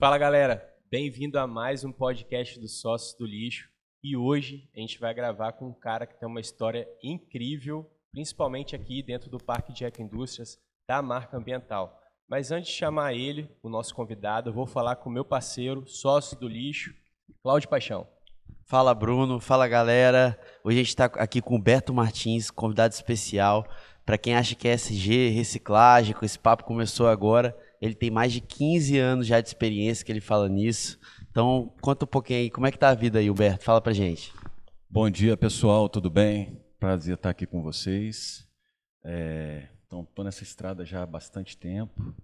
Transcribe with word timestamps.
Fala 0.00 0.16
galera, 0.16 0.66
bem-vindo 0.90 1.38
a 1.38 1.46
mais 1.46 1.84
um 1.84 1.92
podcast 1.92 2.58
do 2.58 2.66
Sócios 2.66 3.12
do 3.18 3.26
Lixo. 3.26 3.68
E 4.02 4.16
hoje 4.16 4.66
a 4.74 4.80
gente 4.80 4.98
vai 4.98 5.12
gravar 5.12 5.52
com 5.52 5.66
um 5.66 5.74
cara 5.74 6.06
que 6.06 6.18
tem 6.18 6.26
uma 6.26 6.40
história 6.40 6.88
incrível, 7.04 7.86
principalmente 8.10 8.74
aqui 8.74 9.02
dentro 9.02 9.28
do 9.28 9.36
Parque 9.36 9.74
de 9.74 9.84
Ecoindústrias 9.84 10.58
da 10.88 11.02
marca 11.02 11.36
ambiental. 11.36 12.00
Mas 12.26 12.50
antes 12.50 12.70
de 12.70 12.78
chamar 12.78 13.12
ele, 13.12 13.50
o 13.62 13.68
nosso 13.68 13.94
convidado, 13.94 14.48
eu 14.48 14.54
vou 14.54 14.66
falar 14.66 14.96
com 14.96 15.10
o 15.10 15.12
meu 15.12 15.22
parceiro, 15.22 15.86
sócio 15.86 16.34
do 16.40 16.48
lixo, 16.48 16.94
Cláudio 17.42 17.68
Paixão. 17.68 18.08
Fala 18.64 18.94
Bruno, 18.94 19.38
fala 19.38 19.68
galera. 19.68 20.40
Hoje 20.64 20.78
a 20.78 20.82
gente 20.82 20.88
está 20.88 21.04
aqui 21.04 21.42
com 21.42 21.56
o 21.56 21.62
Beto 21.62 21.92
Martins, 21.92 22.50
convidado 22.50 22.94
especial. 22.94 23.66
Para 24.06 24.16
quem 24.16 24.34
acha 24.34 24.54
que 24.54 24.66
é 24.66 24.72
SG, 24.72 25.28
reciclagem, 25.28 26.16
esse 26.22 26.38
papo 26.38 26.64
começou 26.64 27.06
agora, 27.06 27.54
ele 27.80 27.94
tem 27.94 28.10
mais 28.10 28.32
de 28.32 28.40
15 28.40 28.98
anos 28.98 29.26
já 29.26 29.40
de 29.40 29.48
experiência 29.48 30.04
que 30.04 30.12
ele 30.12 30.20
fala 30.20 30.48
nisso. 30.48 30.98
Então, 31.30 31.74
conta 31.80 32.04
um 32.04 32.08
pouquinho 32.08 32.40
aí, 32.40 32.50
como 32.50 32.66
é 32.66 32.70
que 32.70 32.78
tá 32.78 32.90
a 32.90 32.94
vida 32.94 33.18
aí, 33.18 33.30
Humberto? 33.30 33.64
Fala 33.64 33.80
pra 33.80 33.92
gente. 33.92 34.32
Bom 34.88 35.08
dia, 35.08 35.36
pessoal, 35.36 35.88
tudo 35.88 36.10
bem? 36.10 36.60
Prazer 36.78 37.14
estar 37.14 37.30
aqui 37.30 37.46
com 37.46 37.62
vocês. 37.62 38.46
É, 39.02 39.68
então, 39.86 40.02
estou 40.02 40.24
nessa 40.24 40.42
estrada 40.42 40.84
já 40.84 41.02
há 41.02 41.06
bastante 41.06 41.56
tempo, 41.56 42.14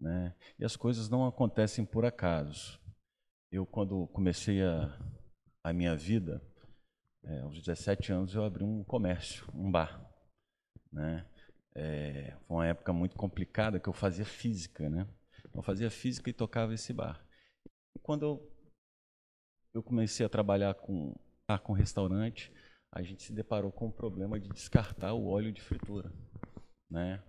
né? 0.00 0.34
E 0.58 0.64
as 0.64 0.74
coisas 0.74 1.08
não 1.08 1.26
acontecem 1.26 1.84
por 1.84 2.06
acaso. 2.06 2.80
Eu, 3.52 3.66
quando 3.66 4.06
comecei 4.08 4.62
a, 4.62 4.98
a 5.62 5.72
minha 5.72 5.94
vida, 5.94 6.42
é, 7.22 7.40
aos 7.40 7.58
17 7.58 8.10
anos, 8.12 8.34
eu 8.34 8.42
abri 8.42 8.64
um 8.64 8.82
comércio, 8.84 9.44
um 9.54 9.70
bar, 9.70 10.00
né? 10.90 11.26
É, 11.76 12.36
foi 12.46 12.56
uma 12.56 12.66
época 12.66 12.92
muito 12.92 13.16
complicada 13.16 13.80
que 13.80 13.88
eu 13.88 13.92
fazia 13.92 14.24
física, 14.24 14.88
né? 14.88 15.06
Eu 15.52 15.62
fazia 15.62 15.90
física 15.90 16.30
e 16.30 16.32
tocava 16.32 16.74
esse 16.74 16.92
bar. 16.92 17.24
E 17.94 17.98
quando 17.98 18.22
eu, 18.22 18.52
eu 19.74 19.82
comecei 19.82 20.24
a 20.24 20.28
trabalhar 20.28 20.74
com, 20.74 21.14
ah, 21.48 21.58
com 21.58 21.72
restaurante, 21.72 22.52
a 22.90 23.02
gente 23.02 23.22
se 23.22 23.32
deparou 23.32 23.72
com 23.72 23.88
o 23.88 23.92
problema 23.92 24.38
de 24.38 24.48
descartar 24.48 25.14
o 25.14 25.26
óleo 25.26 25.52
de 25.52 25.60
fritura. 25.60 26.12
Né? 26.90 27.22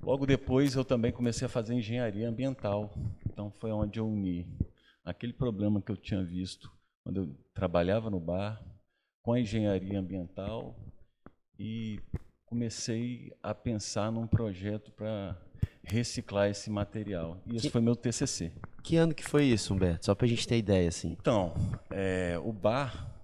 Logo 0.00 0.24
depois, 0.26 0.74
eu 0.74 0.84
também 0.84 1.12
comecei 1.12 1.46
a 1.46 1.50
fazer 1.50 1.74
engenharia 1.74 2.28
ambiental. 2.28 2.94
Então, 3.26 3.50
foi 3.52 3.70
onde 3.70 3.98
eu 3.98 4.08
uni 4.08 4.46
aquele 5.04 5.32
problema 5.32 5.82
que 5.82 5.90
eu 5.90 5.96
tinha 5.96 6.22
visto 6.24 6.70
quando 7.02 7.22
eu 7.22 7.34
trabalhava 7.54 8.10
no 8.10 8.20
bar, 8.20 8.62
com 9.22 9.32
a 9.32 9.40
engenharia 9.40 9.98
ambiental 9.98 10.76
e 11.58 12.00
comecei 12.48 13.32
a 13.42 13.54
pensar 13.54 14.10
num 14.10 14.26
projeto 14.26 14.90
para 14.92 15.36
reciclar 15.82 16.50
esse 16.50 16.70
material. 16.70 17.40
E 17.46 17.56
esse 17.56 17.66
que, 17.66 17.72
foi 17.72 17.80
meu 17.80 17.94
TCC. 17.94 18.52
Que 18.82 18.96
ano 18.96 19.14
que 19.14 19.24
foi 19.24 19.44
isso, 19.44 19.74
Humberto? 19.74 20.06
Só 20.06 20.14
para 20.14 20.26
a 20.26 20.28
gente 20.28 20.46
ter 20.46 20.56
ideia, 20.56 20.88
assim. 20.88 21.16
Então, 21.20 21.54
é, 21.90 22.38
o 22.38 22.52
bar, 22.52 23.14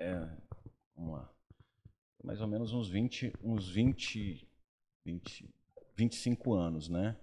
é, 0.00 0.26
vamos 0.96 1.12
lá, 1.12 1.30
mais 2.24 2.40
ou 2.40 2.46
menos 2.46 2.72
uns 2.72 2.88
20, 2.88 3.32
uns 3.42 3.68
20, 3.68 4.46
20 5.06 5.48
25 5.96 6.54
anos, 6.54 6.88
né? 6.88 7.16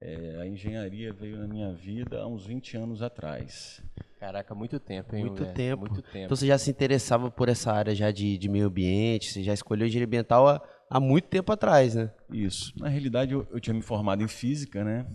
É, 0.00 0.40
a 0.40 0.46
engenharia 0.46 1.12
veio 1.12 1.38
na 1.38 1.46
minha 1.46 1.72
vida 1.72 2.20
há 2.20 2.26
uns 2.26 2.46
20 2.46 2.76
anos 2.76 3.02
atrás. 3.02 3.82
Caraca, 4.18 4.54
muito 4.54 4.78
tempo, 4.80 5.14
hein? 5.14 5.24
Muito 5.24 5.46
tempo. 5.52 5.86
Muito 5.86 6.02
tempo. 6.02 6.24
Então 6.24 6.36
você 6.36 6.46
já 6.46 6.58
se 6.58 6.70
interessava 6.70 7.30
por 7.30 7.48
essa 7.48 7.72
área 7.72 7.94
já 7.94 8.10
de, 8.10 8.36
de 8.36 8.48
meio 8.48 8.66
ambiente, 8.66 9.32
você 9.32 9.42
já 9.42 9.54
escolheu 9.54 9.86
engenharia 9.86 10.06
ambiental 10.06 10.48
há, 10.48 10.62
há 10.90 11.00
muito 11.00 11.28
tempo 11.28 11.52
atrás, 11.52 11.94
né? 11.94 12.12
Isso. 12.30 12.72
Na 12.78 12.88
realidade, 12.88 13.32
eu, 13.32 13.46
eu 13.50 13.60
tinha 13.60 13.74
me 13.74 13.82
formado 13.82 14.22
em 14.22 14.28
física, 14.28 14.84
né? 14.84 15.06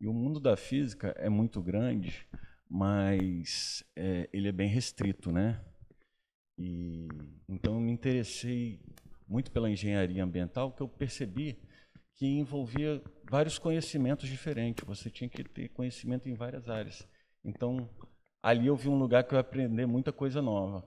E 0.00 0.06
o 0.06 0.12
mundo 0.12 0.38
da 0.38 0.56
física 0.56 1.14
é 1.18 1.28
muito 1.28 1.62
grande, 1.62 2.26
mas 2.68 3.84
é, 3.96 4.28
ele 4.32 4.48
é 4.48 4.52
bem 4.52 4.68
restrito, 4.68 5.32
né? 5.32 5.60
E 6.58 7.08
então 7.48 7.74
eu 7.74 7.80
me 7.80 7.92
interessei 7.92 8.80
muito 9.28 9.50
pela 9.50 9.70
engenharia 9.70 10.22
ambiental, 10.22 10.72
que 10.72 10.82
eu 10.82 10.88
percebi 10.88 11.58
que 12.14 12.26
envolvia 12.26 13.02
vários 13.30 13.58
conhecimentos 13.58 14.28
diferentes. 14.28 14.84
Você 14.86 15.10
tinha 15.10 15.28
que 15.28 15.44
ter 15.44 15.68
conhecimento 15.68 16.28
em 16.28 16.34
várias 16.34 16.68
áreas. 16.68 17.06
Então, 17.44 17.88
ali 18.42 18.66
eu 18.66 18.76
vi 18.76 18.88
um 18.88 18.98
lugar 18.98 19.24
que 19.24 19.34
eu 19.34 19.36
ia 19.36 19.40
aprender 19.40 19.86
muita 19.86 20.12
coisa 20.12 20.40
nova. 20.40 20.84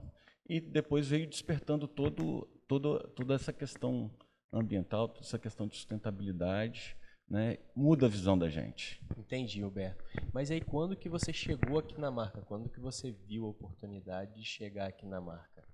E 0.48 0.60
depois 0.60 1.08
veio 1.08 1.28
despertando 1.28 1.88
todo, 1.88 2.48
todo, 2.70 3.00
toda 3.16 3.34
essa 3.34 3.52
questão 3.52 4.10
ambiental, 4.54 5.10
toda 5.10 5.26
essa 5.26 5.40
questão 5.40 5.68
de 5.68 5.76
sustentabilidade, 5.76 6.96
né? 7.28 7.58
muda 7.76 8.06
a 8.06 8.10
visão 8.10 8.38
da 8.38 8.48
gente. 8.48 9.04
Entendi, 9.18 9.62
Roberto. 9.62 10.06
Mas 10.32 10.52
aí 10.52 10.62
quando 10.62 10.96
que 10.96 11.10
você 11.10 11.34
chegou 11.34 11.80
aqui 11.80 12.00
na 12.00 12.12
marca? 12.12 12.42
Quando 12.44 12.70
que 12.70 12.80
você 12.80 13.12
viu 13.12 13.46
a 13.46 13.50
oportunidade 13.50 14.36
de 14.36 14.46
chegar 14.46 14.88
aqui 14.88 15.06
na 15.06 15.20
marca? 15.20 15.68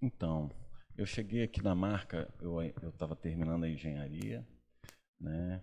Então, 0.00 0.50
eu 0.96 1.04
cheguei 1.04 1.42
aqui 1.42 1.62
na 1.62 1.74
marca, 1.74 2.32
eu 2.40 2.62
estava 2.88 3.14
terminando 3.14 3.64
a 3.64 3.68
engenharia, 3.68 4.46
né? 5.20 5.62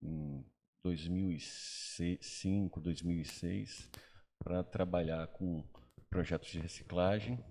Em 0.00 0.44
2005, 0.84 2.80
2006, 2.80 3.90
para 4.38 4.62
trabalhar 4.62 5.26
com 5.28 5.64
projetos 6.08 6.50
de 6.50 6.60
reciclagem. 6.60 7.42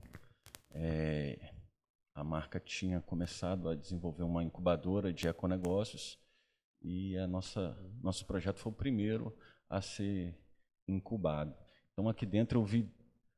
É, 0.71 1.53
a 2.15 2.23
marca 2.23 2.59
tinha 2.59 3.01
começado 3.01 3.69
a 3.69 3.75
desenvolver 3.75 4.23
uma 4.23 4.43
incubadora 4.43 5.11
de 5.11 5.27
econegócios 5.27 6.19
e 6.81 7.17
a 7.17 7.25
nossa 7.25 7.77
nosso 8.01 8.25
projeto 8.25 8.59
foi 8.59 8.71
o 8.71 8.75
primeiro 8.75 9.35
a 9.69 9.81
ser 9.81 10.37
incubado. 10.87 11.55
Então 11.91 12.07
aqui 12.07 12.25
dentro 12.25 12.59
eu 12.59 12.65
vi 12.65 12.91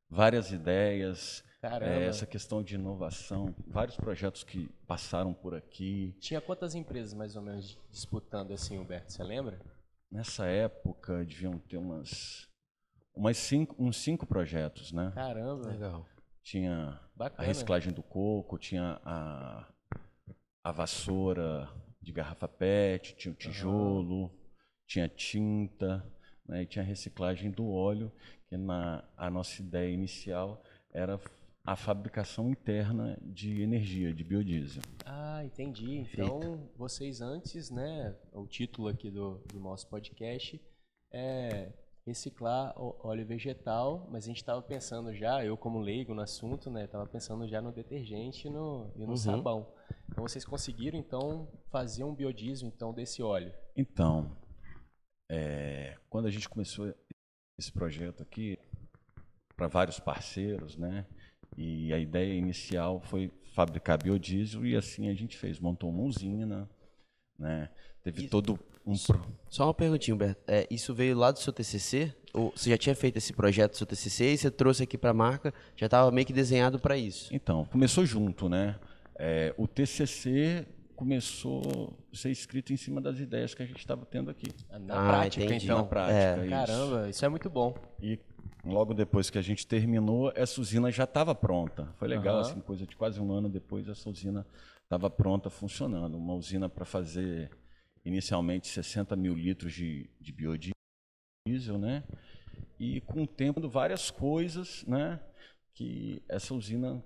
várias 0.08 0.52
ideias, 0.52 1.44
é, 1.62 2.06
essa 2.06 2.26
questão 2.26 2.62
de 2.62 2.74
inovação, 2.74 3.54
vários 3.66 3.96
projetos 3.96 4.44
que 4.44 4.68
passaram 4.86 5.32
por 5.32 5.54
aqui. 5.54 6.14
Tinha 6.20 6.40
quantas 6.40 6.74
empresas 6.74 7.14
mais 7.14 7.34
ou 7.36 7.42
menos 7.42 7.78
disputando 7.90 8.52
assim, 8.52 8.78
Humberto? 8.78 9.12
Você 9.12 9.22
lembra? 9.22 9.60
Nessa 10.10 10.46
época 10.46 11.24
deviam 11.24 11.58
ter 11.58 11.76
umas, 11.78 12.48
umas 13.14 13.36
cinco, 13.36 13.74
uns 13.78 13.96
cinco 13.96 14.26
projetos, 14.26 14.92
né? 14.92 15.10
Caramba, 15.14 15.68
legal. 15.68 16.06
Tinha 16.46 17.00
Bacana. 17.16 17.42
a 17.42 17.44
reciclagem 17.44 17.92
do 17.92 18.04
coco, 18.04 18.56
tinha 18.56 19.00
a, 19.04 19.68
a 20.62 20.70
vassoura 20.70 21.68
de 22.00 22.12
garrafa 22.12 22.46
PET, 22.46 23.16
tinha 23.16 23.32
o 23.32 23.36
tijolo, 23.36 24.26
uhum. 24.26 24.30
tinha 24.86 25.08
tinta, 25.08 26.06
né? 26.46 26.62
e 26.62 26.66
tinha 26.66 26.84
a 26.84 26.86
reciclagem 26.86 27.50
do 27.50 27.68
óleo, 27.68 28.12
que 28.46 28.56
na 28.56 29.02
a 29.16 29.28
nossa 29.28 29.60
ideia 29.60 29.92
inicial 29.92 30.62
era 30.92 31.20
a 31.64 31.74
fabricação 31.74 32.48
interna 32.48 33.18
de 33.20 33.60
energia, 33.60 34.14
de 34.14 34.22
biodiesel. 34.22 34.84
Ah, 35.04 35.44
entendi. 35.44 35.96
Então, 35.96 36.70
vocês 36.76 37.20
antes, 37.20 37.70
né, 37.70 38.16
o 38.32 38.46
título 38.46 38.86
aqui 38.86 39.10
do, 39.10 39.42
do 39.52 39.58
nosso 39.58 39.90
podcast 39.90 40.62
é 41.12 41.72
reciclar 42.06 42.72
óleo 42.76 43.26
vegetal, 43.26 44.06
mas 44.10 44.24
a 44.24 44.28
gente 44.28 44.36
estava 44.36 44.62
pensando 44.62 45.12
já, 45.12 45.44
eu 45.44 45.56
como 45.56 45.80
leigo 45.80 46.14
no 46.14 46.22
assunto, 46.22 46.70
né, 46.70 46.84
estava 46.84 47.04
pensando 47.04 47.48
já 47.48 47.60
no 47.60 47.72
detergente 47.72 48.46
e 48.46 48.50
no, 48.50 48.92
e 48.94 49.00
no 49.00 49.10
uhum. 49.10 49.16
sabão. 49.16 49.74
Então, 50.08 50.22
vocês 50.22 50.44
conseguiram, 50.44 50.96
então, 50.96 51.48
fazer 51.68 52.04
um 52.04 52.14
biodiesel, 52.14 52.68
então, 52.68 52.94
desse 52.94 53.22
óleo? 53.22 53.52
Então, 53.76 54.36
é, 55.28 55.98
quando 56.08 56.26
a 56.26 56.30
gente 56.30 56.48
começou 56.48 56.94
esse 57.58 57.72
projeto 57.72 58.22
aqui, 58.22 58.56
para 59.56 59.66
vários 59.66 59.98
parceiros, 59.98 60.76
né, 60.76 61.06
e 61.56 61.92
a 61.92 61.98
ideia 61.98 62.34
inicial 62.34 63.00
foi 63.00 63.32
fabricar 63.52 64.00
biodiesel 64.00 64.64
e 64.64 64.76
assim 64.76 65.08
a 65.08 65.14
gente 65.14 65.36
fez, 65.36 65.58
montou 65.58 65.90
uma 65.90 66.02
usina, 66.02 66.68
né? 67.38 67.70
Teve 68.02 68.22
isso, 68.22 68.30
todo 68.30 68.58
um 68.86 68.96
pro... 68.96 69.20
Só 69.48 69.64
uma 69.64 69.74
perguntinha, 69.74 70.14
Humberto. 70.14 70.40
É, 70.46 70.66
isso 70.70 70.94
veio 70.94 71.16
lá 71.16 71.32
do 71.32 71.38
seu 71.38 71.52
TCC? 71.52 72.14
Ou 72.32 72.52
você 72.54 72.70
já 72.70 72.78
tinha 72.78 72.94
feito 72.94 73.16
esse 73.16 73.32
projeto 73.32 73.72
do 73.72 73.76
seu 73.76 73.86
TCC 73.86 74.34
e 74.34 74.38
você 74.38 74.50
trouxe 74.50 74.82
aqui 74.84 74.96
para 74.96 75.10
a 75.10 75.14
marca? 75.14 75.52
Já 75.76 75.86
estava 75.86 76.10
meio 76.12 76.26
que 76.26 76.32
desenhado 76.32 76.78
para 76.78 76.96
isso? 76.96 77.34
Então, 77.34 77.64
começou 77.64 78.06
junto, 78.06 78.48
né? 78.48 78.76
É, 79.18 79.54
o 79.56 79.66
TCC 79.66 80.66
começou 80.94 81.96
a 82.12 82.16
ser 82.16 82.30
escrito 82.30 82.72
em 82.72 82.76
cima 82.76 83.00
das 83.00 83.18
ideias 83.18 83.54
que 83.54 83.62
a 83.62 83.66
gente 83.66 83.78
estava 83.78 84.06
tendo 84.06 84.30
aqui. 84.30 84.50
Na 84.80 84.94
ah, 84.94 85.08
prática, 85.08 85.44
entendi. 85.44 85.64
então. 85.64 85.78
Na 85.78 85.84
prática, 85.84 86.18
é. 86.18 86.40
isso. 86.40 86.50
Caramba, 86.50 87.08
isso 87.08 87.24
é 87.24 87.28
muito 87.28 87.50
bom. 87.50 87.74
E 88.00 88.18
logo 88.64 88.94
depois 88.94 89.30
que 89.30 89.38
a 89.38 89.42
gente 89.42 89.66
terminou, 89.66 90.32
essa 90.34 90.60
usina 90.60 90.90
já 90.92 91.04
estava 91.04 91.34
pronta. 91.34 91.88
Foi 91.96 92.06
legal, 92.06 92.36
uhum. 92.36 92.40
assim, 92.40 92.60
coisa 92.60 92.86
de 92.86 92.96
quase 92.96 93.20
um 93.20 93.32
ano 93.32 93.48
depois, 93.48 93.88
essa 93.88 94.08
usina 94.08 94.46
estava 94.84 95.10
pronta, 95.10 95.50
funcionando. 95.50 96.16
Uma 96.16 96.34
usina 96.34 96.68
para 96.68 96.84
fazer 96.84 97.50
inicialmente 98.06 98.68
60 98.68 99.16
mil 99.16 99.34
litros 99.34 99.74
de, 99.74 100.08
de 100.20 100.32
biodiesel, 100.32 101.76
né? 101.76 102.04
E 102.78 103.00
com 103.00 103.24
o 103.24 103.26
tempo, 103.26 103.68
várias 103.68 104.12
coisas, 104.12 104.84
né? 104.86 105.20
Que 105.74 106.22
essa 106.28 106.54
usina, 106.54 107.04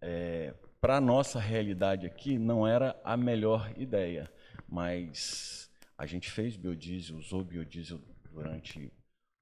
é, 0.00 0.54
para 0.80 0.98
a 0.98 1.00
nossa 1.00 1.40
realidade 1.40 2.06
aqui, 2.06 2.38
não 2.38 2.66
era 2.66 2.98
a 3.02 3.16
melhor 3.16 3.74
ideia. 3.76 4.32
Mas 4.68 5.68
a 5.98 6.06
gente 6.06 6.30
fez 6.30 6.56
biodiesel, 6.56 7.16
usou 7.16 7.42
biodiesel 7.42 8.00
durante 8.30 8.92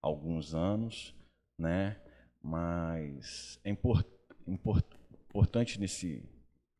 alguns 0.03 0.55
anos, 0.55 1.15
né? 1.61 2.01
Mas 2.43 3.61
é 3.63 3.69
import, 3.69 4.07
import, 4.47 4.87
importante 5.29 5.79
nesse, 5.79 6.25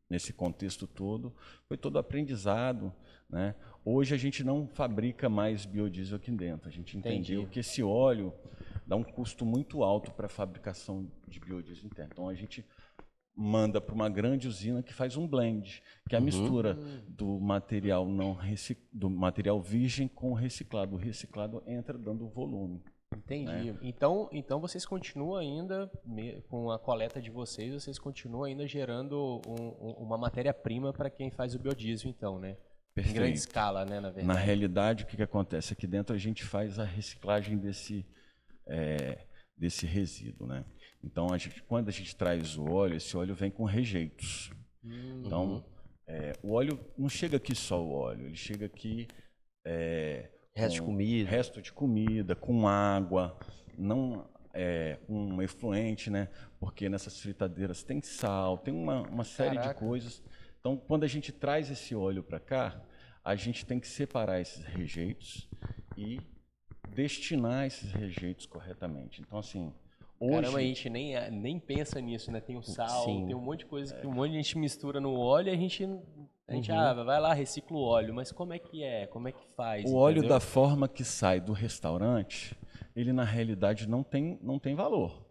nesse 0.09 0.33
contexto 0.33 0.87
todo, 0.87 1.37
foi 1.69 1.77
todo 1.77 1.99
aprendizado, 1.99 2.91
né? 3.29 3.55
Hoje 3.85 4.15
a 4.15 4.19
gente 4.19 4.43
não 4.43 4.67
fabrica 4.67 5.29
mais 5.29 5.65
biodiesel 5.65 6.17
aqui 6.17 6.31
dentro. 6.31 6.69
A 6.69 6.73
gente 6.73 6.97
entendeu 6.97 7.41
Entendi. 7.41 7.53
que 7.53 7.61
esse 7.61 7.83
óleo 7.83 8.33
dá 8.87 8.97
um 8.97 9.05
custo 9.05 9.45
muito 9.45 9.83
alto 9.83 10.11
para 10.13 10.27
a 10.27 10.31
fabricação 10.31 11.11
de 11.27 11.39
biodiesel 11.41 11.87
interno. 11.87 12.11
Então 12.13 12.29
a 12.29 12.35
gente 12.35 12.65
manda 13.35 13.81
para 13.81 13.95
uma 13.95 14.09
grande 14.09 14.49
usina 14.49 14.83
que 14.83 14.93
faz 14.93 15.17
um 15.17 15.27
blend, 15.27 15.81
que 16.09 16.15
é 16.15 16.19
a 16.19 16.21
uhum. 16.21 16.25
mistura 16.25 16.75
do 17.07 17.39
material 17.39 18.09
não 18.09 18.37
do 18.93 19.09
material 19.09 19.61
virgem 19.61 20.09
com 20.09 20.33
o 20.33 20.35
reciclado. 20.35 20.97
O 20.97 20.99
reciclado 20.99 21.63
entra 21.67 21.97
dando 21.97 22.29
volume. 22.29 22.83
Entendi. 23.17 23.73
Né? 23.73 23.79
Então, 23.81 24.29
então 24.33 24.61
vocês 24.61 24.85
continuam 24.85 25.37
ainda 25.37 25.91
com 26.49 26.71
a 26.71 26.79
coleta 26.79 27.23
de 27.23 27.31
vocês, 27.31 27.73
vocês 27.73 27.99
continuam 27.99 28.45
ainda 28.45 28.67
gerando 28.67 29.41
um, 29.47 29.93
uma 29.93 30.19
matéria-prima 30.19 30.93
para 30.93 31.09
quem 31.09 31.31
faz 31.31 31.55
o 31.55 31.59
biodiesel, 31.59 32.11
então, 32.11 32.39
né? 32.39 32.57
Perfeito. 33.03 33.17
Em 33.17 33.21
grande 33.21 33.39
escala, 33.39 33.85
né, 33.85 34.01
na 34.01 34.11
verdade. 34.11 34.27
Na 34.27 34.35
realidade, 34.35 35.05
o 35.05 35.07
que, 35.07 35.17
que 35.17 35.23
acontece 35.23 35.73
aqui 35.73 35.87
dentro? 35.87 36.15
A 36.15 36.19
gente 36.19 36.45
faz 36.45 36.79
a 36.79 36.85
reciclagem 36.85 37.57
desse 37.57 38.05
é, 38.67 39.19
desse 39.57 39.87
resíduo, 39.87 40.47
né? 40.47 40.65
Então, 41.03 41.33
a 41.33 41.39
gente, 41.39 41.63
quando 41.63 41.89
a 41.89 41.93
gente 41.93 42.15
traz 42.15 42.57
o 42.57 42.65
óleo, 42.71 42.97
esse 42.97 43.17
óleo 43.17 43.35
vem 43.35 43.51
com 43.51 43.65
rejeitos. 43.65 44.51
Uhum. 44.83 45.23
Então, 45.25 45.65
é, 46.07 46.33
o 46.43 46.53
óleo 46.53 46.79
não 46.97 47.09
chega 47.09 47.37
aqui 47.37 47.55
só 47.55 47.83
o 47.83 47.93
óleo, 47.93 48.27
ele 48.27 48.37
chega 48.37 48.67
aqui 48.67 49.07
é, 49.65 50.31
resto 50.55 50.75
de 50.75 50.83
comida, 50.83 51.31
resto 51.31 51.63
de 51.63 51.73
comida, 51.73 52.35
com 52.35 52.67
água, 52.67 53.39
não 53.77 54.29
é, 54.53 54.99
um 55.09 55.41
efluente, 55.43 56.11
né? 56.11 56.29
Porque 56.59 56.89
nessas 56.89 57.21
fritadeiras 57.21 57.83
tem 57.83 58.01
sal, 58.01 58.59
tem 58.59 58.75
uma, 58.75 59.03
uma 59.03 59.25
série 59.25 59.57
Caraca. 59.57 59.75
de 59.75 59.81
coisas. 59.81 60.23
Então, 60.59 60.77
quando 60.77 61.05
a 61.05 61.09
gente 61.09 61.31
traz 61.31 61.71
esse 61.71 61.95
óleo 61.95 62.23
para 62.23 62.41
cá, 62.41 62.83
a 63.29 63.37
gente 63.37 63.67
tem 63.67 63.79
que 63.79 63.87
separar 63.87 64.41
esses 64.41 64.65
rejeitos 64.65 65.47
e 65.99 66.19
destinar 66.89 67.67
esses 67.67 67.93
rejeitos 67.93 68.47
corretamente. 68.47 69.21
Então, 69.21 69.39
assim, 69.39 69.71
Hoje... 70.19 70.33
Caramba, 70.33 70.59
a 70.59 70.63
gente 70.63 70.89
nem, 70.89 71.31
nem 71.31 71.61
pensa 71.61 72.01
nisso, 72.01 72.33
né? 72.33 72.41
Tem 72.41 72.57
o 72.57 72.63
sal, 72.63 73.05
Sim. 73.05 73.27
tem 73.27 73.37
um 73.37 73.41
monte 73.41 73.61
de 73.61 73.67
coisa 73.67 73.95
que 73.95 74.07
um 74.07 74.13
monte 74.13 74.31
de 74.31 74.39
gente 74.39 74.57
mistura 74.57 74.99
no 74.99 75.15
óleo 75.15 75.51
e 75.51 75.53
a 75.53 75.57
gente, 75.57 75.85
a 76.49 76.55
gente 76.55 76.73
uhum. 76.73 76.79
ah, 76.79 77.05
vai 77.05 77.21
lá, 77.21 77.35
recicla 77.35 77.77
o 77.77 77.83
óleo. 77.83 78.15
Mas 78.15 78.33
como 78.33 78.55
é 78.55 78.59
que 78.59 78.83
é? 78.83 79.07
Como 79.07 79.29
é 79.29 79.33
que 79.33 79.47
faz? 79.55 79.85
O 79.85 79.95
óleo 79.95 80.27
da 80.27 80.41
forma 80.41 80.89
que 80.89 81.05
sai 81.05 81.39
do 81.39 81.53
restaurante, 81.53 82.57
ele 82.97 83.13
na 83.13 83.25
realidade 83.25 83.87
não 83.87 84.03
tem, 84.03 84.39
não 84.43 84.59
tem 84.59 84.75
valor. 84.75 85.23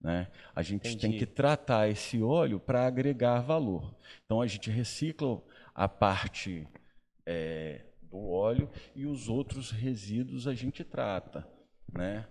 Né? 0.00 0.26
A 0.56 0.60
gente 0.60 0.88
Entendi. 0.88 0.98
tem 0.98 1.18
que 1.18 1.24
tratar 1.24 1.88
esse 1.88 2.20
óleo 2.20 2.58
para 2.58 2.84
agregar 2.84 3.40
valor. 3.42 3.94
Então 4.24 4.42
a 4.42 4.46
gente 4.48 4.70
recicla 4.70 5.40
a 5.72 5.88
parte 5.88 6.66
é, 7.26 7.84
do 8.02 8.28
óleo 8.28 8.70
e 8.94 9.06
os 9.06 9.28
outros 9.28 9.70
resíduos 9.70 10.46
a 10.46 10.54
gente 10.54 10.84
trata, 10.84 11.46
né? 11.92 12.26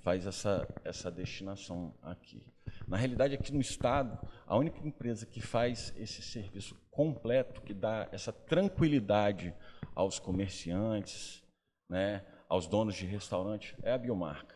Faz 0.00 0.26
essa, 0.26 0.68
essa 0.84 1.10
destinação 1.10 1.94
aqui. 2.02 2.44
Na 2.86 2.96
realidade, 2.96 3.34
aqui 3.34 3.52
no 3.52 3.60
estado, 3.60 4.18
a 4.46 4.56
única 4.56 4.78
empresa 4.86 5.26
que 5.26 5.40
faz 5.40 5.94
esse 5.96 6.22
serviço 6.22 6.76
completo, 6.90 7.62
que 7.62 7.72
dá 7.72 8.08
essa 8.12 8.32
tranquilidade 8.32 9.54
aos 9.94 10.18
comerciantes, 10.18 11.42
né, 11.88 12.24
aos 12.48 12.66
donos 12.66 12.94
de 12.94 13.06
restaurante, 13.06 13.74
é 13.82 13.92
a 13.92 13.98
Biomarca. 13.98 14.54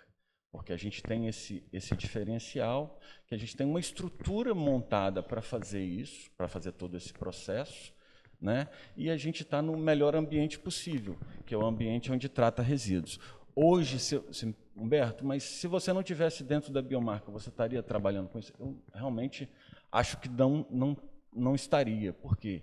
Porque 0.50 0.72
a 0.72 0.76
gente 0.76 1.02
tem 1.02 1.26
esse, 1.28 1.66
esse 1.72 1.94
diferencial, 1.96 2.98
que 3.26 3.34
a 3.34 3.38
gente 3.38 3.56
tem 3.56 3.66
uma 3.66 3.80
estrutura 3.80 4.54
montada 4.54 5.22
para 5.22 5.42
fazer 5.42 5.82
isso, 5.82 6.30
para 6.36 6.48
fazer 6.48 6.72
todo 6.72 6.96
esse 6.96 7.12
processo, 7.12 7.92
né? 8.40 8.68
E 8.96 9.10
a 9.10 9.16
gente 9.16 9.42
está 9.42 9.60
no 9.60 9.76
melhor 9.76 10.14
ambiente 10.14 10.58
possível, 10.58 11.16
que 11.44 11.54
é 11.54 11.58
o 11.58 11.64
ambiente 11.64 12.12
onde 12.12 12.28
trata 12.28 12.62
resíduos. 12.62 13.18
Hoje, 13.54 13.98
se, 13.98 14.22
se, 14.30 14.54
Humberto, 14.76 15.24
mas 15.24 15.42
se 15.42 15.66
você 15.66 15.92
não 15.92 16.04
tivesse 16.04 16.44
dentro 16.44 16.72
da 16.72 16.80
biomarca, 16.80 17.32
você 17.32 17.48
estaria 17.48 17.82
trabalhando 17.82 18.28
com 18.28 18.38
isso? 18.38 18.52
Eu 18.60 18.80
realmente 18.94 19.48
acho 19.90 20.18
que 20.20 20.28
não, 20.28 20.64
não, 20.70 20.96
não 21.34 21.54
estaria. 21.56 22.12
Por 22.12 22.36
quê? 22.36 22.62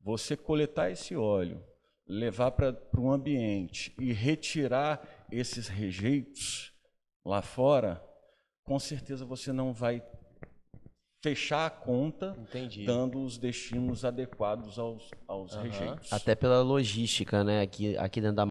Você 0.00 0.36
coletar 0.36 0.90
esse 0.92 1.16
óleo, 1.16 1.60
levar 2.06 2.52
para 2.52 2.78
o 2.96 3.10
ambiente 3.10 3.92
e 3.98 4.12
retirar 4.12 5.26
esses 5.32 5.66
rejeitos 5.66 6.72
lá 7.24 7.42
fora, 7.42 8.00
com 8.62 8.78
certeza 8.78 9.24
você 9.24 9.52
não 9.52 9.72
vai 9.72 10.00
fechar 11.26 11.66
a 11.66 11.70
conta, 11.70 12.36
Entendi. 12.38 12.84
dando 12.84 13.20
os 13.20 13.36
destinos 13.36 14.04
adequados 14.04 14.78
aos, 14.78 15.10
aos 15.26 15.56
uhum. 15.56 15.62
rejeitos. 15.62 16.12
Até 16.12 16.36
pela 16.36 16.62
logística, 16.62 17.42
né? 17.42 17.62
Aqui, 17.62 17.98
aqui 17.98 18.20
dentro 18.20 18.36
da 18.36 18.46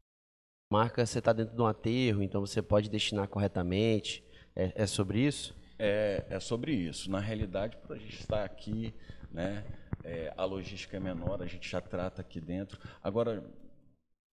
marca, 0.70 1.06
você 1.06 1.20
está 1.20 1.32
dentro 1.32 1.56
de 1.56 1.62
um 1.62 1.66
aterro, 1.66 2.22
então 2.22 2.42
você 2.42 2.62
pode 2.62 2.90
destinar 2.90 3.30
corretamente. 3.30 4.22
É, 4.54 4.84
é 4.84 4.86
sobre 4.86 5.22
isso? 5.22 5.56
É, 5.80 6.26
é 6.30 6.38
sobre 6.42 6.74
isso. 6.74 7.10
Na 7.10 7.22
realidade, 7.22 7.78
para 7.78 7.96
a 7.96 7.98
gente 7.98 8.20
estar 8.20 8.44
aqui, 8.44 8.94
né? 9.32 9.64
É, 10.04 10.34
a 10.36 10.44
logística 10.44 10.98
é 10.98 11.00
menor, 11.00 11.42
a 11.42 11.48
gente 11.48 11.70
já 11.70 11.80
trata 11.80 12.20
aqui 12.20 12.42
dentro. 12.42 12.78
Agora, 13.02 13.42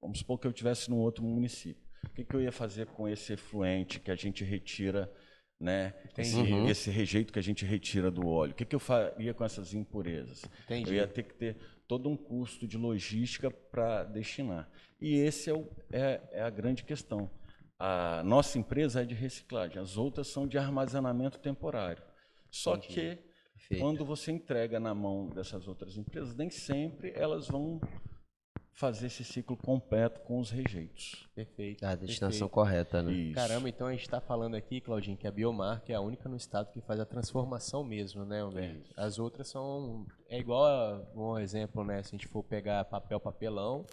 vamos 0.01 0.19
supor 0.19 0.39
que 0.39 0.47
eu 0.47 0.51
estivesse 0.51 0.89
num 0.89 0.97
outro 0.99 1.25
município. 1.25 1.83
O 2.05 2.09
que, 2.11 2.23
que 2.23 2.33
eu 2.33 2.41
ia 2.41 2.53
fazer 2.53 2.87
com 2.87 3.05
esse 3.05 3.33
efluente 3.33 3.99
que 3.99 4.09
a 4.09 4.15
gente 4.15 4.45
retira 4.45 5.11
né? 5.59 5.93
Esse, 6.17 6.35
uhum. 6.37 6.69
esse, 6.69 6.89
rejeito 6.89 7.33
que 7.33 7.39
a 7.39 7.43
gente 7.43 7.65
retira 7.65 8.09
do 8.09 8.25
óleo. 8.27 8.51
O 8.51 8.55
que, 8.55 8.63
que 8.63 8.75
eu 8.75 8.79
faria 8.79 9.33
com 9.33 9.43
essas 9.43 9.73
impurezas? 9.73 10.45
Entendi. 10.63 10.91
Eu 10.91 10.95
ia 10.95 11.07
ter 11.07 11.23
que 11.23 11.33
ter 11.33 11.57
todo 11.87 12.07
um 12.07 12.15
custo 12.15 12.67
de 12.67 12.77
logística 12.77 13.51
para 13.51 14.03
destinar. 14.03 14.69
E 15.01 15.15
esse 15.15 15.49
é, 15.49 15.53
o, 15.53 15.67
é, 15.91 16.21
é, 16.31 16.41
a 16.41 16.49
grande 16.49 16.83
questão. 16.83 17.29
A 17.77 18.21
nossa 18.23 18.57
empresa 18.57 19.01
é 19.01 19.05
de 19.05 19.15
reciclagem, 19.15 19.79
as 19.81 19.97
outras 19.97 20.27
são 20.27 20.47
de 20.47 20.57
armazenamento 20.57 21.39
temporário. 21.39 22.03
Só 22.51 22.75
Entendi. 22.75 22.93
que 22.93 23.01
Perfeito. 23.55 23.81
quando 23.81 24.05
você 24.05 24.31
entrega 24.31 24.79
na 24.79 24.93
mão 24.93 25.29
dessas 25.29 25.67
outras 25.67 25.97
empresas, 25.97 26.35
nem 26.35 26.49
sempre 26.49 27.13
elas 27.15 27.47
vão 27.47 27.79
fazer 28.79 29.07
esse 29.07 29.25
ciclo 29.25 29.57
completo 29.57 30.21
com 30.21 30.39
os 30.39 30.49
rejeitos. 30.49 31.27
Perfeito. 31.35 31.85
A 31.85 31.95
destinação 31.95 32.47
perfeito. 32.47 32.49
correta, 32.49 33.03
né? 33.03 33.11
Isso. 33.11 33.35
Caramba, 33.35 33.67
então 33.67 33.87
a 33.87 33.91
gente 33.91 34.03
está 34.03 34.21
falando 34.21 34.55
aqui, 34.55 34.79
Claudinho, 34.79 35.17
que 35.17 35.27
a 35.27 35.31
Biomarca 35.31 35.91
é 35.91 35.95
a 35.95 36.01
única 36.01 36.29
no 36.29 36.37
estado 36.37 36.71
que 36.71 36.79
faz 36.79 36.97
a 36.97 37.05
transformação 37.05 37.83
mesmo, 37.83 38.23
né, 38.23 38.41
Humberto? 38.41 38.89
As 38.95 39.19
outras 39.19 39.49
são. 39.49 40.07
É 40.29 40.39
igual 40.39 40.65
a, 40.65 41.05
um 41.13 41.37
exemplo, 41.37 41.83
né? 41.83 42.01
Se 42.01 42.15
a 42.15 42.17
gente 42.17 42.27
for 42.27 42.41
pegar 42.41 42.85
papel, 42.85 43.19
papelão, 43.19 43.85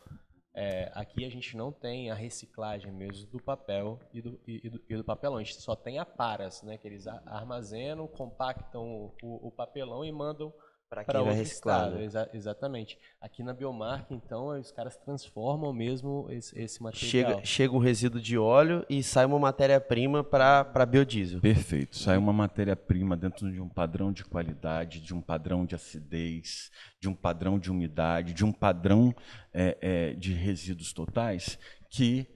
é, 0.55 0.89
aqui 0.95 1.25
a 1.25 1.29
gente 1.29 1.57
não 1.57 1.73
tem 1.73 2.09
a 2.09 2.15
reciclagem 2.15 2.93
mesmo 2.93 3.27
do 3.27 3.43
papel 3.43 3.99
e 4.15 4.23
do, 4.23 4.41
e, 4.47 4.71
do, 4.71 4.81
e 4.89 4.97
do, 4.97 5.03
papelão. 5.03 5.39
A 5.39 5.43
gente 5.43 5.61
só 5.61 5.75
tem 5.75 5.99
a 5.99 6.07
paras, 6.07 6.63
né? 6.63 6.79
Que 6.79 6.87
eles 6.87 7.09
armazenam, 7.09 8.07
compactam 8.07 9.13
o, 9.21 9.49
o 9.49 9.51
papelão 9.51 10.05
e 10.05 10.13
mandam 10.13 10.55
para 10.89 11.05
quem 11.05 11.25
vai 11.25 11.35
reciclar. 11.35 11.91
Né? 11.91 12.05
Exa 12.05 12.31
exatamente. 12.33 12.99
Aqui 13.21 13.43
na 13.43 13.53
biomarca, 13.53 14.15
então, 14.15 14.49
os 14.59 14.71
caras 14.71 14.97
transformam 14.97 15.73
mesmo 15.73 16.27
esse, 16.31 16.59
esse 16.59 16.83
material. 16.83 17.11
Chega, 17.11 17.45
chega 17.45 17.75
um 17.75 17.79
resíduo 17.79 18.21
de 18.21 18.39
óleo 18.39 18.85
e 18.89 19.03
sai 19.03 19.25
uma 19.25 19.39
matéria-prima 19.39 20.23
para 20.23 20.87
biodiesel. 20.87 21.41
Perfeito. 21.41 21.97
Sai 21.97 22.17
uma 22.17 22.33
matéria-prima 22.33 23.17
dentro 23.17 23.51
de 23.51 23.61
um 23.61 23.69
padrão 23.69 24.13
de 24.13 24.25
qualidade, 24.25 25.01
de 25.01 25.15
um 25.15 25.21
padrão 25.21 25.67
de 25.67 25.75
acidez, 25.75 26.71
de 27.01 27.09
um 27.09 27.15
padrão 27.15 27.59
de 27.59 27.71
umidade, 27.71 28.33
de 28.33 28.45
um 28.45 28.53
padrão 28.53 29.15
é, 29.53 29.79
é, 29.81 30.13
de 30.15 30.33
resíduos 30.33 30.93
totais 30.93 31.59
que 31.91 32.27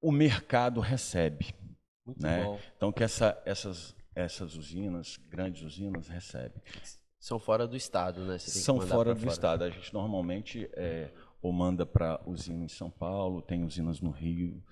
o 0.00 0.10
mercado 0.10 0.80
recebe. 0.80 1.54
Muito 2.04 2.22
né? 2.22 2.44
bom. 2.44 2.60
Então, 2.76 2.92
que 2.92 3.02
essa, 3.02 3.40
essas, 3.46 3.96
essas 4.14 4.54
usinas, 4.56 5.16
grandes 5.16 5.62
usinas, 5.62 6.08
recebem. 6.08 6.60
São 7.24 7.38
fora 7.38 7.66
do 7.66 7.74
estado, 7.74 8.22
né? 8.26 8.36
São 8.38 8.78
fora 8.82 9.14
do 9.14 9.20
fora. 9.20 9.32
estado. 9.32 9.64
A 9.64 9.70
gente 9.70 9.94
normalmente 9.94 10.68
é, 10.74 11.10
ou 11.40 11.54
manda 11.54 11.86
para 11.86 12.20
usina 12.26 12.62
em 12.62 12.68
São 12.68 12.90
Paulo, 12.90 13.40
tem 13.40 13.64
usinas 13.64 13.98
no 13.98 14.10
Rio 14.10 14.62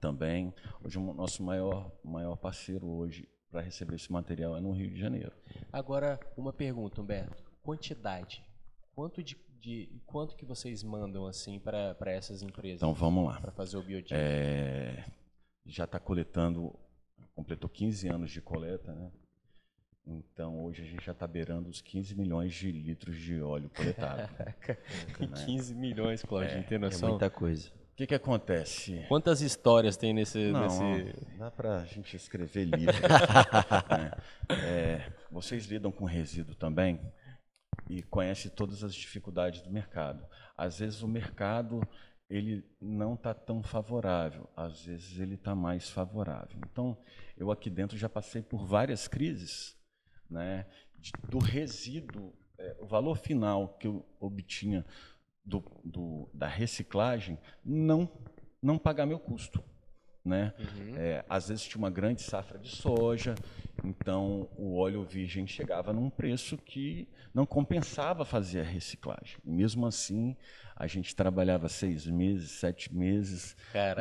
também. 0.00 0.54
Hoje 0.82 0.98
o 0.98 1.12
nosso 1.12 1.42
maior, 1.42 1.92
maior 2.02 2.36
parceiro 2.36 2.86
hoje 2.86 3.28
para 3.50 3.60
receber 3.60 3.96
esse 3.96 4.10
material 4.10 4.56
é 4.56 4.62
no 4.62 4.72
Rio 4.72 4.88
de 4.88 4.98
Janeiro. 4.98 5.30
Agora, 5.70 6.18
uma 6.38 6.54
pergunta, 6.54 7.02
Humberto. 7.02 7.44
Quantidade. 7.62 8.42
Quanto 8.94 9.22
de, 9.22 9.36
de 9.60 10.00
quanto 10.06 10.36
que 10.36 10.46
vocês 10.46 10.82
mandam 10.82 11.26
assim 11.26 11.58
para 11.58 11.94
essas 12.06 12.40
empresas? 12.40 12.78
Então 12.78 12.94
vamos 12.94 13.26
lá. 13.26 13.38
Para 13.42 13.52
fazer 13.52 13.76
o 13.76 13.82
biodiesel. 13.82 14.16
É, 14.18 15.04
já 15.66 15.84
está 15.84 16.00
coletando, 16.00 16.74
completou 17.34 17.68
15 17.68 18.08
anos 18.08 18.30
de 18.30 18.40
coleta, 18.40 18.94
né? 18.94 19.12
Então, 20.06 20.62
hoje 20.62 20.82
a 20.82 20.84
gente 20.84 21.04
já 21.04 21.12
está 21.12 21.26
beirando 21.26 21.68
os 21.68 21.80
15 21.80 22.14
milhões 22.14 22.52
de 22.52 22.70
litros 22.70 23.16
de 23.16 23.40
óleo 23.40 23.70
coletado. 23.74 24.28
né? 24.38 24.54
15 25.46 25.74
milhões, 25.74 26.22
Claudinho, 26.22 26.60
é, 26.60 26.62
tem 26.62 26.78
noção? 26.78 27.08
É 27.08 27.12
muita 27.12 27.30
coisa. 27.30 27.70
O 27.94 27.96
que, 27.96 28.08
que 28.08 28.14
acontece? 28.14 29.04
Quantas 29.08 29.40
histórias 29.40 29.96
tem 29.96 30.12
nesse. 30.12 30.50
Não, 30.50 30.62
nesse... 30.62 31.38
dá 31.38 31.50
para 31.50 31.76
a 31.76 31.84
gente 31.84 32.16
escrever 32.16 32.64
livro. 32.64 32.92
né? 33.88 34.10
é, 34.50 35.12
vocês 35.30 35.66
lidam 35.66 35.92
com 35.92 36.04
resíduo 36.04 36.54
também 36.56 37.00
e 37.88 38.02
conhecem 38.02 38.50
todas 38.50 38.82
as 38.82 38.94
dificuldades 38.94 39.62
do 39.62 39.70
mercado. 39.70 40.26
Às 40.56 40.80
vezes 40.80 41.02
o 41.02 41.08
mercado 41.08 41.80
ele 42.28 42.64
não 42.80 43.14
está 43.14 43.32
tão 43.32 43.62
favorável, 43.62 44.48
às 44.56 44.84
vezes 44.84 45.18
ele 45.18 45.34
está 45.34 45.54
mais 45.54 45.88
favorável. 45.88 46.58
Então, 46.70 46.96
eu 47.36 47.50
aqui 47.50 47.70
dentro 47.70 47.96
já 47.96 48.08
passei 48.08 48.42
por 48.42 48.66
várias 48.66 49.06
crises, 49.06 49.76
né, 50.30 50.66
do 51.28 51.38
resíduo, 51.38 52.32
é, 52.58 52.76
o 52.80 52.86
valor 52.86 53.16
final 53.16 53.76
que 53.78 53.86
eu 53.86 54.04
obtinha 54.20 54.84
do, 55.44 55.62
do, 55.84 56.30
da 56.32 56.46
reciclagem 56.46 57.38
não, 57.64 58.10
não 58.62 58.78
pagar 58.78 59.06
meu 59.06 59.18
custo. 59.18 59.62
Né? 60.24 60.54
Uhum. 60.58 60.96
É, 60.96 61.22
às 61.28 61.48
vezes 61.48 61.66
tinha 61.66 61.78
uma 61.78 61.90
grande 61.90 62.22
safra 62.22 62.58
de 62.58 62.70
soja, 62.70 63.34
então 63.84 64.48
o 64.56 64.78
óleo 64.78 65.04
virgem 65.04 65.46
chegava 65.46 65.92
num 65.92 66.08
preço 66.08 66.56
que 66.56 67.06
não 67.34 67.44
compensava 67.44 68.24
fazer 68.24 68.60
a 68.60 68.64
reciclagem. 68.64 69.36
E 69.44 69.50
mesmo 69.50 69.86
assim, 69.86 70.34
a 70.74 70.86
gente 70.86 71.14
trabalhava 71.14 71.68
seis 71.68 72.06
meses, 72.06 72.52
sete 72.52 72.94
meses, 72.94 73.54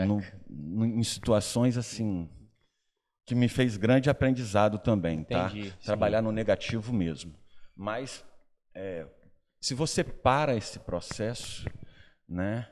no, 0.06 0.24
no, 0.50 0.86
em 0.86 1.04
situações 1.04 1.78
assim 1.78 2.30
que 3.26 3.36
me 3.36 3.48
fez 3.48 3.78
grande 3.78 4.10
aprendizado 4.10 4.78
também, 4.78 5.24
tá? 5.24 5.48
Entendi, 5.48 5.72
tá? 5.72 5.78
Trabalhar 5.84 6.22
no 6.22 6.32
negativo 6.32 6.94
mesmo. 6.94 7.34
Mas 7.76 8.24
é, 8.76 9.08
se 9.60 9.74
você 9.74 10.04
para 10.04 10.56
esse 10.56 10.80
processo, 10.80 11.68
né, 12.28 12.70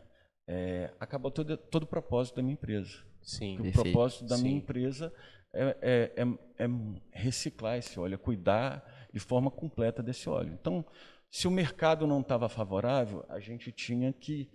é, 0.47 0.93
acabou 0.99 1.31
todo, 1.31 1.55
todo 1.55 1.83
o 1.83 1.87
propósito 1.87 2.35
da 2.35 2.41
minha 2.41 2.53
empresa. 2.53 3.03
Sim, 3.21 3.59
o 3.59 3.71
propósito 3.71 4.25
da 4.25 4.35
Sim. 4.35 4.43
minha 4.43 4.57
empresa 4.57 5.13
é, 5.53 5.77
é, 5.81 6.23
é, 6.23 6.65
é, 6.65 6.67
reciclar 7.11 7.77
esse 7.77 7.99
óleo, 7.99 8.15
é 8.15 8.17
cuidar 8.17 9.09
de 9.13 9.19
forma 9.19 9.51
completa 9.51 10.01
desse 10.01 10.27
óleo. 10.29 10.57
Então, 10.59 10.85
se 11.29 11.47
o 11.47 11.51
mercado 11.51 12.07
não 12.07 12.21
estava 12.21 12.49
favorável, 12.49 13.25
a 13.29 13.39
gente 13.39 13.71
tinha 13.71 14.11
que 14.11 14.49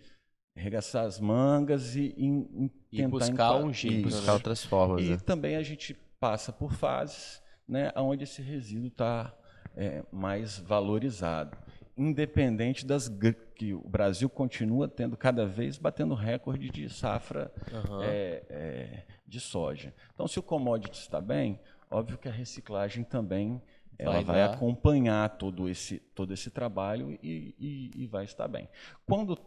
arregaçar 0.57 1.05
as 1.05 1.21
mangas 1.21 1.95
e, 1.95 2.15
e, 2.17 2.71
e 2.91 2.97
tentar 2.97 3.09
buscar 3.09 3.57
um 3.57 3.73
jeito, 3.73 4.05
buscar 4.05 4.35
outras 4.35 4.65
formas. 4.65 5.05
E 5.05 5.11
né? 5.11 5.17
também 5.19 5.57
a 5.57 5.63
gente 5.63 5.95
passa 6.19 6.53
por 6.53 6.73
fases, 6.73 7.43
né, 7.69 7.93
onde 7.97 8.25
esse 8.25 8.41
resíduo 8.41 8.89
está 8.89 9.35
é, 9.77 10.03
mais 10.11 10.59
valorizado 10.59 11.57
independente 11.97 12.85
das 12.85 13.11
que 13.55 13.73
o 13.73 13.89
Brasil 13.89 14.29
continua 14.29 14.87
tendo 14.87 15.17
cada 15.17 15.47
vez 15.47 15.79
batendo 15.79 16.15
recorde 16.15 16.69
de 16.69 16.91
safra 16.91 17.51
uhum. 17.73 18.03
é, 18.03 18.43
é, 18.51 19.03
de 19.27 19.41
soja. 19.41 19.95
Então, 20.13 20.29
se 20.29 20.39
o 20.39 20.43
commodity 20.43 20.99
está 20.99 21.21
bem, 21.21 21.59
óbvio 21.91 22.19
que 22.19 22.29
a 22.29 22.33
reciclagem 22.33 23.03
também 23.03 23.63
ela 23.99 24.21
vai, 24.21 24.25
vai 24.25 24.43
acompanhar 24.43 25.39
todo 25.39 25.71
esse, 25.71 25.99
todo 26.15 26.35
esse 26.35 26.51
trabalho 26.51 27.19
e, 27.23 27.55
e, 27.59 27.91
e 28.03 28.07
vai 28.07 28.27
estar 28.27 28.47
bem. 28.47 28.69
Quando 29.07 29.39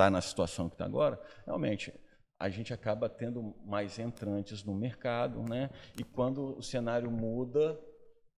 está 0.00 0.10
na 0.10 0.22
situação 0.22 0.68
que 0.68 0.74
está 0.74 0.86
agora, 0.86 1.20
realmente 1.44 1.92
a 2.38 2.48
gente 2.48 2.72
acaba 2.72 3.06
tendo 3.06 3.54
mais 3.66 3.98
entrantes 3.98 4.64
no 4.64 4.74
mercado, 4.74 5.42
né? 5.42 5.68
E 5.98 6.02
quando 6.02 6.56
o 6.56 6.62
cenário 6.62 7.10
muda, 7.10 7.78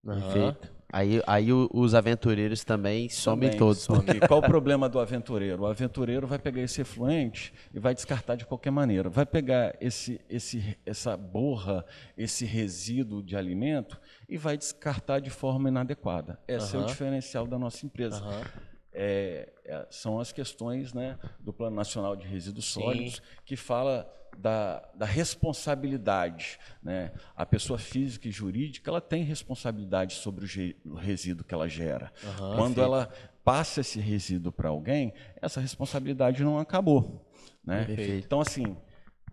Perfeito. 0.03 0.73
Aí, 0.91 1.21
aí 1.27 1.53
os 1.53 1.93
aventureiros 1.93 2.63
também 2.63 3.07
somem 3.07 3.49
também, 3.49 3.59
todos. 3.59 3.83
Some. 3.83 4.03
Qual 4.27 4.39
o 4.39 4.41
problema 4.41 4.89
do 4.89 4.99
aventureiro? 4.99 5.61
O 5.61 5.67
aventureiro 5.67 6.25
vai 6.25 6.39
pegar 6.39 6.61
esse 6.63 6.81
efluente 6.81 7.53
e 7.71 7.79
vai 7.79 7.93
descartar 7.93 8.35
de 8.35 8.43
qualquer 8.43 8.71
maneira. 8.71 9.09
Vai 9.09 9.27
pegar 9.27 9.75
esse, 9.79 10.19
esse, 10.27 10.75
essa 10.83 11.15
borra, 11.15 11.85
esse 12.17 12.45
resíduo 12.45 13.21
de 13.21 13.37
alimento 13.37 14.01
e 14.27 14.37
vai 14.37 14.57
descartar 14.57 15.19
de 15.19 15.29
forma 15.29 15.69
inadequada. 15.69 16.39
Esse 16.47 16.75
uhum. 16.75 16.81
é 16.81 16.85
o 16.85 16.87
diferencial 16.87 17.45
da 17.45 17.59
nossa 17.59 17.85
empresa. 17.85 18.25
Uhum. 18.25 18.70
É, 18.93 19.51
é, 19.65 19.87
são 19.89 20.19
as 20.19 20.31
questões 20.31 20.93
né, 20.93 21.17
do 21.39 21.53
Plano 21.53 21.75
Nacional 21.75 22.15
de 22.15 22.27
Resíduos 22.27 22.65
Sólidos 22.65 23.21
que 23.45 23.55
fala 23.55 24.11
da, 24.37 24.79
da 24.95 25.05
responsabilidade. 25.05 26.59
Né? 26.83 27.11
A 27.35 27.45
pessoa 27.45 27.79
física 27.79 28.27
e 28.27 28.31
jurídica 28.31 28.89
ela 28.89 29.01
tem 29.01 29.23
responsabilidade 29.23 30.15
sobre 30.15 30.45
o, 30.85 30.91
o 30.91 30.95
resíduo 30.95 31.45
que 31.45 31.53
ela 31.53 31.67
gera. 31.67 32.11
Uhum, 32.23 32.55
Quando 32.55 32.81
ela 32.81 33.09
passa 33.43 33.81
esse 33.81 33.99
resíduo 33.99 34.51
para 34.51 34.69
alguém, 34.69 35.13
essa 35.41 35.59
responsabilidade 35.59 36.43
não 36.43 36.59
acabou. 36.59 37.25
Né? 37.63 37.87
Então, 38.17 38.41
assim, 38.41 38.75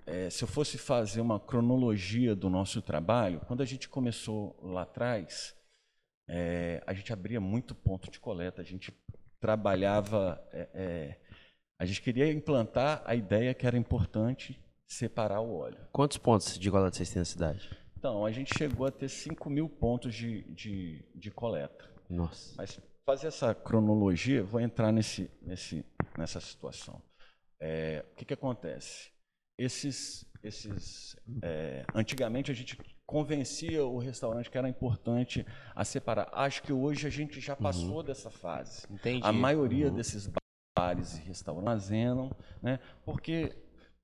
é, 0.06 0.30
se 0.30 0.42
eu 0.42 0.48
fosse 0.48 0.78
fazer 0.78 1.20
uma 1.20 1.38
cronologia 1.38 2.34
do 2.34 2.48
nosso 2.48 2.80
trabalho, 2.80 3.40
quando 3.46 3.62
a 3.62 3.66
gente 3.66 3.88
começou 3.88 4.58
lá 4.62 4.82
atrás, 4.82 5.54
é, 6.28 6.82
a 6.86 6.92
gente 6.92 7.12
abria 7.12 7.40
muito 7.40 7.74
ponto 7.74 8.10
de 8.10 8.18
coleta, 8.18 8.60
a 8.60 8.64
gente 8.64 8.92
trabalhava. 9.40 10.42
É, 10.52 10.68
é 10.74 11.16
a 11.80 11.84
gente 11.84 12.02
queria 12.02 12.30
implantar 12.32 13.02
a 13.04 13.14
ideia 13.14 13.54
que 13.54 13.64
era 13.66 13.78
importante 13.78 14.60
separar 14.84 15.40
o 15.40 15.54
óleo. 15.54 15.78
Quantos 15.92 16.18
pontos 16.18 16.58
de 16.58 16.70
coleta 16.70 16.96
vocês 16.96 17.10
têm 17.10 17.20
na 17.20 17.24
cidade? 17.24 17.70
Então, 17.96 18.24
a 18.24 18.32
gente 18.32 18.52
chegou 18.56 18.86
a 18.86 18.90
ter 18.90 19.08
5 19.08 19.48
mil 19.48 19.68
pontos 19.68 20.14
de, 20.14 20.42
de, 20.54 21.04
de 21.14 21.30
coleta. 21.30 21.88
Nossa. 22.08 22.54
Mas 22.56 22.80
fazer 23.04 23.28
essa 23.28 23.54
cronologia, 23.54 24.42
vou 24.42 24.60
entrar 24.60 24.92
nesse, 24.92 25.30
nesse, 25.40 25.84
nessa 26.16 26.40
situação. 26.40 27.00
É, 27.60 28.04
o 28.12 28.14
que, 28.14 28.24
que 28.24 28.34
acontece? 28.34 29.10
Esses, 29.56 30.27
esses, 30.42 31.16
é, 31.42 31.84
antigamente 31.94 32.50
a 32.50 32.54
gente 32.54 32.78
convencia 33.06 33.84
o 33.84 33.98
restaurante 33.98 34.50
que 34.50 34.58
era 34.58 34.68
importante 34.68 35.44
a 35.74 35.84
separar. 35.84 36.28
Acho 36.32 36.62
que 36.62 36.72
hoje 36.72 37.06
a 37.06 37.10
gente 37.10 37.40
já 37.40 37.56
passou 37.56 37.98
uhum. 37.98 38.04
dessa 38.04 38.30
fase. 38.30 38.86
Entendi. 38.90 39.26
A 39.26 39.32
maioria 39.32 39.88
uhum. 39.88 39.94
desses 39.94 40.30
bares 40.78 41.18
e 41.18 41.22
restaurantes 41.22 41.68
armazenam, 41.68 42.30
né? 42.62 42.78
Porque 43.04 43.56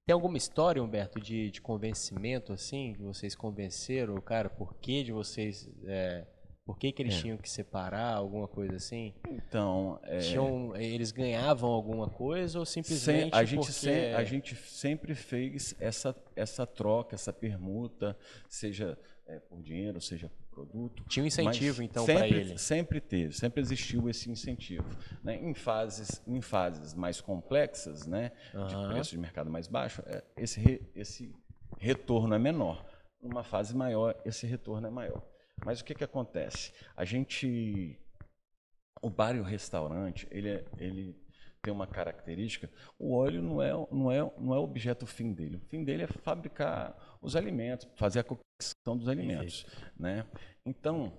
tem 0.06 0.12
alguma 0.12 0.36
história, 0.36 0.82
Humberto, 0.82 1.20
de, 1.20 1.50
de 1.50 1.60
convencimento, 1.60 2.52
assim, 2.52 2.94
que 2.94 3.02
vocês 3.02 3.34
convenceram 3.34 4.14
o 4.14 4.22
cara, 4.22 4.50
por 4.50 4.74
que 4.74 5.02
de 5.02 5.12
vocês. 5.12 5.68
É, 5.84 6.26
por 6.64 6.78
que, 6.78 6.92
que 6.92 7.02
eles 7.02 7.16
é. 7.16 7.20
tinham 7.20 7.36
que 7.36 7.48
separar, 7.48 8.14
alguma 8.14 8.48
coisa 8.48 8.76
assim? 8.76 9.12
Então. 9.28 10.00
É... 10.04 10.18
Tinham, 10.18 10.74
eles 10.76 11.12
ganhavam 11.12 11.70
alguma 11.70 12.08
coisa 12.08 12.58
ou 12.58 12.64
simplesmente. 12.64 13.30
Sem, 13.30 13.40
a, 13.40 13.44
gente 13.44 13.66
porque... 13.66 14.14
a 14.16 14.24
gente 14.24 14.56
sempre 14.56 15.14
fez 15.14 15.74
essa, 15.78 16.16
essa 16.34 16.66
troca, 16.66 17.14
essa 17.14 17.32
permuta, 17.32 18.16
seja 18.48 18.98
é, 19.26 19.38
por 19.38 19.62
dinheiro, 19.62 20.00
seja 20.00 20.30
produto. 20.50 21.04
Tinha 21.08 21.24
um 21.24 21.26
incentivo, 21.26 21.82
então, 21.82 22.06
para 22.06 22.26
ele? 22.26 22.56
Sempre 22.56 23.00
teve, 23.00 23.34
sempre 23.34 23.60
existiu 23.60 24.08
esse 24.08 24.30
incentivo. 24.30 24.86
Né? 25.22 25.36
Em, 25.36 25.52
fases, 25.52 26.22
em 26.26 26.40
fases 26.40 26.94
mais 26.94 27.20
complexas, 27.20 28.06
né, 28.06 28.32
uhum. 28.54 28.66
de 28.66 28.88
preço 28.88 29.10
de 29.10 29.18
mercado 29.18 29.50
mais 29.50 29.66
baixo, 29.66 30.02
é, 30.06 30.22
esse, 30.36 30.60
re, 30.60 30.80
esse 30.94 31.34
retorno 31.78 32.34
é 32.34 32.38
menor. 32.38 32.86
Numa 33.20 33.42
fase 33.42 33.74
maior, 33.74 34.14
esse 34.24 34.46
retorno 34.46 34.86
é 34.86 34.90
maior. 34.90 35.22
Mas 35.64 35.80
o 35.80 35.84
que, 35.84 35.94
que 35.94 36.04
acontece? 36.04 36.72
A 36.96 37.04
gente. 37.04 37.98
O 39.02 39.10
bar 39.10 39.36
e 39.36 39.40
o 39.40 39.42
restaurante, 39.42 40.26
ele, 40.30 40.48
é, 40.48 40.64
ele 40.78 41.14
tem 41.64 41.72
uma 41.72 41.86
característica, 41.86 42.70
o 42.98 43.14
óleo 43.14 43.42
não 43.42 43.62
é, 43.62 43.72
não 43.90 44.12
é, 44.12 44.18
não 44.38 44.54
é 44.54 44.58
o 44.58 44.62
objeto 44.62 45.06
fim 45.06 45.32
dele. 45.32 45.56
O 45.56 45.60
fim 45.60 45.82
dele 45.82 46.02
é 46.02 46.06
fabricar 46.06 46.94
os 47.20 47.34
alimentos, 47.34 47.88
fazer 47.96 48.20
a 48.20 48.24
cocção 48.24 48.96
dos 48.96 49.08
alimentos. 49.08 49.66
Né? 49.98 50.26
Então, 50.64 51.12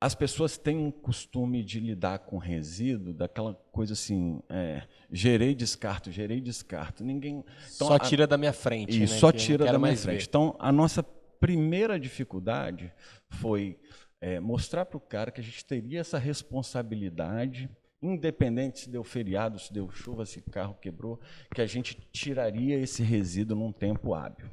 as 0.00 0.14
pessoas 0.14 0.56
têm 0.56 0.76
um 0.76 0.92
costume 0.92 1.64
de 1.64 1.80
lidar 1.80 2.20
com 2.20 2.38
resíduo, 2.38 3.12
daquela 3.12 3.54
coisa 3.72 3.94
assim, 3.94 4.40
é, 4.48 4.86
gerei 5.10 5.56
descarto, 5.56 6.12
gerei 6.12 6.40
descarto. 6.40 7.04
Ninguém 7.04 7.44
então, 7.74 7.88
só 7.88 7.98
tira 7.98 8.24
da 8.24 8.38
minha 8.38 8.52
frente, 8.52 8.96
e 8.96 9.00
né? 9.00 9.06
só 9.08 9.32
tira 9.32 9.64
da 9.64 9.78
minha 9.78 9.96
frente. 9.96 10.20
Ver. 10.20 10.28
Então, 10.28 10.54
a 10.60 10.70
nossa 10.70 11.04
primeira 11.40 11.98
dificuldade 11.98 12.92
foi 13.28 13.78
é, 14.20 14.40
mostrar 14.40 14.84
para 14.84 14.96
o 14.96 15.00
cara 15.00 15.30
que 15.30 15.40
a 15.40 15.44
gente 15.44 15.64
teria 15.64 16.00
essa 16.00 16.18
responsabilidade 16.18 17.70
independente 18.00 18.80
se 18.80 18.90
deu 18.90 19.02
feriado, 19.02 19.58
se 19.58 19.72
deu 19.72 19.90
chuva, 19.90 20.24
se 20.24 20.38
o 20.38 20.50
carro 20.50 20.74
quebrou, 20.80 21.20
que 21.54 21.60
a 21.60 21.66
gente 21.66 21.96
tiraria 22.12 22.78
esse 22.78 23.02
resíduo 23.02 23.56
num 23.56 23.72
tempo 23.72 24.14
hábil. 24.14 24.48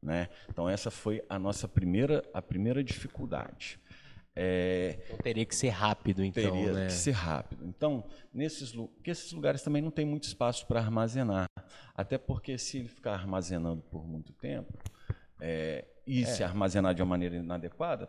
Né? 0.00 0.28
Então 0.48 0.68
essa 0.68 0.90
foi 0.90 1.22
a 1.28 1.38
nossa 1.38 1.66
primeira, 1.66 2.22
a 2.32 2.40
primeira 2.40 2.84
dificuldade. 2.84 3.80
É, 4.36 4.98
então 5.06 5.16
teria 5.18 5.44
que 5.44 5.54
ser 5.54 5.68
rápido, 5.68 6.24
então. 6.24 6.42
Teria 6.42 6.72
né? 6.72 6.86
que 6.86 6.92
ser 6.92 7.12
rápido. 7.12 7.64
Então, 7.66 8.04
nesses, 8.32 8.72
porque 8.72 9.12
esses 9.12 9.30
lugares 9.32 9.62
também 9.62 9.80
não 9.80 9.92
tem 9.92 10.04
muito 10.04 10.24
espaço 10.24 10.66
para 10.66 10.80
armazenar. 10.80 11.46
Até 11.94 12.18
porque 12.18 12.58
se 12.58 12.78
ele 12.78 12.88
ficar 12.88 13.12
armazenando 13.12 13.82
por 13.82 14.06
muito 14.06 14.32
tempo 14.32 14.72
é, 15.46 15.84
e 16.06 16.22
é. 16.22 16.24
se 16.26 16.42
armazenar 16.42 16.94
de 16.94 17.02
uma 17.02 17.10
maneira 17.10 17.36
inadequada, 17.36 18.08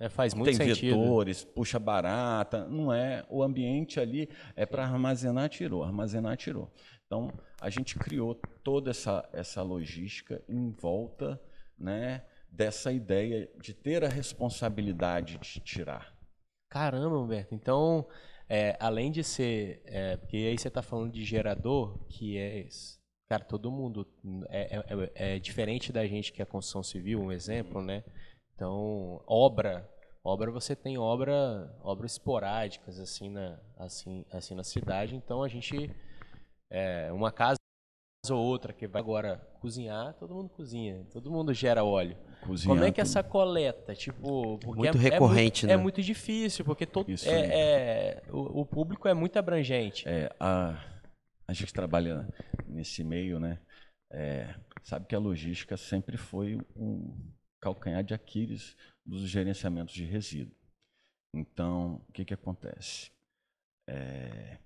É, 0.00 0.08
faz 0.08 0.34
muito 0.34 0.46
tem 0.46 0.74
sentido. 0.74 0.98
vetores, 0.98 1.44
puxa 1.44 1.78
barata, 1.78 2.66
não 2.66 2.92
é. 2.92 3.24
O 3.28 3.42
ambiente 3.42 4.00
ali 4.00 4.28
é 4.56 4.66
para 4.66 4.82
armazenar, 4.82 5.48
tirou, 5.48 5.84
armazenar, 5.84 6.36
tirou. 6.36 6.72
Então, 7.06 7.30
a 7.60 7.70
gente 7.70 7.96
criou 7.96 8.34
toda 8.64 8.90
essa, 8.90 9.28
essa 9.32 9.62
logística 9.62 10.42
em 10.48 10.70
volta 10.70 11.40
né, 11.78 12.22
dessa 12.50 12.90
ideia 12.90 13.48
de 13.60 13.72
ter 13.72 14.02
a 14.02 14.08
responsabilidade 14.08 15.38
de 15.38 15.60
tirar. 15.60 16.12
Caramba, 16.68 17.16
Humberto. 17.18 17.54
Então, 17.54 18.08
é, 18.48 18.76
além 18.80 19.12
de 19.12 19.22
ser. 19.22 19.80
É, 19.84 20.16
porque 20.16 20.36
aí 20.38 20.58
você 20.58 20.68
está 20.68 20.82
falando 20.82 21.12
de 21.12 21.24
gerador, 21.24 21.98
que 22.08 22.36
é. 22.36 22.66
Cara, 23.28 23.44
todo 23.44 23.70
mundo. 23.70 24.06
É, 24.48 24.76
é, 24.76 25.34
é, 25.34 25.38
diferente 25.38 25.92
da 25.92 26.06
gente 26.06 26.32
que 26.32 26.42
é 26.42 26.44
construção 26.44 26.82
civil, 26.82 27.20
um 27.20 27.32
exemplo, 27.32 27.82
né? 27.82 28.04
Então, 28.54 29.22
obra. 29.26 29.88
Obra 30.26 30.50
você 30.50 30.74
tem 30.74 30.96
obra, 30.96 31.70
obras 31.82 32.12
esporádicas 32.12 32.98
assim 32.98 33.28
na, 33.28 33.60
assim, 33.76 34.24
assim 34.30 34.54
na 34.54 34.64
cidade. 34.64 35.14
Então 35.14 35.42
a 35.42 35.48
gente. 35.48 35.90
É, 36.70 37.12
uma 37.12 37.30
casa 37.30 37.58
ou 38.30 38.38
outra 38.38 38.72
que 38.72 38.86
vai 38.86 39.02
agora 39.02 39.36
cozinhar, 39.60 40.14
todo 40.14 40.34
mundo 40.34 40.48
cozinha, 40.48 41.06
todo 41.12 41.30
mundo 41.30 41.52
gera 41.52 41.84
óleo. 41.84 42.16
Cozinhar, 42.40 42.74
Como 42.74 42.88
é 42.88 42.90
que 42.90 43.00
é 43.00 43.02
essa 43.02 43.22
coleta, 43.22 43.94
tipo, 43.94 44.58
muito 44.64 44.96
é, 44.96 45.00
recorrente, 45.00 45.66
é 45.66 45.66
muito, 45.66 45.66
né? 45.66 45.72
É 45.74 45.76
muito 45.76 46.02
difícil, 46.02 46.64
porque 46.64 46.86
todo 46.86 47.10
é, 47.10 47.28
é, 47.28 48.22
o, 48.30 48.62
o, 48.62 48.66
público 48.66 49.06
é 49.06 49.12
muito 49.12 49.38
abrangente. 49.38 50.08
É, 50.08 50.34
a, 50.40 50.74
a 51.46 51.52
gente 51.52 51.72
trabalha 51.72 52.28
nesse 52.66 53.04
meio, 53.04 53.38
né? 53.38 53.60
É, 54.10 54.54
sabe 54.82 55.06
que 55.06 55.14
a 55.14 55.18
logística 55.18 55.76
sempre 55.76 56.16
foi 56.16 56.58
um 56.76 57.16
calcanhar 57.60 58.04
de 58.04 58.14
Aquiles 58.14 58.76
dos 59.04 59.22
gerenciamentos 59.22 59.94
de 59.94 60.04
resíduo. 60.04 60.54
Então, 61.34 62.02
o 62.08 62.12
que, 62.12 62.24
que 62.24 62.34
acontece? 62.34 63.10
É, 63.88 64.58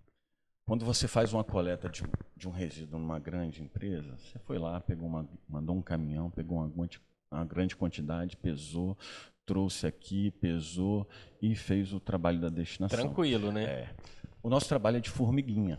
quando 0.67 0.85
você 0.85 1.09
faz 1.09 1.33
uma 1.33 1.43
coleta 1.43 1.89
de, 1.89 2.03
de, 2.37 2.47
um 2.47 2.51
resíduo 2.51 3.01
numa 3.01 3.19
grande 3.19 3.63
empresa, 3.63 4.17
você 4.19 4.39
foi 4.41 4.59
lá, 4.59 4.81
pegou 4.81 5.09
uma, 5.09 5.27
mandou 5.49 5.75
um 5.75 5.83
caminhão, 5.83 6.31
pegou 6.31 6.59
uma, 6.59 6.89
uma 7.33 7.45
grande 7.45 7.75
quantidade, 7.75 8.37
pesou, 8.37 8.99
trouxe 9.47 9.87
aqui, 9.87 10.31
pesou 10.33 11.09
e 11.41 11.55
fez 11.55 11.95
o 11.95 11.99
trabalho 11.99 12.39
da 12.39 12.51
destinação. 12.51 12.99
Tranquilo, 12.99 13.51
né? 13.51 13.65
É. 13.65 13.95
O 14.43 14.51
nosso 14.51 14.69
trabalho 14.69 14.99
é 14.99 15.01
de 15.01 15.09
formiguinha, 15.09 15.79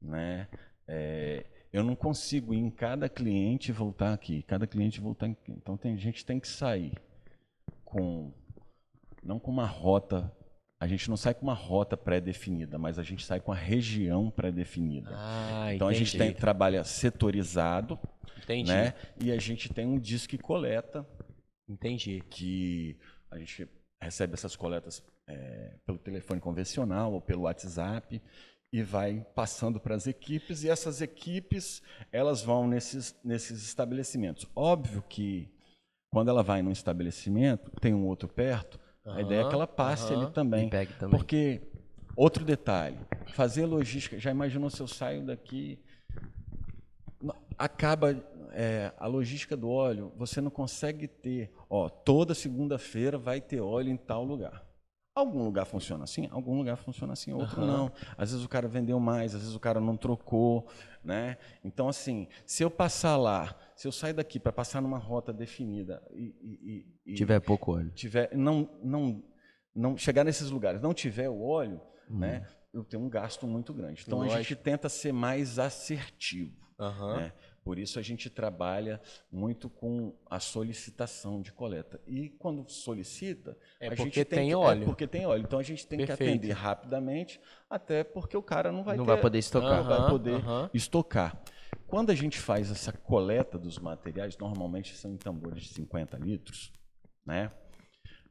né? 0.00 0.48
É, 0.86 1.44
eu 1.72 1.82
não 1.82 1.94
consigo 1.94 2.54
ir 2.54 2.58
em 2.58 2.70
cada 2.70 3.08
cliente 3.08 3.72
voltar 3.72 4.12
aqui, 4.12 4.42
cada 4.42 4.66
cliente 4.66 5.00
voltar 5.00 5.26
aqui. 5.26 5.52
Então 5.52 5.76
tem 5.76 5.96
gente 5.98 6.24
tem 6.24 6.40
que 6.40 6.48
sair 6.48 6.92
com 7.84 8.32
não 9.22 9.38
com 9.38 9.50
uma 9.50 9.66
rota 9.66 10.32
a 10.80 10.86
gente 10.86 11.08
não 11.10 11.16
sai 11.16 11.34
com 11.34 11.42
uma 11.42 11.54
rota 11.54 11.96
pré-definida, 11.96 12.78
mas 12.78 13.00
a 13.00 13.02
gente 13.02 13.24
sai 13.24 13.40
com 13.40 13.50
a 13.50 13.56
região 13.56 14.30
pré-definida. 14.30 15.10
Ah, 15.12 15.74
então 15.74 15.88
entendi. 15.90 16.02
a 16.02 16.04
gente 16.04 16.18
tem, 16.18 16.32
trabalha 16.32 16.84
setorizado, 16.84 17.98
entendi. 18.40 18.70
né? 18.70 18.94
E 19.20 19.32
a 19.32 19.38
gente 19.38 19.72
tem 19.72 19.84
um 19.84 19.98
disque 19.98 20.38
coleta. 20.38 21.04
Entendi. 21.68 22.22
Que 22.30 22.96
a 23.28 23.38
gente 23.38 23.68
recebe 24.00 24.34
essas 24.34 24.54
coletas 24.54 25.04
é, 25.26 25.74
pelo 25.84 25.98
telefone 25.98 26.40
convencional 26.40 27.12
ou 27.12 27.20
pelo 27.20 27.42
WhatsApp 27.42 28.22
e 28.72 28.82
vai 28.82 29.26
passando 29.34 29.80
para 29.80 29.94
as 29.94 30.06
equipes 30.06 30.62
e 30.62 30.68
essas 30.68 31.00
equipes 31.00 31.82
elas 32.12 32.42
vão 32.42 32.66
nesses, 32.66 33.14
nesses 33.24 33.62
estabelecimentos. 33.64 34.46
Óbvio 34.54 35.02
que 35.08 35.50
quando 36.10 36.28
ela 36.28 36.42
vai 36.42 36.62
num 36.62 36.72
estabelecimento 36.72 37.70
tem 37.80 37.94
um 37.94 38.06
outro 38.06 38.28
perto 38.28 38.78
Uhum, 39.08 39.14
a 39.14 39.20
ideia 39.22 39.40
é 39.40 39.48
que 39.48 39.54
ela 39.54 39.66
passe 39.66 40.12
uhum. 40.12 40.22
ali 40.22 40.32
também, 40.32 40.68
também. 40.68 41.18
Porque, 41.18 41.62
outro 42.14 42.44
detalhe, 42.44 42.98
fazer 43.34 43.64
logística, 43.64 44.18
já 44.18 44.30
imaginou 44.30 44.68
se 44.68 44.80
eu 44.80 44.86
saio 44.86 45.24
daqui, 45.24 45.78
acaba 47.56 48.14
é, 48.52 48.92
a 48.98 49.06
logística 49.06 49.56
do 49.56 49.70
óleo, 49.70 50.12
você 50.16 50.40
não 50.40 50.50
consegue 50.50 51.08
ter, 51.08 51.50
ó, 51.70 51.88
toda 51.88 52.34
segunda-feira 52.34 53.16
vai 53.16 53.40
ter 53.40 53.60
óleo 53.60 53.90
em 53.90 53.96
tal 53.96 54.24
lugar. 54.24 54.67
Algum 55.18 55.42
lugar 55.42 55.64
funciona 55.64 56.04
assim, 56.04 56.28
algum 56.30 56.56
lugar 56.56 56.76
funciona 56.76 57.12
assim, 57.12 57.32
outro 57.32 57.60
uhum. 57.60 57.66
não. 57.66 57.92
Às 58.16 58.30
vezes 58.30 58.44
o 58.44 58.48
cara 58.48 58.68
vendeu 58.68 59.00
mais, 59.00 59.34
às 59.34 59.40
vezes 59.40 59.56
o 59.56 59.58
cara 59.58 59.80
não 59.80 59.96
trocou, 59.96 60.68
né? 61.02 61.36
Então 61.64 61.88
assim, 61.88 62.28
se 62.46 62.62
eu 62.62 62.70
passar 62.70 63.16
lá, 63.16 63.52
se 63.74 63.88
eu 63.88 63.90
sair 63.90 64.12
daqui 64.12 64.38
para 64.38 64.52
passar 64.52 64.80
numa 64.80 64.96
rota 64.96 65.32
definida 65.32 66.00
e, 66.12 66.86
e, 67.04 67.12
e 67.12 67.14
tiver 67.14 67.40
pouco 67.40 67.72
óleo, 67.72 67.90
tiver 67.90 68.30
não 68.32 68.70
não 68.80 69.24
não 69.74 69.96
chegar 69.96 70.22
nesses 70.22 70.50
lugares, 70.50 70.80
não 70.80 70.94
tiver 70.94 71.28
o 71.28 71.42
óleo, 71.42 71.80
uhum. 72.08 72.20
né? 72.20 72.46
Eu 72.72 72.84
tenho 72.84 73.02
um 73.02 73.08
gasto 73.08 73.44
muito 73.44 73.74
grande. 73.74 74.04
Então 74.06 74.18
Lógico. 74.18 74.36
a 74.36 74.42
gente 74.42 74.54
tenta 74.54 74.88
ser 74.88 75.12
mais 75.12 75.58
assertivo, 75.58 76.54
uhum. 76.78 77.16
né? 77.16 77.32
Por 77.68 77.78
isso 77.78 77.98
a 77.98 78.02
gente 78.02 78.30
trabalha 78.30 78.98
muito 79.30 79.68
com 79.68 80.14
a 80.30 80.40
solicitação 80.40 81.42
de 81.42 81.52
coleta. 81.52 82.00
E 82.06 82.30
quando 82.30 82.66
solicita, 82.66 83.58
é 83.78 83.88
a 83.88 83.94
gente 83.94 84.24
tem, 84.24 84.24
tem 84.24 84.48
que, 84.48 84.54
óleo. 84.54 84.82
É 84.84 84.84
porque 84.86 85.06
tem 85.06 85.26
óleo. 85.26 85.42
Então 85.42 85.58
a 85.58 85.62
gente 85.62 85.86
tem 85.86 85.98
Perfeito. 85.98 86.16
que 86.16 86.24
atender 86.24 86.52
rapidamente, 86.52 87.38
até 87.68 88.02
porque 88.02 88.34
o 88.34 88.42
cara 88.42 88.72
não 88.72 88.82
vai 88.82 88.96
não 88.96 89.04
ter, 89.04 89.10
vai 89.10 89.20
poder 89.20 89.38
estocar, 89.38 89.84
não 89.84 89.84
vai 89.84 90.08
poder 90.08 90.42
estocar. 90.72 91.44
Quando 91.86 92.08
a 92.08 92.14
gente 92.14 92.38
faz 92.38 92.70
essa 92.70 92.90
coleta 92.90 93.58
dos 93.58 93.78
materiais, 93.78 94.34
normalmente 94.38 94.96
são 94.96 95.12
em 95.12 95.18
tambores 95.18 95.64
de 95.64 95.74
50 95.74 96.16
litros, 96.16 96.72
né? 97.26 97.52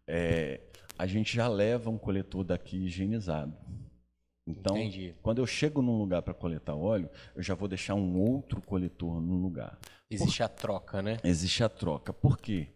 É, 0.08 0.62
a 0.98 1.06
gente 1.06 1.36
já 1.36 1.48
leva 1.48 1.92
um 1.92 1.98
coletor 2.00 2.44
daqui 2.44 2.88
higienizado. 2.88 3.56
Então, 4.48 4.78
Entendi. 4.78 5.14
quando 5.22 5.40
eu 5.40 5.46
chego 5.46 5.82
num 5.82 5.98
lugar 5.98 6.22
para 6.22 6.34
coletar 6.34 6.74
óleo, 6.74 7.10
eu 7.36 7.44
já 7.44 7.54
vou 7.54 7.68
deixar 7.68 7.96
um 7.96 8.18
outro 8.18 8.62
coletor 8.62 9.20
no 9.20 9.36
lugar. 9.36 9.78
Existe 10.10 10.38
Por... 10.38 10.44
a 10.44 10.48
troca, 10.48 11.02
né? 11.02 11.18
Existe 11.22 11.64
a 11.64 11.70
troca. 11.70 12.14
Por 12.14 12.38
quê? 12.38 12.70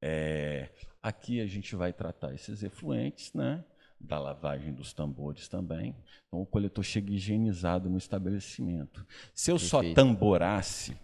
É... 0.00 0.68
Aqui 1.02 1.40
a 1.40 1.46
gente 1.46 1.74
vai 1.74 1.92
tratar 1.92 2.32
esses 2.34 2.62
efluentes, 2.62 3.32
né? 3.34 3.64
Da 3.98 4.16
lavagem 4.16 4.72
dos 4.72 4.92
tambores 4.92 5.48
também. 5.48 5.96
Então 6.28 6.40
o 6.40 6.46
coletor 6.46 6.84
chega 6.84 7.12
higienizado 7.12 7.90
no 7.90 7.98
estabelecimento. 7.98 9.04
Se 9.34 9.50
eu 9.50 9.56
Perfeito. 9.56 9.70
só 9.70 9.94
tamborasse, 9.94 10.96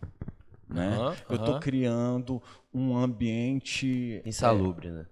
né? 0.69 0.97
Uhum, 0.97 1.15
eu 1.29 1.37
estou 1.37 1.59
criando 1.59 2.43
um 2.73 2.97
ambiente 2.97 4.23
insalubre, 4.25 4.89
é, 4.89 4.91
né? 4.93 5.07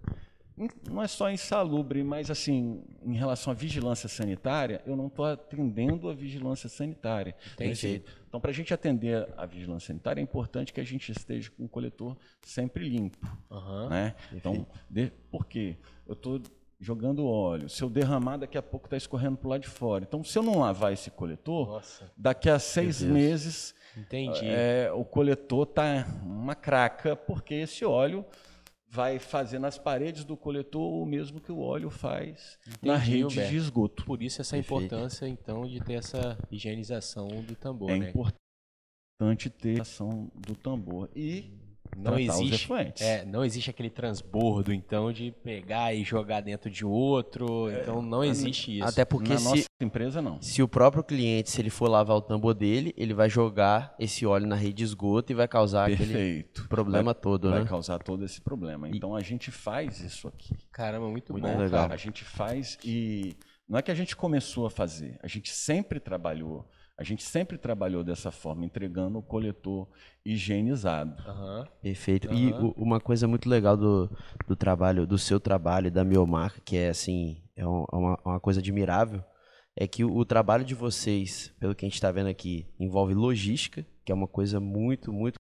Não 0.91 1.03
é 1.03 1.09
só 1.09 1.31
insalubre, 1.31 2.03
mas 2.03 2.31
assim, 2.31 2.83
em 3.05 3.15
relação 3.15 3.53
à 3.53 3.55
vigilância 3.55 4.09
sanitária, 4.09 4.83
eu 4.87 4.97
não 4.97 5.07
estou 5.07 5.25
atendendo 5.25 6.09
a 6.09 6.15
vigilância 6.15 6.69
sanitária. 6.69 7.35
Entendi. 7.55 8.03
Então, 8.29 8.41
para 8.41 8.51
a 8.51 8.55
gente 8.55 8.73
atender 8.73 9.29
a 9.37 9.47
vigilância 9.47 9.89
sanitária, 9.89 10.21
é 10.21 10.23
importante 10.23 10.73
que 10.73 10.81
a 10.81 10.85
gente 10.85 11.13
esteja 11.13 11.51
com 11.51 11.65
o 11.65 11.69
coletor 11.69 12.17
sempre 12.43 12.89
limpo. 12.89 13.27
Uhum. 13.51 13.89
Né? 13.89 14.15
Então, 14.33 14.67
de, 14.89 15.13
por 15.31 15.47
quê? 15.47 15.77
Eu 16.07 16.15
estou 16.15 16.41
jogando 16.83 17.27
óleo. 17.27 17.69
Se 17.69 17.83
eu 17.83 17.89
derramar, 17.89 18.39
daqui 18.39 18.59
a 18.59 18.63
pouco 18.63 18.87
está 18.87 18.97
escorrendo 18.97 19.37
para 19.37 19.47
o 19.47 19.51
lado 19.51 19.61
de 19.61 19.69
fora. 19.69 20.05
Então, 20.07 20.25
se 20.25 20.37
eu 20.37 20.43
não 20.43 20.59
lavar 20.59 20.93
esse 20.93 21.11
coletor, 21.11 21.69
Nossa. 21.69 22.11
daqui 22.17 22.51
a 22.51 22.59
seis 22.59 23.01
meses, 23.01 23.75
é, 24.43 24.91
o 24.93 25.05
coletor 25.05 25.63
está 25.63 26.07
uma 26.23 26.55
craca, 26.55 27.15
porque 27.15 27.55
esse 27.55 27.85
óleo 27.85 28.25
vai 28.93 29.19
fazer 29.19 29.59
nas 29.59 29.79
paredes 29.79 30.23
do 30.23 30.37
coletor 30.37 30.83
o 30.83 31.07
mesmo 31.07 31.41
que 31.41 31.51
o 31.51 31.61
óleo 31.61 31.89
faz 31.89 32.59
Entendi, 32.67 32.87
na 32.87 32.97
rede 32.99 33.25
Humberto. 33.25 33.51
de 33.51 33.57
esgoto. 33.57 34.05
Por 34.05 34.23
isso 34.23 34.43
essa 34.43 34.55
Perfeito. 34.55 34.85
importância, 34.85 35.27
então, 35.27 35.67
de 35.67 35.81
ter 35.81 35.95
essa 35.95 36.39
higienização 36.51 37.27
do 37.43 37.57
tambor. 37.57 37.91
É 37.91 37.99
né? 37.99 38.11
importante 38.11 39.49
ter 39.49 39.79
a 39.79 39.83
ação 39.83 40.31
do 40.35 40.55
tambor. 40.55 41.09
E 41.17 41.59
não 41.97 42.19
existe, 42.19 42.69
é, 43.01 43.25
não 43.25 43.45
existe 43.45 43.71
aquele 43.71 43.91
transbordo, 43.91 44.73
então, 44.73 45.13
de 45.13 45.31
pegar 45.43 45.95
e 45.95 46.03
jogar 46.03 46.41
dentro 46.41 46.71
de 46.71 46.85
outro. 46.85 47.69
É, 47.69 47.81
então, 47.81 48.01
não 48.01 48.25
existe 48.25 48.79
isso. 48.79 48.89
Até 48.89 49.05
porque 49.05 49.35
Na 49.35 49.39
se, 49.39 49.45
nossa 49.45 49.67
empresa, 49.81 50.23
não. 50.23 50.41
Se 50.41 50.63
o 50.63 50.69
próprio 50.69 51.05
cliente, 51.05 51.51
se 51.51 51.61
ele 51.61 51.71
for 51.71 51.89
lavar 51.89 52.17
o 52.17 52.23
tambor 52.23 52.55
dele, 52.55 52.95
ele 52.97 53.13
vai 53.13 53.29
jogar 53.29 53.95
esse 53.99 54.25
óleo 54.25 54.47
na 54.47 54.57
rede 54.57 54.75
de 54.75 54.85
esgoto 54.85 55.33
e 55.33 55.35
vai 55.35 55.47
causar 55.47 55.87
Perfeito. 55.89 56.13
aquele 56.13 56.69
problema 56.69 57.13
vai, 57.13 57.21
todo, 57.21 57.49
vai 57.49 57.59
né? 57.59 57.65
Vai 57.65 57.69
causar 57.69 57.99
todo 57.99 58.25
esse 58.25 58.41
problema. 58.41 58.89
Então, 58.89 59.15
a 59.15 59.23
gente 59.23 59.51
faz 59.51 60.01
isso 60.01 60.27
aqui. 60.29 60.57
Caramba, 60.73 61.09
muito, 61.09 61.33
muito 61.33 61.47
bom, 61.47 61.59
legal. 61.59 61.83
Cara. 61.83 61.95
A 61.95 61.99
gente 61.99 62.25
faz 62.25 62.79
e... 62.85 63.37
Não 63.69 63.79
é 63.79 63.83
que 63.83 63.91
a 63.91 63.95
gente 63.95 64.15
começou 64.15 64.67
a 64.67 64.71
fazer, 64.71 65.19
a 65.23 65.29
gente 65.29 65.51
sempre 65.51 65.99
trabalhou 65.99 66.69
a 67.03 67.05
gente 67.05 67.25
sempre 67.25 67.59
trabalhou 67.59 68.05
dessa 68.05 68.31
forma, 68.31 68.65
entregando 68.65 69.19
o 69.19 69.23
coletor 69.23 69.89
higienizado. 70.25 71.21
Uhum. 71.29 71.65
Perfeito. 71.83 72.29
Uhum. 72.29 72.35
E 72.35 72.53
o, 72.53 72.71
uma 72.77 73.01
coisa 73.01 73.27
muito 73.27 73.49
legal 73.49 73.77
do, 73.77 74.09
do 74.47 74.55
trabalho, 74.55 75.05
do 75.05 75.19
seu 75.19 75.41
trabalho, 75.41 75.91
da 75.91 76.05
Miomarca, 76.05 76.61
que 76.65 76.77
é 76.77 76.91
assim, 76.91 77.43
é, 77.57 77.63
é 77.63 77.67
uma, 77.67 78.19
uma 78.25 78.41
coisa 78.41 78.61
admirável, 78.61 79.23
é 79.77 79.89
que 79.89 80.05
o, 80.05 80.17
o, 80.17 80.25
trabalho 80.25 80.65
de 80.65 80.77
vocês, 80.77 81.53
pelo 81.59 81.75
que 81.75 81.85
a 81.85 81.89
gente 81.89 81.97
está 81.97 82.13
vendo 82.13 82.29
aqui, 82.29 82.69
envolve 82.79 83.15
logística, 83.15 83.85
que 84.05 84.13
é 84.13 84.15
uma 84.15 84.29
coisa 84.29 84.61
muito, 84.61 85.13
muito 85.13 85.35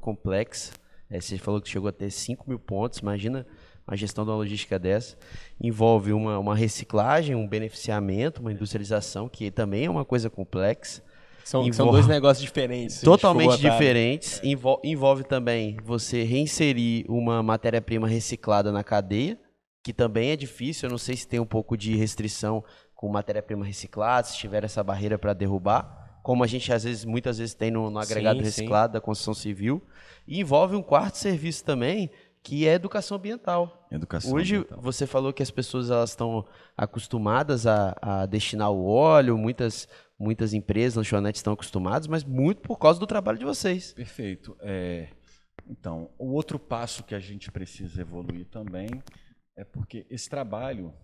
complexa. 0.00 0.72
É, 1.08 1.20
você 1.20 1.38
falou 1.38 1.60
que 1.60 1.68
chegou 1.68 1.88
a 1.88 1.92
ter 1.92 2.10
5 2.10 2.48
mil 2.48 2.58
pontos, 2.58 2.98
imagina 2.98 3.46
a 3.86 3.94
gestão 3.96 4.24
de 4.24 4.30
uma 4.30 4.36
logística 4.36 4.78
dessa. 4.78 5.16
Envolve 5.60 6.12
uma, 6.12 6.38
uma 6.38 6.54
reciclagem, 6.54 7.34
um 7.34 7.46
beneficiamento, 7.46 8.40
uma 8.40 8.52
industrialização, 8.52 9.28
que 9.28 9.50
também 9.50 9.84
é 9.86 9.90
uma 9.90 10.04
coisa 10.04 10.28
complexa. 10.30 11.02
São, 11.44 11.60
Envolve- 11.60 11.76
são 11.76 11.90
dois 11.90 12.06
negócios 12.06 12.42
diferentes. 12.42 13.00
Totalmente 13.02 13.58
diferentes. 13.58 14.40
Envol- 14.42 14.80
envolve 14.82 15.24
também 15.24 15.76
você 15.84 16.22
reinserir 16.22 17.04
uma 17.08 17.42
matéria-prima 17.42 18.08
reciclada 18.08 18.72
na 18.72 18.82
cadeia, 18.82 19.38
que 19.82 19.92
também 19.92 20.30
é 20.30 20.36
difícil. 20.36 20.86
Eu 20.86 20.90
não 20.92 20.98
sei 20.98 21.14
se 21.16 21.28
tem 21.28 21.38
um 21.38 21.44
pouco 21.46 21.76
de 21.76 21.94
restrição 21.96 22.64
com 22.94 23.08
matéria-prima 23.10 23.66
reciclada, 23.66 24.26
se 24.26 24.38
tiver 24.38 24.64
essa 24.64 24.82
barreira 24.82 25.18
para 25.18 25.34
derrubar, 25.34 26.18
como 26.22 26.42
a 26.42 26.46
gente 26.46 26.72
às 26.72 26.84
vezes, 26.84 27.04
muitas 27.04 27.36
vezes 27.36 27.54
tem 27.54 27.70
no, 27.70 27.90
no 27.90 27.98
agregado 27.98 28.38
Sim, 28.38 28.44
sim. 28.44 28.46
reciclado 28.62 28.94
da 28.94 29.00
construção 29.02 29.34
civil. 29.34 29.82
E 30.26 30.40
envolve 30.40 30.74
um 30.74 30.82
quarto 30.82 31.16
serviço 31.18 31.62
também, 31.62 32.08
que 32.44 32.68
é 32.68 32.74
educação 32.74 33.16
ambiental. 33.16 33.88
Educação 33.90 34.34
Hoje 34.34 34.56
ambiental. 34.56 34.80
você 34.82 35.06
falou 35.06 35.32
que 35.32 35.42
as 35.42 35.50
pessoas 35.50 35.90
elas 35.90 36.10
estão 36.10 36.44
acostumadas 36.76 37.66
a, 37.66 37.96
a 38.00 38.26
destinar 38.26 38.70
o 38.70 38.86
óleo, 38.86 39.38
muitas 39.38 39.88
muitas 40.16 40.54
empresas, 40.54 40.96
lanchonetes 40.96 41.40
estão 41.40 41.54
acostumadas, 41.54 42.06
mas 42.06 42.22
muito 42.22 42.60
por 42.60 42.78
causa 42.78 43.00
do 43.00 43.06
trabalho 43.06 43.38
de 43.38 43.44
vocês. 43.44 43.92
Perfeito. 43.94 44.56
É, 44.60 45.08
então, 45.66 46.10
o 46.18 46.32
outro 46.32 46.58
passo 46.58 47.02
que 47.02 47.14
a 47.14 47.18
gente 47.18 47.50
precisa 47.50 48.00
evoluir 48.00 48.46
também 48.46 48.88
é 49.56 49.64
porque 49.64 50.06
esse 50.08 50.28
trabalho 50.28 50.94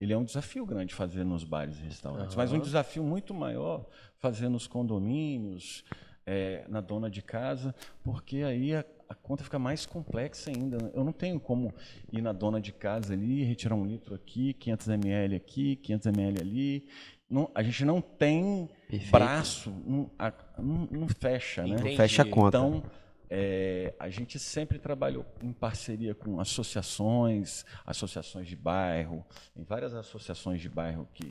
ele 0.00 0.12
é 0.12 0.16
um 0.16 0.24
desafio 0.24 0.64
grande 0.64 0.94
fazer 0.94 1.24
nos 1.24 1.44
bares 1.44 1.78
e 1.78 1.82
restaurantes, 1.82 2.36
mas 2.36 2.52
um 2.52 2.58
desafio 2.58 3.02
muito 3.02 3.34
maior 3.34 3.86
fazer 4.18 4.48
nos 4.48 4.66
condomínios, 4.66 5.84
é, 6.26 6.64
na 6.68 6.80
dona 6.80 7.10
de 7.10 7.22
casa, 7.22 7.74
porque 8.02 8.38
aí 8.38 8.74
a, 8.74 8.84
a 9.08 9.14
conta 9.14 9.44
fica 9.44 9.58
mais 9.58 9.86
complexa 9.86 10.50
ainda. 10.50 10.90
Eu 10.94 11.04
não 11.04 11.12
tenho 11.12 11.38
como 11.40 11.72
ir 12.12 12.22
na 12.22 12.32
dona 12.32 12.60
de 12.60 12.72
casa 12.72 13.12
ali, 13.12 13.42
retirar 13.44 13.74
um 13.74 13.84
litro 13.86 14.14
aqui, 14.14 14.54
500 14.54 14.88
ml 14.88 15.36
aqui, 15.36 15.76
500 15.76 16.06
ml 16.06 16.40
ali. 16.40 16.88
Não- 17.28 17.50
a 17.54 17.62
gente 17.62 17.84
não 17.84 18.00
tem 18.00 18.68
Perfeito. 18.88 19.10
braço, 19.10 19.70
não, 19.86 20.10
a- 20.18 20.32
não- 20.58 20.88
não 20.90 21.08
fecha, 21.08 21.62
né? 21.66 21.76
Entendi. 21.76 21.96
Fecha 21.96 22.22
a 22.22 22.24
conta. 22.24 22.58
Então, 22.58 22.82
é, 23.30 23.94
a 23.98 24.08
gente 24.10 24.38
sempre 24.38 24.78
trabalhou 24.78 25.24
em 25.42 25.52
parceria 25.52 26.14
com 26.14 26.38
associações, 26.40 27.64
associações 27.84 28.46
de 28.46 28.56
bairro, 28.56 29.24
tem 29.54 29.64
várias 29.64 29.94
associações 29.94 30.60
de 30.60 30.68
bairro 30.68 31.08
que 31.14 31.30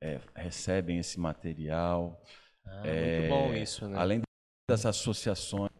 é, 0.00 0.20
recebem 0.34 0.98
esse 0.98 1.18
material. 1.18 2.22
Ah, 2.64 2.82
É, 2.84 3.18
muito 3.18 3.28
bom 3.28 3.54
isso, 3.54 3.88
né? 3.88 3.98
Além 3.98 4.22
das 4.68 4.84
associações, 4.86 5.70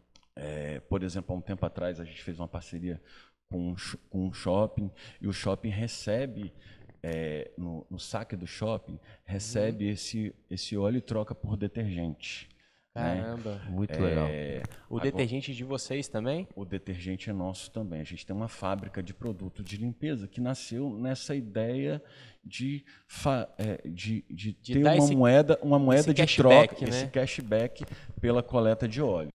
é, 0.43 0.79
por 0.81 1.01
exemplo, 1.03 1.33
há 1.33 1.37
um 1.37 1.41
tempo 1.41 1.65
atrás 1.65 1.99
a 1.99 2.03
gente 2.03 2.21
fez 2.23 2.39
uma 2.39 2.47
parceria 2.47 3.01
com 3.49 3.69
um, 3.71 3.75
com 4.09 4.27
um 4.27 4.33
shopping 4.33 4.89
e 5.21 5.27
o 5.27 5.33
shopping 5.33 5.69
recebe 5.69 6.53
é, 7.01 7.51
no, 7.57 7.85
no 7.89 7.99
saque 7.99 8.35
do 8.35 8.47
shopping 8.47 8.97
recebe 9.25 9.87
esse 9.89 10.33
esse 10.49 10.75
óleo 10.77 10.97
e 10.97 11.01
troca 11.01 11.35
por 11.35 11.55
detergente. 11.57 12.47
né? 12.95 13.21
Caramba. 13.21 13.61
Muito 13.69 13.99
legal. 13.99 14.27
É, 14.27 14.63
O 14.89 14.95
agora- 14.97 15.11
detergente 15.11 15.53
de 15.53 15.63
vocês 15.63 16.07
também? 16.07 16.47
o 16.55 16.63
detergente 16.63 17.29
é 17.29 17.33
nosso 17.33 17.69
também. 17.71 17.99
A 18.01 18.03
gente 18.05 18.25
tem 18.25 18.35
uma 18.35 18.47
fábrica 18.47 19.03
de 19.03 19.13
produto 19.13 19.61
de 19.63 19.77
limpeza 19.77 20.27
que 20.27 20.39
nasceu 20.39 20.89
nessa 20.97 21.35
ideia 21.35 22.01
de, 22.43 22.85
é, 23.57 23.81
de, 23.87 24.23
de 24.29 24.53
De 24.53 24.73
ter 24.73 24.79
uma 24.79 24.95
esse- 24.97 25.15
moeda, 25.15 25.59
uma 25.61 25.77
moeda 25.79 26.13
de 26.13 26.21
cashback, 26.21 26.75
troca, 26.75 26.85
né? 26.85 26.89
esse 26.89 27.07
cashback 27.07 27.85
pela 28.21 28.41
coleta 28.43 28.87
de 28.87 29.01
óleo. 29.01 29.29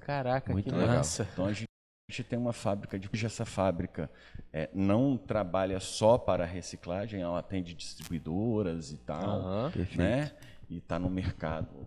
Caraca, 0.00 0.52
Muito 0.52 0.70
que 0.70 0.74
legal. 0.74 0.96
massa. 0.96 1.28
Então 1.32 1.46
a 1.46 1.52
gente, 1.52 1.68
a 2.08 2.12
gente 2.12 2.24
tem 2.24 2.38
uma 2.38 2.52
fábrica 2.52 2.98
de 2.98 3.08
cuja 3.08 3.26
essa 3.26 3.44
fábrica 3.44 4.10
é, 4.52 4.68
não 4.74 5.16
trabalha 5.16 5.80
só 5.80 6.18
para 6.18 6.44
reciclagem, 6.44 7.20
ela 7.22 7.38
atende 7.38 7.74
distribuidoras 7.74 8.92
e 8.92 8.98
tal. 8.98 9.70
Perfeito. 9.70 9.98
né? 9.98 10.32
E 10.68 10.78
está 10.78 10.98
no 10.98 11.10
mercado 11.10 11.86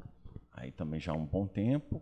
aí 0.52 0.72
também 0.72 1.00
já 1.00 1.12
há 1.12 1.16
um 1.16 1.26
bom 1.26 1.46
tempo. 1.46 2.02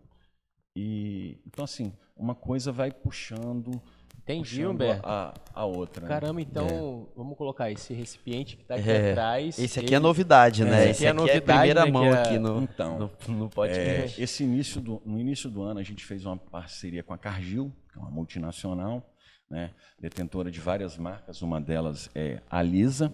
E 0.75 1.39
então 1.45 1.63
assim, 1.65 1.93
uma 2.15 2.34
coisa 2.36 2.71
vai 2.71 2.91
puxando, 2.91 3.82
Entendi, 4.23 4.65
Humberto. 4.65 5.01
a, 5.05 5.33
a 5.53 5.65
outra. 5.65 6.03
né? 6.03 6.07
Caramba, 6.07 6.39
então 6.41 7.09
vamos 7.15 7.38
colocar 7.38 7.69
esse 7.69 7.93
recipiente 7.93 8.55
que 8.55 8.63
tá 8.63 8.75
aqui 8.75 8.89
É, 8.89 9.12
atrás. 9.12 9.59
Esse 9.59 9.79
aqui 9.79 9.89
ele- 9.89 9.95
é 9.95 9.99
novidade, 9.99 10.63
né? 10.63 10.86
É, 10.88 10.89
Esse 10.91 11.05
é 11.05 11.07
aqui 11.07 11.07
é 11.07 11.09
a 11.09 11.13
novidade, 11.13 11.43
primeira 11.43 11.86
né, 11.86 11.91
mão 11.91 12.05
é- 12.05 12.21
aqui 12.21 12.39
no, 12.39 12.62
Então, 12.63 13.12
no, 13.27 13.33
no 13.36 13.45
é, 13.45 13.49
podcast. 13.49 14.23
esse 14.23 14.43
início 14.45 14.79
do, 14.79 15.01
no 15.05 15.19
início 15.19 15.49
do 15.49 15.62
ano 15.62 15.79
a 15.81 15.83
gente 15.83 16.05
fez 16.05 16.25
uma 16.25 16.38
parceria 16.38 17.03
com 17.03 17.13
a 17.13 17.17
Cargill, 17.17 17.69
que 17.91 17.99
é 17.99 18.01
uma 18.01 18.09
multinacional, 18.12 19.03
né? 19.49 19.71
Detentora 19.99 20.49
de 20.49 20.59
várias 20.62 20.97
marcas, 20.97 21.41
uma 21.41 21.59
delas 21.59 22.09
é 22.15 22.39
a 22.49 22.62
Lisa, 22.62 23.12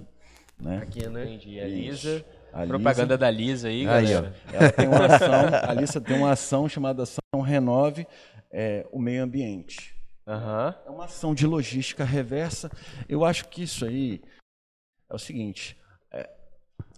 né? 0.59 0.77
Aqui, 0.83 1.07
né? 1.09 1.23
Entendi. 1.25 1.59
A 1.59 1.67
Isso. 1.67 2.07
Lisa. 2.07 2.25
A 2.53 2.65
Propaganda 2.65 3.17
da 3.17 3.29
Lisa 3.31 3.67
aí, 3.67 3.87
Aí, 3.87 4.05
galera. 4.07 4.33
Ela 4.53 4.71
tem 4.71 4.87
uma 4.87 5.05
ação, 5.05 5.33
a 5.69 5.73
Lisa 5.73 6.01
tem 6.01 6.17
uma 6.17 6.31
ação 6.31 6.69
chamada 6.69 7.01
Ação 7.03 7.41
Renove 7.43 8.05
é, 8.51 8.85
o 8.91 8.99
Meio 8.99 9.23
Ambiente. 9.23 9.95
Aham. 10.29 10.75
É 10.85 10.89
uma 10.89 11.05
ação 11.05 11.33
de 11.33 11.47
logística 11.47 12.03
reversa. 12.03 12.69
Eu 13.07 13.25
acho 13.25 13.47
que 13.49 13.63
isso 13.63 13.83
aí 13.85 14.21
é 15.09 15.15
o 15.15 15.19
seguinte. 15.19 15.75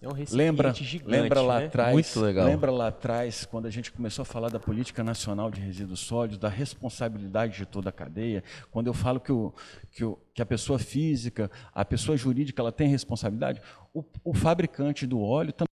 É 0.01 0.07
um 0.07 0.13
recipiente 0.13 0.35
Lembra, 0.35 0.73
gigante, 0.73 1.11
lembra 1.11 1.41
lá 1.41 1.59
né? 1.59 1.65
atrás? 1.67 1.93
Muito 1.93 2.19
legal. 2.19 2.47
Lembra 2.47 2.71
lá 2.71 2.87
atrás 2.87 3.45
quando 3.45 3.67
a 3.67 3.69
gente 3.69 3.91
começou 3.91 4.23
a 4.23 4.25
falar 4.25 4.49
da 4.49 4.59
política 4.59 5.03
nacional 5.03 5.51
de 5.51 5.61
resíduos 5.61 5.99
sólidos, 5.99 6.39
da 6.39 6.49
responsabilidade 6.49 7.55
de 7.55 7.67
toda 7.67 7.89
a 7.89 7.91
cadeia? 7.91 8.43
Quando 8.71 8.87
eu 8.87 8.95
falo 8.95 9.19
que, 9.19 9.31
o, 9.31 9.53
que, 9.91 10.03
o, 10.03 10.17
que 10.33 10.41
a 10.41 10.45
pessoa 10.45 10.79
física, 10.79 11.51
a 11.71 11.85
pessoa 11.85 12.17
jurídica, 12.17 12.59
ela 12.63 12.71
tem 12.71 12.87
responsabilidade, 12.87 13.61
o, 13.93 14.03
o 14.23 14.33
fabricante 14.33 15.05
do 15.05 15.21
óleo 15.21 15.53
também 15.53 15.70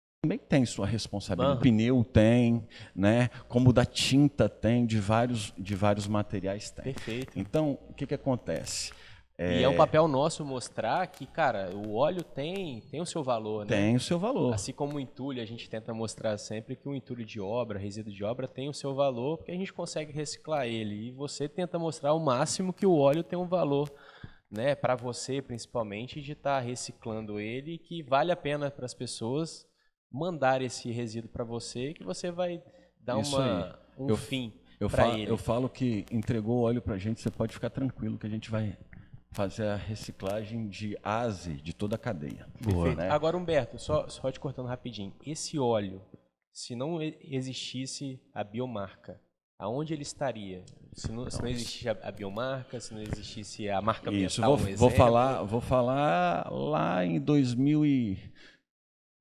tem 0.49 0.65
sua 0.65 0.87
responsabilidade. 0.87 1.51
Aham. 1.51 1.59
O 1.59 1.63
pneu 1.63 2.05
tem, 2.05 2.65
né? 2.95 3.29
Como 3.49 3.71
o 3.71 3.73
da 3.73 3.85
tinta 3.85 4.49
tem, 4.49 4.87
de 4.87 5.01
vários, 5.01 5.53
de 5.59 5.75
vários 5.75 6.07
materiais 6.07 6.71
tem. 6.71 6.85
Perfeito. 6.85 7.37
Então, 7.37 7.77
o 7.89 7.93
que, 7.93 8.07
que 8.07 8.15
acontece? 8.15 8.93
E 9.37 9.65
é 9.65 9.69
um 9.69 9.77
papel 9.77 10.07
nosso 10.07 10.45
mostrar 10.45 11.05
que, 11.09 11.27
cara, 11.27 11.71
o 11.75 11.97
óleo 11.97 12.23
tem, 12.23 12.81
tem 12.83 13.01
o 13.01 13.07
seu 13.07 13.25
valor, 13.25 13.65
né? 13.65 13.77
Tem 13.77 13.97
o 13.97 14.01
seu 14.01 14.17
valor. 14.17 14.55
Assim 14.55 14.73
como 14.73 14.97
o 14.97 15.01
entulho, 15.01 15.43
a 15.43 15.45
gente 15.45 15.69
tenta 15.69 15.93
mostrar 15.93 16.39
sempre 16.39 16.77
que 16.77 16.89
o 16.89 16.95
entulho 16.95 17.25
de 17.25 17.41
obra, 17.41 17.77
resíduo 17.77 18.13
de 18.13 18.23
obra, 18.23 18.47
tem 18.47 18.69
o 18.69 18.75
seu 18.75 18.95
valor, 18.95 19.39
porque 19.39 19.51
a 19.51 19.57
gente 19.57 19.73
consegue 19.73 20.13
reciclar 20.13 20.69
ele. 20.69 21.09
E 21.09 21.11
você 21.11 21.49
tenta 21.49 21.77
mostrar 21.81 22.11
ao 22.11 22.21
máximo 22.21 22.73
que 22.73 22.87
o 22.87 22.97
óleo 22.97 23.25
tem 23.25 23.37
um 23.37 23.49
valor, 23.49 23.91
né, 24.49 24.77
para 24.77 24.95
você 24.95 25.43
principalmente, 25.43 26.21
de 26.21 26.33
estar 26.33 26.61
reciclando 26.61 27.41
ele, 27.41 27.79
que 27.79 28.05
vale 28.05 28.31
a 28.31 28.37
pena 28.37 28.71
para 28.71 28.87
as 28.87 28.95
pessoas 28.95 29.67
mandar 30.12 30.61
esse 30.62 30.90
resíduo 30.90 31.31
para 31.31 31.44
você, 31.44 31.92
que 31.94 32.05
você 32.05 32.31
vai 32.31 32.62
dar 33.01 33.18
Isso 33.20 33.37
uma, 33.37 33.64
aí. 33.66 33.72
um 33.98 34.09
Eu- 34.09 34.16
fim 34.16 34.53
Eu 34.79 34.88
para 34.90 35.05
falo, 35.05 35.18
ele. 35.18 35.31
eu 35.31 35.37
falo 35.38 35.68
que 35.68 36.05
entregou 36.11 36.59
o 36.59 36.62
óleo 36.62 36.83
pra 36.83 36.98
gente, 36.98 37.20
você 37.20 37.31
pode 37.31 37.53
ficar 37.55 37.70
tranquilo 37.70 38.18
que 38.18 38.27
a 38.27 38.31
gente 38.31 38.51
vai 38.51 38.77
fazer 39.31 39.64
a 39.66 39.77
reciclagem 39.77 40.68
de 40.68 40.96
ASE 41.03 41.55
de 41.55 41.72
toda 41.72 41.96
a 41.96 41.98
cadeia. 41.98 42.46
Perfeito. 42.62 42.98
né? 42.98 43.09
Agora, 43.09 43.37
Humberto, 43.37 43.79
só, 43.79 44.07
só 44.09 44.31
te 44.31 44.38
cortando 44.38 44.66
rapidinho. 44.66 45.14
Esse 45.25 45.59
óleo, 45.59 46.03
se 46.53 46.75
não 46.77 47.01
existisse 47.01 48.20
a 48.35 48.44
biomarca, 48.44 49.18
aonde 49.59 49.94
ele 49.94 50.03
estaria? 50.03 50.62
Se 50.92 51.11
não, 51.11 51.31
se 51.31 51.40
não 51.40 51.48
existisse 51.48 51.88
a, 51.88 51.96
a 52.03 52.11
biomarca, 52.12 52.79
se 52.79 52.92
não 52.92 53.01
existisse 53.01 53.70
a 53.70 53.81
marca 53.81 54.11
Isso, 54.12 54.42
ambiental, 54.42 54.57
vou, 54.59 54.68
um 54.68 54.77
vou 54.77 54.90
falar, 54.90 55.42
vou 55.44 55.61
falar 55.62 56.51
lá 56.53 57.03
em 57.07 57.18
2000 57.18 57.87
e, 57.87 58.18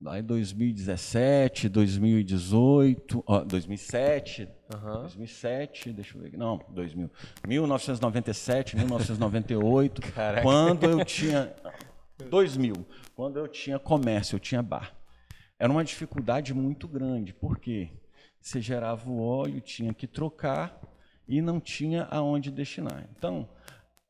lá 0.02 0.18
em 0.18 0.22
2017, 0.24 1.68
2018, 1.68 3.22
ó, 3.24 3.44
2007, 3.44 4.48
Aham. 4.74 5.00
2007, 5.02 5.92
deixa 5.92 6.16
eu 6.16 6.22
ver, 6.22 6.28
aqui, 6.28 6.36
não, 6.36 6.60
2000, 6.70 7.08
1997, 7.46 8.76
1998, 8.76 10.02
Caraca. 10.12 10.42
quando 10.42 10.84
eu 10.84 11.04
tinha 11.04 11.54
2000, 12.28 12.74
quando 13.14 13.38
eu 13.38 13.46
tinha 13.46 13.78
comércio, 13.78 14.34
eu 14.36 14.40
tinha 14.40 14.60
bar. 14.62 14.92
Era 15.58 15.70
uma 15.70 15.84
dificuldade 15.84 16.52
muito 16.52 16.88
grande, 16.88 17.32
porque 17.32 17.90
você 18.40 18.60
gerava 18.60 19.08
o 19.08 19.22
óleo, 19.22 19.60
tinha 19.60 19.94
que 19.94 20.08
trocar 20.08 20.80
e 21.28 21.40
não 21.40 21.60
tinha 21.60 22.08
aonde 22.10 22.50
destinar. 22.50 23.08
Então, 23.16 23.48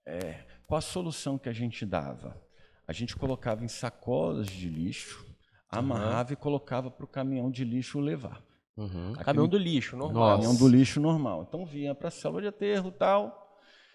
é, 0.07 0.47
qual 0.67 0.79
a 0.79 0.81
solução 0.81 1.37
que 1.37 1.51
a 1.51 1.53
gente 1.53 1.85
dava? 1.85 2.41
A 2.89 2.93
gente 2.95 3.15
colocava 3.15 3.63
em 3.63 3.69
sacolas 3.69 4.47
de 4.47 4.69
lixo, 4.71 5.32
amarrava 5.73 6.33
e 6.33 6.37
colocava 6.37 6.91
para 6.91 7.05
o 7.05 7.09
caminhão 7.09 7.51
de 7.51 7.65
lixo 7.65 7.99
levar. 8.01 8.41
Uhum. 8.77 9.13
Caminhão 9.25 9.49
do 9.49 9.59
lixo, 9.59 9.97
normal. 9.97 10.23
Nossa. 10.23 10.37
Caminhão 10.43 10.57
do 10.59 10.69
lixo 10.69 11.01
normal. 11.01 11.47
Então 11.49 11.65
vinha 11.67 11.95
para 11.95 12.09
a 12.09 12.11
selva 12.11 12.41
de 12.41 12.47
aterro 12.49 12.89
e 12.89 12.93
tal. 12.99 13.39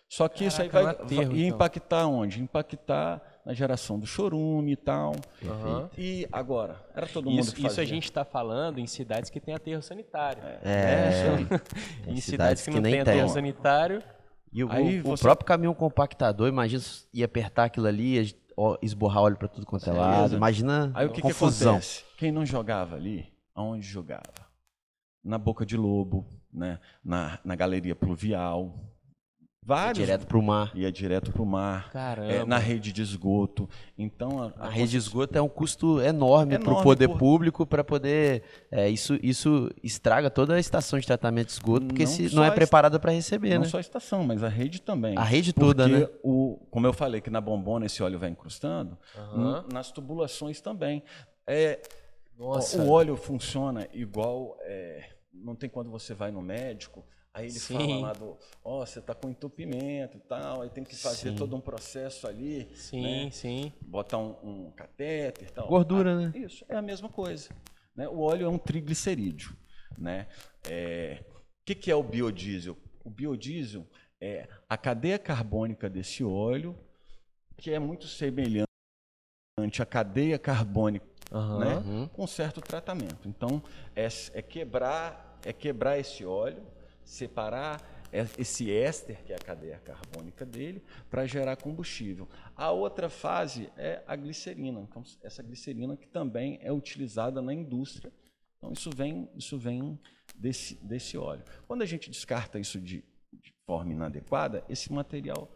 Só 0.10 0.28
que 0.30 0.46
isso 0.46 0.62
aí 0.62 0.70
vai, 0.70 0.84
Caraca, 0.84 1.00
no 1.02 1.06
aterro, 1.06 1.32
vai- 1.32 1.40
então. 1.42 1.56
impactar 1.56 2.08
onde? 2.08 2.42
Impactar 2.42 3.22
na 3.46 3.54
geração 3.54 4.00
do 4.00 4.06
chorume 4.06 4.72
e 4.72 4.76
tal. 4.78 5.14
Aham. 5.46 5.90
E 5.98 6.26
agora? 6.32 6.82
Era 6.96 7.08
todo 7.08 7.30
mundo 7.30 7.42
Isso, 7.42 7.54
que 7.56 7.68
isso 7.68 7.82
a 7.82 7.86
gente 7.86 8.04
está 8.06 8.24
falando 8.24 8.80
em 8.80 8.88
cidades 8.88 9.30
que 9.30 9.40
têm 9.42 9.54
aterro 9.54 9.82
sanitário. 9.82 10.42
É, 10.64 11.10
Em 12.08 12.14
tem 12.14 12.18
cidades 12.22 12.64
que 12.64 12.72
não 12.72 12.82
nem 12.82 12.94
têm 12.94 13.04
tem. 13.04 13.14
aterro 13.16 13.30
sanitário, 13.30 14.02
E 14.54 14.64
o, 14.64 14.72
Aí 14.72 15.00
o 15.02 15.04
você- 15.04 15.24
próprio 15.24 15.46
caminhão 15.46 15.74
compactador, 15.74 16.48
imagina 16.48 16.80
se 16.82 17.06
ia 17.14 17.26
apertar 17.26 17.66
aquilo 17.66 17.88
ali, 17.88 18.34
esborrar 18.82 19.22
óleo 19.22 19.38
pra 19.38 19.48
tudo 19.48 19.66
quanto 19.66 19.90
é 19.90 19.94
lado. 19.94 20.36
Imagina 20.36 20.92
Aí 20.94 21.06
o 21.06 21.10
que, 21.10 21.16
que 21.16 21.22
confusão. 21.22 21.74
acontece? 21.74 22.04
Quem 22.18 22.32
não 22.32 22.46
jogava 22.46 22.96
ali, 22.96 23.28
aonde 23.54 23.86
jogava? 23.88 24.24
Na 25.24 25.38
Boca 25.38 25.66
de 25.66 25.76
Lobo, 25.78 26.26
né? 26.54 26.80
na, 27.04 27.40
na 27.44 27.56
Galeria 27.56 27.96
Pluvial. 27.96 28.74
Vários. 29.66 29.98
direto 30.06 30.26
pro 30.26 30.42
mar. 30.42 30.72
Ia 30.74 30.90
direto 30.90 31.30
para 31.30 31.42
o 31.42 31.46
mar. 31.46 31.92
Caramba. 31.92 32.32
é, 32.32 32.46
na 32.46 32.58
rede 32.58 32.94
de 32.94 33.02
esgoto. 33.02 33.70
Então, 33.98 34.42
a, 34.58 34.68
A 34.68 34.70
rede 34.70 34.92
de 34.92 34.98
esgoto 34.98 35.38
é 35.38 35.42
um 35.42 35.50
custo 35.50 36.00
enorme 36.00 36.58
para 36.58 36.72
o 36.74 36.82
poder 36.82 37.10
por- 37.10 37.18
público 37.20 37.66
para 37.66 37.84
poder. 37.84 38.44
é, 38.72 38.88
isso, 38.90 39.20
isso 39.22 39.70
estraga 39.84 40.30
toda 40.30 40.54
a 40.56 40.60
estação 40.60 40.98
de 40.98 41.06
tratamento 41.06 41.48
de 41.48 41.52
esgoto, 41.52 41.86
porque 41.88 42.06
Não 42.06 42.10
se 42.12 42.34
não 42.34 42.44
é 42.44 42.46
a 42.46 42.50
est- 42.50 42.56
preparada 42.56 42.98
para 42.98 43.12
receber, 43.12 43.56
não 43.56 43.64
né? 43.64 43.68
só 43.68 43.76
a 43.76 43.82
estação, 43.82 44.24
mas 44.24 44.42
a 44.42 44.48
rede 44.48 44.82
também. 44.82 45.18
A 45.18 45.24
rede 45.26 45.52
Porque 45.52 45.66
toda, 45.66 45.86
né? 45.86 46.08
o, 46.24 46.47
como 46.78 46.86
eu 46.86 46.94
falei 46.94 47.20
que 47.22 47.32
na 47.32 47.42
bombona 47.42 47.88
esse 47.88 48.04
óleo 48.04 48.20
vai 48.20 48.30
incrustando, 48.30 48.96
Aham. 49.16 49.64
n- 49.66 49.74
nas 49.74 49.92
tubulações 49.92 50.62
também. 50.62 51.02
É, 51.48 51.82
Nossa. 52.38 52.80
O 52.80 52.92
óleo 52.92 53.18
funciona 53.18 53.88
igual. 53.92 54.56
é, 54.62 55.10
não 55.34 55.56
tem 55.56 55.68
quando 55.68 55.90
você 55.90 56.14
vai 56.14 56.30
no 56.30 56.40
médico, 56.40 57.04
aí 57.34 57.46
ele 57.46 57.58
Sim. 57.60 57.74
fala 57.80 57.98
lá 58.02 58.14
do. 58.14 58.38
Ó, 58.64 58.86
você 58.86 59.00
está 59.00 59.16
com 59.16 59.28
entupimento 59.28 60.18
e 60.18 60.20
tal, 60.20 60.62
aí 60.62 60.70
tem 60.70 60.84
que 60.84 60.96
fazer 60.96 61.32
Sim. 61.32 61.36
todo 61.36 61.56
um 61.56 61.60
processo 61.60 62.28
ali. 62.28 62.70
Sim, 62.76 63.02
né, 63.02 63.32
sim. 63.32 63.74
Botar 63.82 64.20
um, 64.20 64.36
um 64.44 64.72
catéter 64.72 65.48
e 65.48 65.52
tal. 65.52 65.68
Gordura, 65.68 66.12
Ah, 66.12 66.16
né? 66.16 66.32
Isso, 66.36 66.64
é 66.70 66.76
a 66.76 66.82
mesma 66.84 67.10
coisa. 67.10 67.50
Né? 67.96 68.08
O 68.08 68.20
óleo 68.20 68.46
é 68.46 68.50
um 68.50 68.60
triglicerídeo. 68.60 69.58
Né? 69.98 70.28
É, 70.70 71.24
o 71.34 71.66
que, 71.66 71.74
que 71.74 71.90
é 71.90 71.96
o 71.96 72.04
biodiesel? 72.04 72.78
O 73.04 73.10
biodiesel 73.10 73.88
é 74.22 74.48
a 74.68 74.78
cadeia 74.78 75.20
carbônica 75.20 75.90
desse 75.90 76.24
óleo, 76.24 76.76
que 77.56 77.72
é 77.72 77.80
muito 77.80 78.08
semelhante 78.08 78.68
à 79.80 79.86
cadeia 79.86 80.38
carbônica 80.38 81.06
Aham. 81.32 81.60
né? 81.60 81.76
Uhum. 81.78 82.08
com 82.08 82.28
certo 82.28 82.62
tratamento. 82.62 83.28
Então, 83.28 83.62
é, 83.96 84.08
é 84.34 84.42
quebrar, 84.42 85.40
é 85.46 85.52
quebrar 85.52 85.98
esse 86.00 86.26
óleo, 86.26 86.64
separar 87.04 87.82
é- 88.12 88.26
esse 88.38 88.72
éster, 88.72 89.24
que 89.24 89.34
é 89.34 89.36
a 89.36 89.40
cadeia 89.40 89.78
carbônica 89.80 90.46
dele, 90.46 90.82
para 91.10 91.26
gerar 91.26 91.58
combustível. 91.58 92.28
A 92.56 92.72
outra 92.72 93.10
fase 93.10 93.70
é 93.76 94.02
a 94.08 94.16
glicerina. 94.16 94.80
Então, 94.80 95.04
essa 95.22 95.44
glicerina 95.44 95.98
que 95.98 96.08
também 96.08 96.60
é 96.62 96.72
utilizada 96.72 97.42
na 97.42 97.54
indústria. 97.54 98.12
Então, 98.58 98.72
isso 98.72 98.90
vem, 98.96 99.30
isso 99.36 99.58
vem 99.58 100.00
desse, 100.36 100.76
desse 100.76 101.18
óleo. 101.18 101.44
Quando 101.68 101.82
a 101.82 101.86
gente 101.86 102.10
descarta 102.10 102.58
isso 102.60 102.80
de 102.80 103.04
forma 103.68 103.92
inadequada, 103.92 104.64
esse 104.70 104.92
material 104.92 105.52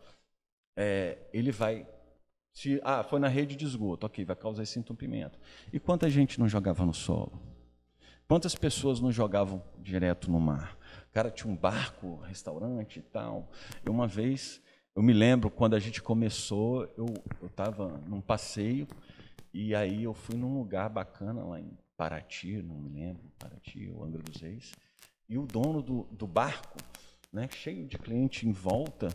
é, 0.76 1.17
ele 1.34 1.52
vai 1.52 1.88
se, 2.54 2.82
ah, 2.84 3.02
foi 3.04 3.19
na 3.19 3.30
rede 3.30 3.56
de 3.56 3.63
esgoto, 3.65 4.06
ok, 4.06 4.26
vai 4.26 4.36
causar 4.36 4.63
esse 4.63 4.78
entupimento. 4.78 5.39
E 5.71 5.80
quanta 5.80 6.10
gente 6.10 6.38
não 6.38 6.50
jogava 6.50 6.86
no 6.86 6.93
solo? 6.93 7.41
Quantas 8.28 8.54
pessoas 8.56 9.00
não 9.00 9.12
jogavam 9.12 9.63
direto 9.80 10.30
no 10.30 10.39
mar? 10.39 10.78
O 11.10 11.13
cara 11.13 11.32
tinha 11.32 11.52
um 11.52 11.56
barco, 11.56 12.17
restaurante 12.17 13.00
e 13.00 13.02
tal. 13.02 13.50
E 13.86 13.89
uma 13.89 14.08
vez, 14.08 14.62
eu 14.95 15.02
me 15.02 15.13
lembro, 15.13 15.50
quando 15.50 15.76
a 15.76 15.80
gente 15.80 16.02
começou, 16.02 16.84
eu 16.97 17.08
estava 17.45 17.88
num 18.06 18.21
passeio 18.21 18.88
e 19.54 19.74
aí 19.74 20.04
eu 20.04 20.13
fui 20.13 20.36
num 20.36 20.58
lugar 20.58 20.89
bacana 20.89 21.43
lá 21.43 21.60
em 21.60 21.78
Paraty, 21.97 22.62
não 22.62 22.76
me 22.76 22.89
lembro, 22.89 23.24
Paraty 23.38 23.89
ou 23.93 24.04
Angra 24.04 24.21
dos 24.21 24.41
Reis. 24.41 24.71
E 25.30 25.38
o 25.38 25.45
dono 25.45 25.82
do, 25.82 26.04
do 26.12 26.28
barco, 26.28 26.78
né, 27.32 27.48
cheio 27.54 27.86
de 27.86 27.98
cliente 27.98 28.48
em 28.48 28.52
volta, 28.52 29.10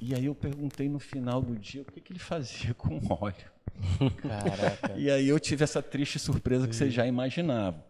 e 0.00 0.14
aí 0.14 0.24
eu 0.26 0.34
perguntei 0.34 0.88
no 0.88 0.98
final 0.98 1.42
do 1.42 1.56
dia 1.56 1.82
o 1.82 1.84
que, 1.84 2.00
que 2.00 2.12
ele 2.12 2.18
fazia 2.18 2.72
com 2.74 2.96
o 2.98 3.00
óleo. 3.20 3.58
Caraca. 4.22 4.94
E 4.96 5.10
aí 5.10 5.28
eu 5.28 5.38
tive 5.38 5.64
essa 5.64 5.82
triste 5.82 6.18
surpresa 6.18 6.66
que 6.66 6.74
vocês 6.74 6.92
já 6.92 7.06
imaginavam. 7.06 7.82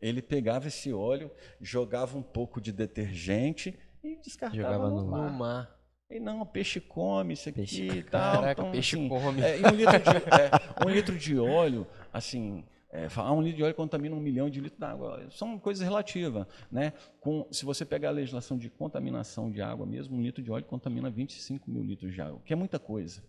Ele 0.00 0.20
pegava 0.20 0.68
esse 0.68 0.92
óleo, 0.92 1.30
jogava 1.60 2.16
um 2.18 2.22
pouco 2.22 2.60
de 2.60 2.70
detergente 2.72 3.74
e 4.04 4.16
descartava 4.16 4.62
Jogava 4.62 4.90
no, 4.90 5.02
no 5.02 5.10
mar. 5.10 5.30
Mar. 5.32 5.78
E 6.10 6.20
não, 6.20 6.44
peixe 6.44 6.78
come 6.78 7.32
isso 7.32 7.48
aqui 7.48 7.60
Peixe- 7.60 7.86
e 7.86 8.02
tal. 8.02 8.34
Caraca, 8.42 8.60
então, 8.60 8.70
peixe 8.72 8.96
assim, 8.96 9.08
come. 9.08 9.40
é, 9.40 9.58
e 9.58 9.64
um, 9.64 9.70
litro 9.70 9.98
de, 9.98 10.10
é, 10.10 10.86
um 10.86 10.90
litro 10.90 11.18
de 11.18 11.38
óleo, 11.38 11.86
assim, 12.12 12.64
é, 12.92 13.08
falar 13.08 13.32
um 13.32 13.40
litro 13.40 13.56
de 13.56 13.62
óleo 13.64 13.74
contamina 13.74 14.14
um 14.14 14.20
milhão 14.20 14.50
de 14.50 14.60
litros 14.60 14.78
d'água. 14.78 15.26
São 15.30 15.58
coisas 15.58 15.82
relativas. 15.82 16.46
Né? 16.70 16.92
Com, 17.20 17.48
se 17.50 17.64
você 17.64 17.86
pegar 17.86 18.10
a 18.10 18.12
legislação 18.12 18.58
de 18.58 18.68
contaminação 18.68 19.50
de 19.50 19.62
água 19.62 19.86
mesmo, 19.86 20.14
um 20.14 20.20
litro 20.20 20.42
de 20.42 20.50
óleo 20.52 20.66
contamina 20.66 21.10
25 21.10 21.70
mil 21.70 21.82
litros 21.82 22.12
de 22.12 22.20
água, 22.20 22.38
que 22.44 22.52
é 22.52 22.56
muita 22.56 22.78
coisa. 22.78 23.24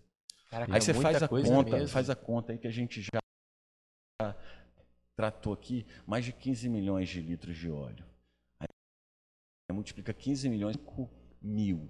Caraca, 0.49 0.73
Aí 0.73 0.77
é 0.77 0.81
você 0.81 0.93
faz 0.93 1.23
a 1.23 1.27
conta, 1.29 1.77
mesmo. 1.77 1.87
faz 1.87 2.09
a 2.09 2.15
conta 2.15 2.51
aí 2.51 2.57
que 2.57 2.67
a 2.67 2.71
gente 2.71 3.01
já 3.01 4.35
tratou 5.15 5.53
aqui, 5.53 5.85
mais 6.05 6.25
de 6.25 6.33
15 6.33 6.67
milhões 6.67 7.07
de 7.07 7.21
litros 7.21 7.55
de 7.55 7.71
óleo. 7.71 8.05
Aí 8.59 8.67
multiplica 9.71 10.13
15 10.13 10.49
milhões 10.49 10.75
por 10.75 11.09
mil. 11.41 11.89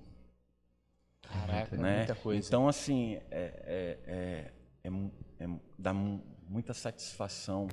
Caraca, 1.24 1.76
é 1.76 1.80
né? 1.80 1.98
muita 1.98 2.16
coisa. 2.16 2.48
Então, 2.48 2.68
assim, 2.68 3.16
é, 3.32 3.32
é, 3.32 4.00
é, 4.06 4.54
é 4.84 4.92
é 5.40 5.48
dá 5.78 5.94
muita 6.54 6.72
satisfação 6.72 7.68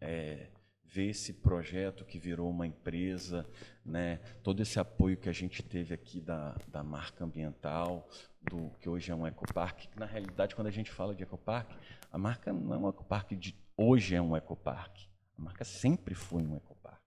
é, 0.00 0.46
ver 0.84 1.10
esse 1.10 1.32
projeto 1.32 2.04
que 2.04 2.16
virou 2.16 2.48
uma 2.48 2.64
empresa, 2.64 3.44
né? 3.84 4.18
todo 4.40 4.62
esse 4.62 4.78
apoio 4.78 5.16
que 5.16 5.28
a 5.28 5.32
gente 5.32 5.64
teve 5.64 5.92
aqui 5.92 6.20
da, 6.20 6.56
da 6.68 6.84
marca 6.84 7.24
ambiental, 7.24 8.08
do 8.40 8.70
que 8.78 8.88
hoje 8.88 9.10
é 9.10 9.14
um 9.14 9.26
ecoparque. 9.26 9.88
que, 9.88 9.98
Na 9.98 10.06
realidade, 10.06 10.54
quando 10.54 10.68
a 10.68 10.70
gente 10.70 10.92
fala 10.92 11.12
de 11.12 11.24
ecoparque, 11.24 11.74
a 12.12 12.16
marca 12.16 12.52
não 12.52 12.72
é 12.72 12.78
um 12.78 12.88
ecoparque 12.88 13.34
de 13.34 13.56
hoje 13.76 14.14
é 14.14 14.22
um 14.22 14.36
ecoparque. 14.36 15.08
A 15.36 15.42
marca 15.42 15.64
sempre 15.64 16.14
foi 16.14 16.44
um 16.44 16.56
ecoparque. 16.56 17.02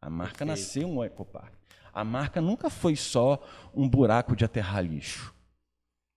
A 0.00 0.08
marca 0.08 0.46
Perfeito. 0.46 0.50
nasceu 0.50 0.88
um 0.88 1.02
ecoparque. 1.02 1.56
A 1.92 2.04
marca 2.04 2.40
nunca 2.40 2.70
foi 2.70 2.94
só 2.94 3.44
um 3.74 3.88
buraco 3.88 4.36
de 4.36 4.44
aterrar 4.44 4.84
lixo. 4.84 5.34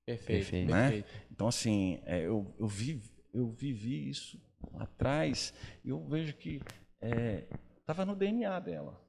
perfeito. 0.06 0.72
Né? 0.72 0.90
perfeito. 0.92 1.10
Então, 1.32 1.48
assim, 1.48 2.00
é, 2.06 2.20
eu, 2.20 2.54
eu, 2.60 2.68
vivi, 2.68 3.10
eu 3.34 3.50
vivi 3.50 4.10
isso 4.10 4.42
lá 4.72 4.84
atrás 4.84 5.54
e 5.84 5.90
eu 5.90 6.04
vejo 6.06 6.36
que 6.36 6.62
estava 7.80 8.06
no 8.06 8.16
DNA 8.16 8.60
dela. 8.60 9.02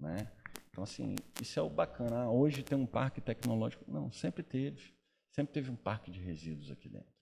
Né? 0.00 0.30
Então, 0.70 0.84
assim, 0.84 1.16
isso 1.42 1.58
é 1.58 1.62
o 1.62 1.68
bacana. 1.68 2.22
Ah, 2.22 2.30
hoje 2.30 2.62
tem 2.62 2.78
um 2.78 2.86
parque 2.86 3.20
tecnológico. 3.20 3.84
Não, 3.90 4.10
sempre 4.12 4.42
teve. 4.42 4.94
Sempre 5.32 5.52
teve 5.52 5.70
um 5.70 5.76
parque 5.76 6.10
de 6.10 6.20
resíduos 6.20 6.70
aqui 6.70 6.88
dentro. 6.88 7.12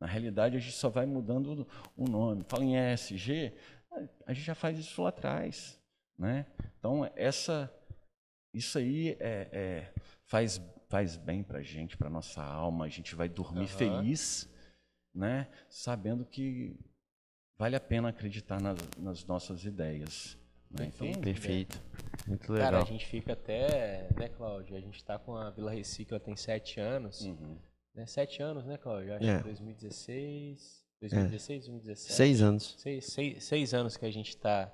Na 0.00 0.06
realidade, 0.06 0.56
a 0.56 0.60
gente 0.60 0.74
só 0.74 0.88
vai 0.88 1.06
mudando 1.06 1.66
o 1.96 2.08
nome. 2.08 2.44
Fala 2.48 2.64
em 2.64 2.76
ESG, 2.76 3.52
a 4.26 4.32
gente 4.32 4.44
já 4.44 4.54
faz 4.54 4.78
isso 4.78 5.02
lá 5.02 5.08
atrás. 5.08 5.80
Né? 6.18 6.46
Então, 6.78 7.10
essa, 7.16 7.72
isso 8.54 8.78
aí 8.78 9.16
é, 9.20 9.48
é, 9.52 9.94
faz, 10.24 10.60
faz 10.88 11.16
bem 11.16 11.42
para 11.42 11.58
a 11.58 11.62
gente, 11.62 11.96
para 11.96 12.08
nossa 12.08 12.42
alma. 12.42 12.84
A 12.84 12.88
gente 12.88 13.14
vai 13.14 13.28
dormir 13.28 13.60
Aham. 13.60 13.66
feliz, 13.66 14.48
né? 15.18 15.48
sabendo 15.68 16.24
que 16.24 16.78
vale 17.58 17.74
a 17.76 17.80
pena 17.80 18.08
acreditar 18.08 18.60
nas, 18.60 18.78
nas 18.96 19.24
nossas 19.26 19.64
ideias. 19.64 20.38
Né? 20.70 20.86
Então, 20.94 21.06
Perfeito. 21.12 21.20
Perfeito. 21.24 21.82
Muito 22.26 22.46
Cara, 22.46 22.64
legal. 22.64 22.82
a 22.82 22.84
gente 22.84 23.06
fica 23.06 23.32
até, 23.32 24.08
né, 24.16 24.28
Cláudio? 24.28 24.76
A 24.76 24.80
gente 24.80 25.02
tá 25.02 25.18
com 25.18 25.34
a 25.36 25.50
Vila 25.50 25.72
Recicla 25.72 26.20
tem 26.20 26.36
sete 26.36 26.78
anos. 26.78 27.22
uhum. 27.22 27.58
Né? 27.94 28.06
Sete 28.06 28.42
anos, 28.42 28.64
né, 28.64 28.76
Cláudio? 28.76 29.14
Acho 29.14 29.24
É. 29.26 29.38
que 29.38 29.44
2016. 29.44 30.86
2016, 31.00 31.66
2017. 31.66 32.12
Seis 32.12 32.42
anos. 32.42 32.74
Seis, 32.78 33.06
seis, 33.06 33.44
seis 33.44 33.74
anos 33.74 33.96
que 33.96 34.04
a 34.04 34.10
gente 34.10 34.30
está 34.30 34.72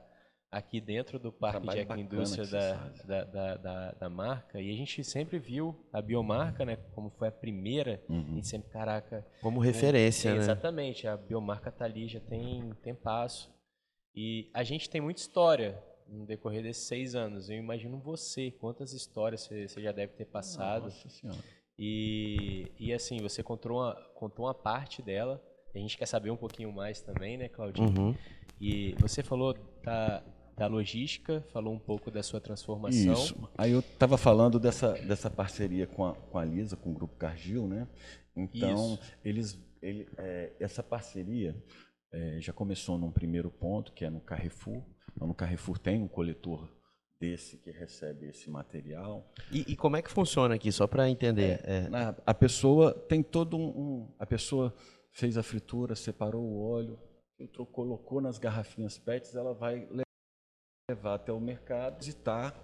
aqui 0.57 0.81
dentro 0.81 1.19
do 1.19 1.33
Parque 1.33 1.59
de 1.61 1.65
trabalho 1.67 1.83
Agroindústria 1.83 2.47
da, 2.47 2.75
da, 3.05 3.25
da, 3.25 3.57
da, 3.57 3.93
da 3.93 4.09
marca 4.09 4.61
e 4.61 4.71
a 4.71 4.77
gente 4.77 5.03
sempre 5.03 5.39
viu 5.39 5.75
a 5.93 6.01
biomarca, 6.01 6.65
né, 6.65 6.77
como 6.95 7.11
foi 7.11 7.29
a 7.29 7.33
primeira, 7.33 8.03
a 8.09 8.13
Uhum. 8.13 8.35
gente 8.37 8.47
sempre, 8.47 8.71
caraca... 8.71 9.27
Como 9.43 9.59
referência, 9.61 10.29
é, 10.29 10.33
né? 10.35 10.39
Exatamente, 10.39 11.09
a 11.09 11.17
biomarca 11.17 11.73
tá 11.73 11.85
ali, 11.85 12.07
já 12.07 12.21
tem, 12.21 12.73
tem 12.83 12.95
passo. 12.95 13.53
E 14.15 14.49
a 14.55 14.63
gente 14.63 14.89
tem 14.89 15.01
muita 15.01 15.21
história 15.21 15.83
no 16.07 16.25
decorrer 16.25 16.63
desses 16.63 16.87
seis 16.87 17.15
anos. 17.15 17.51
Eu 17.51 17.57
imagino 17.57 17.99
você, 17.99 18.51
quantas 18.53 18.93
histórias 18.93 19.41
você, 19.43 19.67
você 19.67 19.83
já 19.83 19.91
deve 19.91 20.13
ter 20.13 20.27
passado. 20.27 20.85
Nossa 20.85 21.09
Senhora. 21.09 21.39
E, 21.77 22.71
e 22.79 22.93
assim, 22.93 23.17
você 23.21 23.43
contou 23.43 23.73
uma, 23.79 23.95
contou 24.15 24.47
uma 24.47 24.55
parte 24.55 25.03
dela. 25.03 25.43
A 25.75 25.79
gente 25.79 25.99
quer 25.99 26.07
saber 26.07 26.31
um 26.31 26.37
pouquinho 26.37 26.73
mais 26.73 27.01
também, 27.01 27.37
né, 27.37 27.49
Claudinho? 27.49 27.89
Uhum. 27.99 28.15
E 28.61 28.95
você 29.01 29.23
falou 29.25 29.55
da, 29.83 30.23
da 30.57 30.67
logística, 30.67 31.45
falou 31.53 31.75
um 31.75 31.79
pouco 31.79 32.11
da 32.11 32.23
sua 32.23 32.41
transformação. 32.41 33.13
Isso. 33.13 33.51
Aí 33.59 33.73
eu 33.73 33.81
estava 33.81 34.17
falando 34.17 34.59
dessa, 34.59 34.93
dessa 34.93 35.31
parceria 35.31 35.87
com 35.87 36.05
a, 36.05 36.15
com 36.15 36.39
a 36.39 36.45
Lisa, 36.45 36.77
com 36.77 36.91
o 36.91 36.95
Grupo 36.95 37.17
Cargill, 37.17 37.67
né? 37.67 37.89
Então, 38.37 38.95
Isso. 38.95 39.01
eles, 39.25 39.59
ele, 39.83 40.09
é, 40.17 40.53
essa 40.61 40.83
parceria 40.83 41.57
é, 42.13 42.41
já 42.41 42.53
começou 42.53 42.99
num 42.99 43.11
primeiro 43.11 43.51
ponto, 43.51 43.93
que 43.93 44.05
é 44.05 44.11
no 44.11 44.21
Carrefour. 44.21 44.83
Então, 45.15 45.27
no 45.27 45.35
Carrefour 45.35 45.79
tem 45.79 46.03
um 46.03 46.09
coletor 46.09 46.69
desse 47.21 47.57
que 47.59 47.71
recebe 47.71 48.27
esse 48.27 48.51
material. 48.51 49.33
E, 49.51 49.73
e 49.73 49.77
como 49.77 49.97
é 49.97 50.03
que 50.03 50.11
funciona 50.11 50.55
aqui, 50.55 50.71
só 50.71 50.87
para 50.87 51.09
entender? 51.09 51.61
É, 51.65 51.89
é. 51.93 52.15
A 52.25 52.35
pessoa 52.35 52.93
tem 52.93 53.23
todo 53.23 53.57
um, 53.57 53.69
um, 53.69 54.15
A 54.19 54.27
pessoa 54.27 54.75
fez 55.13 55.37
a 55.39 55.43
fritura, 55.43 55.95
separou 55.95 56.43
o 56.43 56.61
óleo, 56.61 56.99
filtrou, 57.37 57.67
colocou 57.67 58.21
nas 58.21 58.39
garrafinhas 58.39 58.99
PETs, 58.99 59.35
ela 59.35 59.55
vai 59.55 59.89
levar 60.95 61.15
até 61.15 61.33
o 61.33 61.41
mercado, 61.41 61.99
visitar 61.99 62.55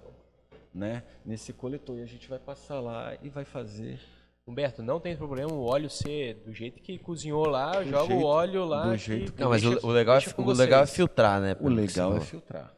né, 0.73 1.03
nesse 1.25 1.53
coletor. 1.53 1.99
E 1.99 2.03
a 2.03 2.07
gente 2.07 2.29
vai 2.29 2.39
passar 2.39 2.81
lá 2.81 3.17
e 3.23 3.29
vai 3.29 3.45
fazer 3.45 4.01
Humberto, 4.47 4.83
não 4.83 4.99
tem 4.99 5.17
problema 5.17 5.53
o 5.53 5.65
óleo 5.65 5.89
ser 5.89 6.35
do 6.35 6.53
jeito 6.53 6.81
que 6.81 6.99
cozinhou 6.99 7.47
lá, 7.47 7.83
do 7.83 7.89
joga 7.89 8.09
jeito, 8.09 8.23
o 8.23 8.27
óleo 8.27 8.65
lá. 8.65 8.83
Do 8.89 8.97
jeito 8.97 9.33
que 9.33 9.41
Não, 9.41 9.51
mas 9.51 9.63
deixa, 9.63 9.87
o, 9.87 9.91
legal, 9.91 10.17
é, 10.17 10.21
o 10.37 10.53
legal 10.53 10.83
é 10.83 10.87
filtrar, 10.87 11.41
né? 11.41 11.57
O 11.61 11.69
legal 11.69 12.17
é 12.17 12.21
filtrar. 12.21 12.75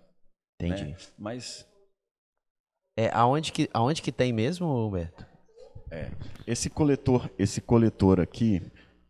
Entendi. 0.61 0.91
Né? 0.91 0.97
Mas. 1.19 1.67
É, 2.99 3.09
aonde, 3.15 3.53
que, 3.53 3.71
aonde 3.73 4.03
que 4.03 4.13
tem 4.13 4.33
mesmo, 4.33 4.67
Humberto? 4.67 5.25
É. 5.91 6.11
Esse 6.47 6.69
coletor, 6.69 7.31
esse 7.39 7.61
coletor 7.61 8.21
aqui, 8.21 8.61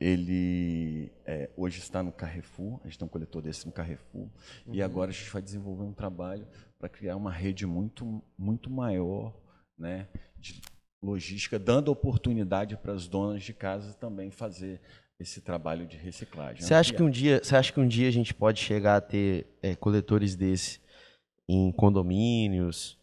ele 0.03 1.13
é, 1.25 1.49
hoje 1.57 1.79
está 1.79 2.03
no 2.03 2.11
Carrefour, 2.11 2.81
a 2.83 2.89
gente 2.89 2.99
tem 2.99 3.07
um 3.07 3.11
coletor 3.11 3.41
desse 3.41 3.65
no 3.67 3.73
Carrefour, 3.73 4.29
uhum. 4.67 4.75
e 4.75 4.83
agora 4.83 5.11
a 5.11 5.15
gente 5.15 5.31
vai 5.31 5.41
desenvolver 5.41 5.85
um 5.85 5.93
trabalho 5.93 6.47
para 6.79 6.89
criar 6.89 7.17
uma 7.17 7.31
rede 7.31 7.65
muito, 7.65 8.23
muito 8.37 8.69
maior 8.69 9.33
né, 9.79 10.09
de 10.37 10.61
logística, 11.01 11.59
dando 11.59 11.89
oportunidade 11.93 12.77
para 12.77 12.93
as 12.93 13.07
donas 13.07 13.45
de 13.45 13.55
casa 13.55 13.95
também 13.95 14.31
fazer 14.31 14.81
esse 15.21 15.41
trabalho 15.41 15.87
de 15.87 15.97
reciclagem. 15.97 16.63
Você 16.63 16.75
acha 16.75 16.93
que 16.93 17.03
um 17.03 17.11
dia, 17.11 17.41
você 17.43 17.55
acha 17.55 17.73
que 17.73 17.79
um 17.79 17.87
dia 17.87 18.09
a 18.09 18.13
gente 18.13 18.35
pode 18.35 18.59
chegar 18.59 18.97
a 18.97 19.01
ter 19.01 19.47
é, 19.63 19.77
coletores 19.77 20.35
desse 20.35 20.81
em 21.49 21.71
condomínios? 21.71 22.99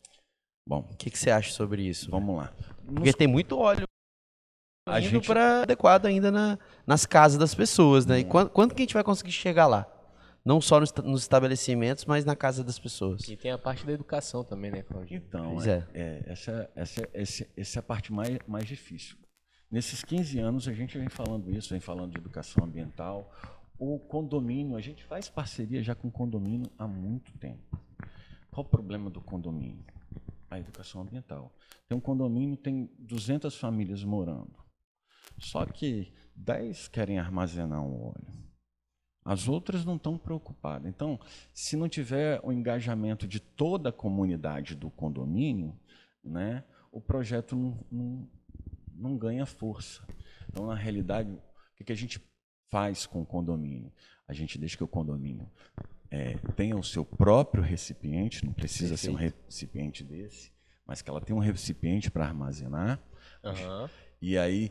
Bom, 0.68 0.80
o 0.92 0.98
que, 0.98 1.10
que 1.10 1.18
você 1.18 1.32
acha 1.32 1.52
sobre 1.52 1.84
isso? 1.84 2.12
Vamos 2.12 2.36
lá. 2.36 2.54
Porque 2.86 3.10
Nos... 3.10 3.16
tem 3.16 3.28
muito 3.28 3.58
óleo 3.58 3.89
a 4.94 5.00
indo 5.00 5.10
gente... 5.10 5.28
para 5.28 5.64
adequado 5.64 6.06
ainda 6.06 6.32
na, 6.32 6.58
nas 6.86 7.06
casas 7.06 7.38
das 7.38 7.54
pessoas, 7.56 8.06
né? 8.06 8.16
Hum. 8.16 8.20
E 8.20 8.24
quando, 8.26 8.50
quando 8.50 8.74
que 8.74 8.82
a 8.82 8.84
gente 8.84 8.94
vai 8.94 9.04
conseguir 9.04 9.32
chegar 9.32 9.68
lá? 9.68 9.88
Não 10.44 10.62
só 10.62 10.80
nos, 10.80 10.94
nos, 10.94 11.22
estabelecimentos, 11.22 12.06
mas 12.06 12.24
na 12.26 12.36
casa 12.36 12.64
das 12.64 12.80
pessoas. 12.80 13.28
E 13.28 13.36
tem 13.36 13.52
a 13.52 13.58
parte 13.58 13.86
da 13.86 13.92
educação 13.92 14.44
também, 14.44 14.72
né, 14.72 14.82
Claudio? 14.82 15.18
Então, 15.18 15.62
é, 15.62 15.70
é. 15.70 15.84
é, 15.94 16.24
essa, 16.28 16.70
essa, 16.76 17.10
essa, 17.14 17.48
essa 17.56 17.80
é 17.80 17.82
a 17.82 17.84
parte 17.84 18.12
mais, 18.12 18.40
mais 18.48 18.66
difícil. 18.66 19.18
Nesses 19.70 20.04
15 20.04 20.40
anos, 20.40 20.68
a 20.68 20.74
gente 20.74 20.98
vem 20.98 21.10
falando 21.10 21.52
isso, 21.52 21.70
vem 21.70 21.80
falando 21.80 22.14
de 22.14 22.18
educação 22.18 22.64
ambiental. 22.64 23.32
O 23.78 24.00
condomínio, 24.00 24.76
a 24.76 24.82
gente 24.82 25.04
faz 25.04 25.30
parceria 25.30 25.84
já 25.84 25.94
com 25.94 26.08
o 26.08 26.12
condomínio 26.12 26.72
há 26.78 26.88
muito 26.88 27.32
tempo. 27.38 27.80
Qual 28.50 28.66
o 28.66 28.70
problema 28.70 29.10
do 29.10 29.22
condomínio? 29.22 29.86
A 30.50 30.58
educação 30.58 31.02
ambiental. 31.02 31.54
Tem 31.88 31.96
um 31.98 32.02
condomínio, 32.02 32.58
tem 32.58 32.90
200 32.98 33.56
famílias 33.58 34.04
morando. 34.04 34.54
Só 35.40 35.66
que 35.66 36.12
10 36.36 36.88
querem 36.90 37.20
armazenar 37.20 37.84
o 37.84 38.10
óleo. 38.10 38.40
As 39.24 39.48
outras 39.48 39.86
não 39.86 39.96
estão 39.96 40.18
preocupadas. 40.18 40.88
Então, 40.88 41.20
se 41.54 41.76
não 41.76 41.88
tiver 41.88 42.40
o 42.44 42.52
engajamento 42.52 43.28
de 43.28 43.40
toda 43.40 43.90
a 43.90 43.94
comunidade 43.94 44.76
do 44.76 44.90
condomínio, 44.90 45.78
né, 46.24 46.64
o 46.92 47.00
projeto 47.00 47.56
não, 47.56 47.86
não, 47.92 48.30
não 48.94 49.18
ganha 49.18 49.46
força. 49.46 50.04
Então, 50.50 50.66
na 50.66 50.76
realidade, 50.76 51.30
o 51.32 51.84
que 51.84 51.92
a 51.92 51.96
gente 51.96 52.22
faz 52.70 53.06
com 53.06 53.22
o 53.22 53.26
condomínio? 53.26 53.92
A 54.28 54.34
gente 54.34 54.58
deixa 54.58 54.78
que 54.78 54.84
o 54.84 54.88
condomínio 54.88 55.50
é, 56.10 56.36
tenha 56.56 56.76
o 56.76 56.84
seu 56.84 57.06
próprio 57.06 57.62
recipiente, 57.62 58.46
não 58.46 58.54
precisa 58.54 58.96
Perfeito. 58.96 59.00
ser 59.00 59.10
um 59.12 59.16
recipiente 59.16 60.04
desse, 60.04 60.52
mas 60.86 61.02
que 61.02 61.10
ela 61.10 61.22
tenha 61.22 61.38
um 61.38 61.42
recipiente 61.42 62.10
para 62.10 62.26
armazenar. 62.26 63.00
Uhum. 63.44 63.90
E 64.22 64.38
aí 64.38 64.70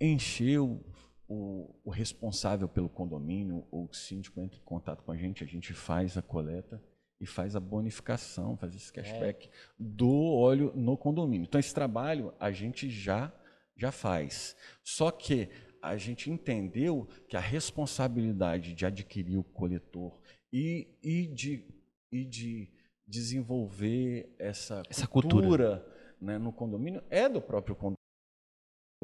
encher 0.00 0.58
o, 0.60 0.80
o, 1.28 1.74
o, 1.84 1.90
responsável 1.90 2.68
pelo 2.68 2.88
condomínio 2.88 3.66
ou 3.70 3.88
o 3.90 3.94
síndico 3.94 4.40
entra 4.40 4.58
em 4.58 4.64
contato 4.64 5.02
com 5.02 5.12
a 5.12 5.16
gente, 5.16 5.44
a 5.44 5.46
gente 5.46 5.72
faz 5.72 6.16
a 6.16 6.22
coleta 6.22 6.82
e 7.20 7.26
faz 7.26 7.56
a 7.56 7.60
bonificação, 7.60 8.56
faz 8.56 8.74
esse 8.74 8.92
cashback 8.92 9.48
é. 9.48 9.50
do 9.78 10.34
óleo 10.34 10.72
no 10.74 10.96
condomínio. 10.96 11.46
Então 11.46 11.58
esse 11.58 11.74
trabalho 11.74 12.32
a 12.38 12.50
gente 12.50 12.88
já 12.90 13.32
já 13.76 13.92
faz. 13.92 14.56
Só 14.82 15.10
que 15.10 15.50
a 15.82 15.96
gente 15.96 16.30
entendeu 16.30 17.06
que 17.28 17.36
a 17.36 17.40
responsabilidade 17.40 18.74
de 18.74 18.86
adquirir 18.86 19.36
o 19.36 19.44
coletor 19.44 20.20
e, 20.52 20.88
e, 21.02 21.26
de, 21.26 21.64
e 22.10 22.24
de 22.24 22.72
desenvolver 23.06 24.34
essa, 24.38 24.82
essa 24.88 25.06
cultura, 25.06 25.42
cultura 25.42 25.96
né, 26.20 26.38
no 26.38 26.52
condomínio 26.52 27.02
é 27.10 27.28
do 27.28 27.40
próprio 27.40 27.76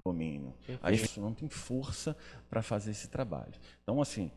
condomínio 0.04 0.22
domínio. 0.22 0.54
A 0.82 0.92
gente 0.92 1.20
não 1.20 1.34
tem 1.34 1.48
força 1.48 2.16
para 2.48 2.62
fazer 2.62 2.92
esse 2.92 3.08
trabalho. 3.08 3.52
Então, 3.82 4.00
assim, 4.00 4.30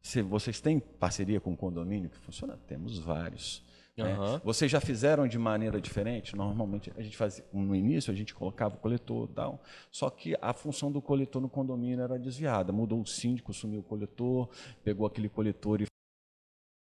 se 0.00 0.22
vocês 0.22 0.60
têm 0.60 0.78
parceria 0.78 1.40
com 1.40 1.52
o 1.52 1.56
condomínio 1.56 2.10
que 2.10 2.16
funciona, 2.16 2.58
temos 2.66 2.98
vários. 2.98 3.62
Né? 3.96 4.16
Vocês 4.44 4.70
já 4.70 4.80
fizeram 4.80 5.26
de 5.26 5.38
maneira 5.38 5.80
diferente? 5.80 6.36
Normalmente 6.36 6.92
a 6.96 7.02
gente 7.02 7.16
fazia, 7.16 7.44
no 7.52 7.74
início 7.74 8.12
a 8.12 8.14
gente 8.14 8.32
colocava 8.32 8.76
o 8.76 8.78
coletor 8.78 9.26
tal, 9.28 9.60
só 9.90 10.08
que 10.08 10.36
a 10.40 10.52
função 10.52 10.92
do 10.92 11.02
coletor 11.02 11.42
no 11.42 11.48
condomínio 11.48 12.00
era 12.00 12.16
desviada. 12.16 12.72
Mudou 12.72 13.00
o 13.00 13.06
síndico, 13.06 13.52
sumiu 13.52 13.80
o 13.80 13.82
coletor, 13.82 14.48
pegou 14.84 15.04
aquele 15.04 15.28
coletor 15.28 15.82
e 15.82 15.86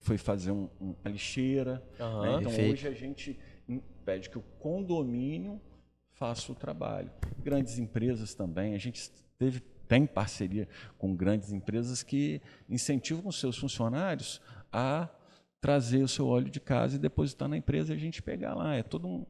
foi 0.00 0.18
fazer 0.18 0.50
um, 0.50 0.68
uma 0.80 0.96
lixeira. 1.06 1.82
Uhum. 2.00 2.22
Né? 2.22 2.28
Então 2.30 2.42
Perfeito. 2.42 2.72
hoje 2.72 2.88
a 2.88 2.92
gente 2.92 3.38
pede 4.04 4.28
que 4.28 4.36
o 4.36 4.42
condomínio 4.58 5.60
faça 6.14 6.50
o 6.50 6.54
trabalho. 6.54 7.10
Grandes 7.42 7.78
empresas 7.78 8.34
também, 8.34 8.74
a 8.74 8.78
gente 8.78 9.10
teve, 9.38 9.60
tem 9.86 10.06
parceria 10.06 10.68
com 10.98 11.14
grandes 11.14 11.52
empresas 11.52 12.02
que 12.02 12.40
incentivam 12.68 13.28
os 13.28 13.38
seus 13.38 13.58
funcionários 13.58 14.40
a 14.72 15.08
trazer 15.60 16.02
o 16.02 16.08
seu 16.08 16.26
óleo 16.26 16.50
de 16.50 16.60
casa 16.60 16.96
e 16.96 16.98
depositar 16.98 17.48
na 17.48 17.56
empresa 17.56 17.92
e 17.92 17.96
a 17.96 17.98
gente 17.98 18.22
pegar 18.22 18.54
lá. 18.54 18.74
É 18.74 18.82
todo 18.82 19.06
um, 19.06 19.26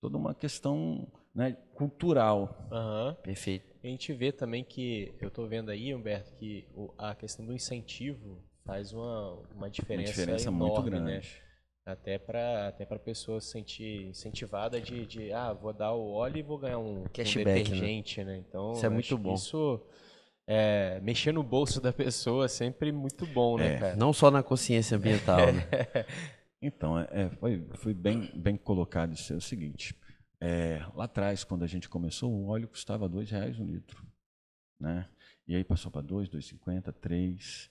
toda 0.00 0.16
uma 0.16 0.34
questão 0.34 1.06
né, 1.34 1.56
cultural. 1.74 2.68
Uhum, 2.70 3.14
perfeito. 3.22 3.74
A 3.82 3.86
gente 3.86 4.12
vê 4.12 4.32
também 4.32 4.64
que, 4.64 5.14
eu 5.20 5.28
estou 5.28 5.48
vendo 5.48 5.70
aí, 5.70 5.94
Humberto, 5.94 6.32
que 6.34 6.66
a 6.98 7.14
questão 7.14 7.46
do 7.46 7.54
incentivo 7.54 8.42
faz 8.64 8.92
uma, 8.92 9.34
uma 9.54 9.70
diferença, 9.70 10.10
uma 10.10 10.16
diferença 10.16 10.48
enorme, 10.48 10.66
muito 10.66 10.82
grande. 10.82 11.10
Né? 11.10 11.47
Até 11.88 12.18
para 12.18 12.68
até 12.68 12.84
a 12.84 12.98
pessoa 12.98 13.40
se 13.40 13.50
sentir 13.50 14.08
incentivada 14.08 14.78
de, 14.78 15.06
de, 15.06 15.32
ah, 15.32 15.54
vou 15.54 15.72
dar 15.72 15.94
o 15.94 16.10
óleo 16.10 16.36
e 16.36 16.42
vou 16.42 16.58
ganhar 16.58 16.78
um, 16.78 17.04
Cashback, 17.04 17.48
um 17.48 17.64
detergente, 17.64 18.22
né? 18.22 18.32
né? 18.32 18.44
Então, 18.46 18.72
isso 18.74 18.84
é 18.84 18.88
muito 18.90 19.16
bom. 19.16 19.32
Isso, 19.32 19.80
é, 20.46 21.00
mexer 21.00 21.32
no 21.32 21.42
bolso 21.42 21.80
da 21.80 21.90
pessoa 21.90 22.44
é 22.44 22.48
sempre 22.48 22.92
muito 22.92 23.26
bom, 23.26 23.56
né, 23.56 23.74
é, 23.74 23.78
cara? 23.78 23.96
Não 23.96 24.12
só 24.12 24.30
na 24.30 24.42
consciência 24.42 24.98
ambiental, 24.98 25.38
né? 25.50 25.66
Então, 26.60 26.98
é, 26.98 27.08
é, 27.12 27.30
foi, 27.30 27.64
foi 27.74 27.94
bem, 27.94 28.32
bem 28.34 28.56
colocado 28.56 29.14
isso. 29.14 29.32
É 29.32 29.36
o 29.36 29.40
seguinte, 29.40 29.94
é, 30.40 30.84
lá 30.92 31.04
atrás, 31.04 31.44
quando 31.44 31.62
a 31.62 31.68
gente 31.68 31.88
começou, 31.88 32.32
o 32.32 32.48
óleo 32.48 32.66
custava 32.66 33.08
dois 33.08 33.30
reais 33.30 33.60
um 33.60 33.64
litro, 33.64 34.04
né? 34.78 35.08
E 35.46 35.54
aí 35.54 35.62
passou 35.62 35.88
para 35.88 36.02
dois, 36.02 36.28
dois 36.28 36.46
cinquenta, 36.46 36.92
três, 36.92 37.70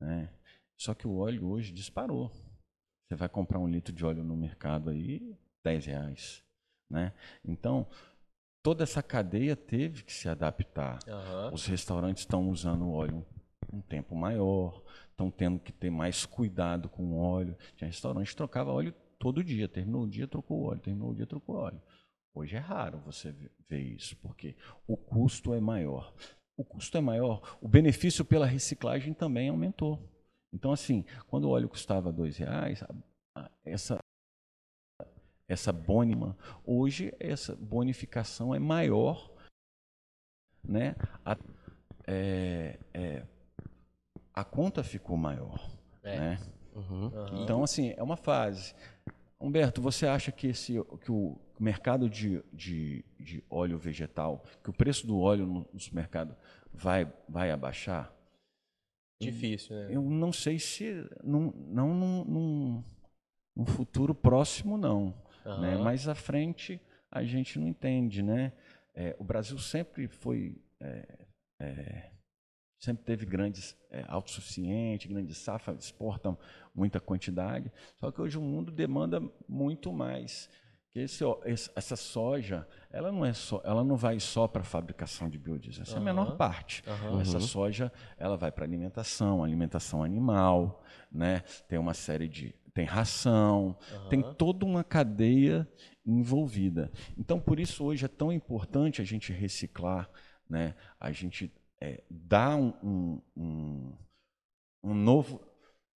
né? 0.00 0.30
Só 0.76 0.94
que 0.94 1.06
o 1.06 1.16
óleo 1.16 1.48
hoje 1.48 1.72
disparou. 1.72 2.30
Você 3.08 3.16
vai 3.16 3.28
comprar 3.28 3.58
um 3.58 3.66
litro 3.66 3.92
de 3.92 4.04
óleo 4.04 4.22
no 4.22 4.36
mercado 4.36 4.90
aí, 4.90 5.34
10 5.64 5.86
reais. 5.86 6.44
Né? 6.90 7.12
Então, 7.44 7.86
toda 8.62 8.82
essa 8.82 9.02
cadeia 9.02 9.56
teve 9.56 10.02
que 10.02 10.12
se 10.12 10.28
adaptar. 10.28 10.98
Uhum. 11.06 11.54
Os 11.54 11.64
restaurantes 11.66 12.22
estão 12.22 12.50
usando 12.50 12.90
óleo 12.90 13.24
um 13.72 13.80
tempo 13.80 14.14
maior, 14.14 14.82
estão 15.10 15.30
tendo 15.30 15.58
que 15.58 15.72
ter 15.72 15.90
mais 15.90 16.24
cuidado 16.24 16.88
com 16.88 17.02
o 17.04 17.18
óleo. 17.18 17.56
Tinha 17.76 17.88
restaurante 17.88 18.28
que 18.28 18.36
trocava 18.36 18.72
óleo 18.72 18.94
todo 19.18 19.44
dia, 19.44 19.68
terminou 19.68 20.02
o 20.02 20.08
dia, 20.08 20.26
trocou 20.26 20.58
o 20.58 20.64
óleo, 20.66 20.80
terminou 20.80 21.10
o 21.10 21.14
dia, 21.14 21.26
trocou 21.26 21.56
o 21.56 21.58
óleo. 21.58 21.80
Hoje 22.34 22.56
é 22.56 22.60
raro 22.60 22.98
você 22.98 23.34
ver 23.68 23.80
isso, 23.80 24.16
porque 24.16 24.54
o 24.86 24.96
custo 24.96 25.52
é 25.54 25.60
maior. 25.60 26.14
O 26.56 26.64
custo 26.64 26.96
é 26.96 27.00
maior, 27.00 27.58
o 27.60 27.68
benefício 27.68 28.24
pela 28.24 28.46
reciclagem 28.46 29.14
também 29.14 29.48
aumentou. 29.48 29.98
Então, 30.52 30.72
assim, 30.72 31.04
quando 31.28 31.44
o 31.44 31.50
óleo 31.50 31.68
custava 31.68 32.12
dois 32.12 32.36
reais, 32.36 32.82
essa 33.64 33.98
essa 35.48 35.72
bônima, 35.72 36.36
hoje 36.62 37.14
essa 37.18 37.56
bonificação 37.56 38.54
é 38.54 38.58
maior, 38.58 39.30
né? 40.62 40.94
A, 41.24 41.38
é, 42.06 42.78
é, 42.92 43.26
a 44.34 44.44
conta 44.44 44.84
ficou 44.84 45.16
maior, 45.16 45.70
é. 46.02 46.18
né? 46.18 46.38
Uhum. 46.74 47.10
Então, 47.42 47.64
assim, 47.64 47.94
é 47.96 48.02
uma 48.02 48.16
fase. 48.16 48.74
Humberto, 49.40 49.80
você 49.80 50.06
acha 50.06 50.30
que, 50.30 50.48
esse, 50.48 50.74
que 51.00 51.10
o 51.10 51.38
mercado 51.58 52.10
de, 52.10 52.42
de, 52.52 53.04
de 53.18 53.42
óleo 53.48 53.78
vegetal, 53.78 54.44
que 54.62 54.68
o 54.68 54.72
preço 54.72 55.06
do 55.06 55.18
óleo 55.18 55.46
no, 55.46 55.60
no 55.60 55.80
mercado 55.92 56.36
vai, 56.72 57.10
vai 57.28 57.50
abaixar? 57.50 58.12
Difícil, 59.20 59.74
né? 59.74 59.88
Eu 59.90 60.02
não 60.02 60.32
sei 60.32 60.58
se. 60.58 61.04
Não, 61.24 61.52
não 61.52 61.94
num, 61.94 62.84
num, 63.56 63.66
futuro 63.66 64.14
próximo, 64.14 64.78
não. 64.78 65.14
uhum. 65.44 65.60
né? 65.60 65.76
Mas 65.76 66.08
à 66.08 66.14
frente 66.14 66.80
a 67.10 67.24
gente 67.24 67.58
não 67.58 67.66
entende, 67.66 68.22
né? 68.22 68.52
É, 68.94 69.16
o 69.18 69.24
Brasil 69.24 69.58
sempre 69.58 70.06
foi 70.06 70.60
é, 70.80 71.26
é, 71.60 72.10
sempre 72.78 73.04
teve 73.04 73.26
grandes 73.26 73.76
é, 73.90 74.04
autossuficiente, 74.08 75.08
grandes 75.08 75.36
safra, 75.38 75.74
exportam 75.74 76.38
muita 76.74 77.00
quantidade. 77.00 77.72
Só 77.96 78.10
que 78.10 78.20
hoje 78.20 78.38
o 78.38 78.42
mundo 78.42 78.70
demanda 78.70 79.20
muito 79.48 79.92
mais. 79.92 80.48
Que 80.90 81.00
esse, 81.00 81.22
essa 81.76 81.96
soja, 81.96 82.66
ela 82.90 83.12
não 83.12 83.24
é 83.24 83.32
só, 83.32 83.60
ela 83.64 83.84
não 83.84 83.96
vai 83.96 84.18
só 84.18 84.48
para 84.48 84.62
a 84.62 84.64
fabricação 84.64 85.28
de 85.28 85.38
biodiesel, 85.38 85.82
essa 85.82 85.92
uhum. 85.92 85.98
é 85.98 86.00
a 86.00 86.04
menor 86.04 86.36
parte. 86.36 86.82
Uhum. 86.86 87.20
Essa 87.20 87.40
soja, 87.40 87.92
ela 88.16 88.36
vai 88.36 88.50
para 88.50 88.64
alimentação, 88.64 89.44
alimentação 89.44 90.02
animal, 90.02 90.82
né? 91.12 91.40
Tem 91.68 91.78
uma 91.78 91.94
série 91.94 92.28
de 92.28 92.54
tem 92.78 92.84
ração, 92.84 93.76
uhum. 93.92 94.08
tem 94.08 94.22
toda 94.34 94.64
uma 94.64 94.84
cadeia 94.84 95.68
envolvida. 96.06 96.92
Então, 97.16 97.40
por 97.40 97.58
isso 97.58 97.84
hoje 97.84 98.04
é 98.04 98.08
tão 98.08 98.32
importante 98.32 99.02
a 99.02 99.04
gente 99.04 99.32
reciclar, 99.32 100.08
né? 100.48 100.74
A 100.98 101.10
gente 101.10 101.52
é, 101.80 102.02
dar 102.08 102.56
um, 102.56 103.20
um, 103.36 103.92
um, 104.82 104.94
novo, 104.94 105.40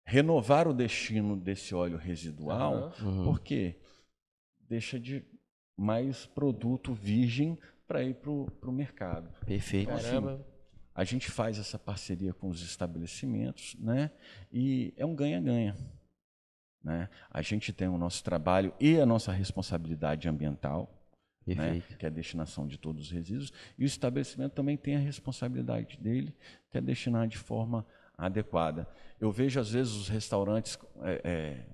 renovar 0.04 0.68
o 0.68 0.74
destino 0.74 1.36
desse 1.36 1.74
óleo 1.74 1.96
residual, 1.96 2.92
uhum. 3.00 3.24
porque 3.24 3.80
deixa 4.72 4.98
de 4.98 5.22
mais 5.76 6.24
produto 6.24 6.94
virgem 6.94 7.58
para 7.86 8.02
ir 8.02 8.14
para 8.14 8.30
o 8.30 8.72
mercado. 8.72 9.28
Perfeito. 9.44 9.90
Então, 9.92 10.28
assim, 10.28 10.44
a 10.94 11.04
gente 11.04 11.30
faz 11.30 11.58
essa 11.58 11.78
parceria 11.78 12.32
com 12.32 12.48
os 12.48 12.62
estabelecimentos, 12.62 13.76
né? 13.78 14.10
E 14.50 14.94
é 14.96 15.04
um 15.04 15.14
ganha-ganha. 15.14 15.76
Né? 16.82 17.10
A 17.30 17.42
gente 17.42 17.70
tem 17.70 17.86
o 17.86 17.98
nosso 17.98 18.24
trabalho 18.24 18.72
e 18.80 18.98
a 18.98 19.04
nossa 19.04 19.30
responsabilidade 19.30 20.26
ambiental, 20.26 20.90
né? 21.46 21.82
que 21.98 22.06
é 22.06 22.08
a 22.08 22.12
destinação 22.12 22.66
de 22.66 22.78
todos 22.78 23.02
os 23.02 23.10
resíduos, 23.10 23.52
e 23.78 23.84
o 23.84 23.86
estabelecimento 23.86 24.52
também 24.52 24.78
tem 24.78 24.96
a 24.96 25.00
responsabilidade 25.00 25.98
dele, 25.98 26.34
que 26.70 26.78
é 26.78 26.80
destinar 26.80 27.28
de 27.28 27.36
forma 27.36 27.86
adequada. 28.16 28.88
Eu 29.20 29.30
vejo, 29.30 29.60
às 29.60 29.70
vezes, 29.70 29.92
os 29.92 30.08
restaurantes. 30.08 30.78
É, 31.02 31.20
é, 31.24 31.66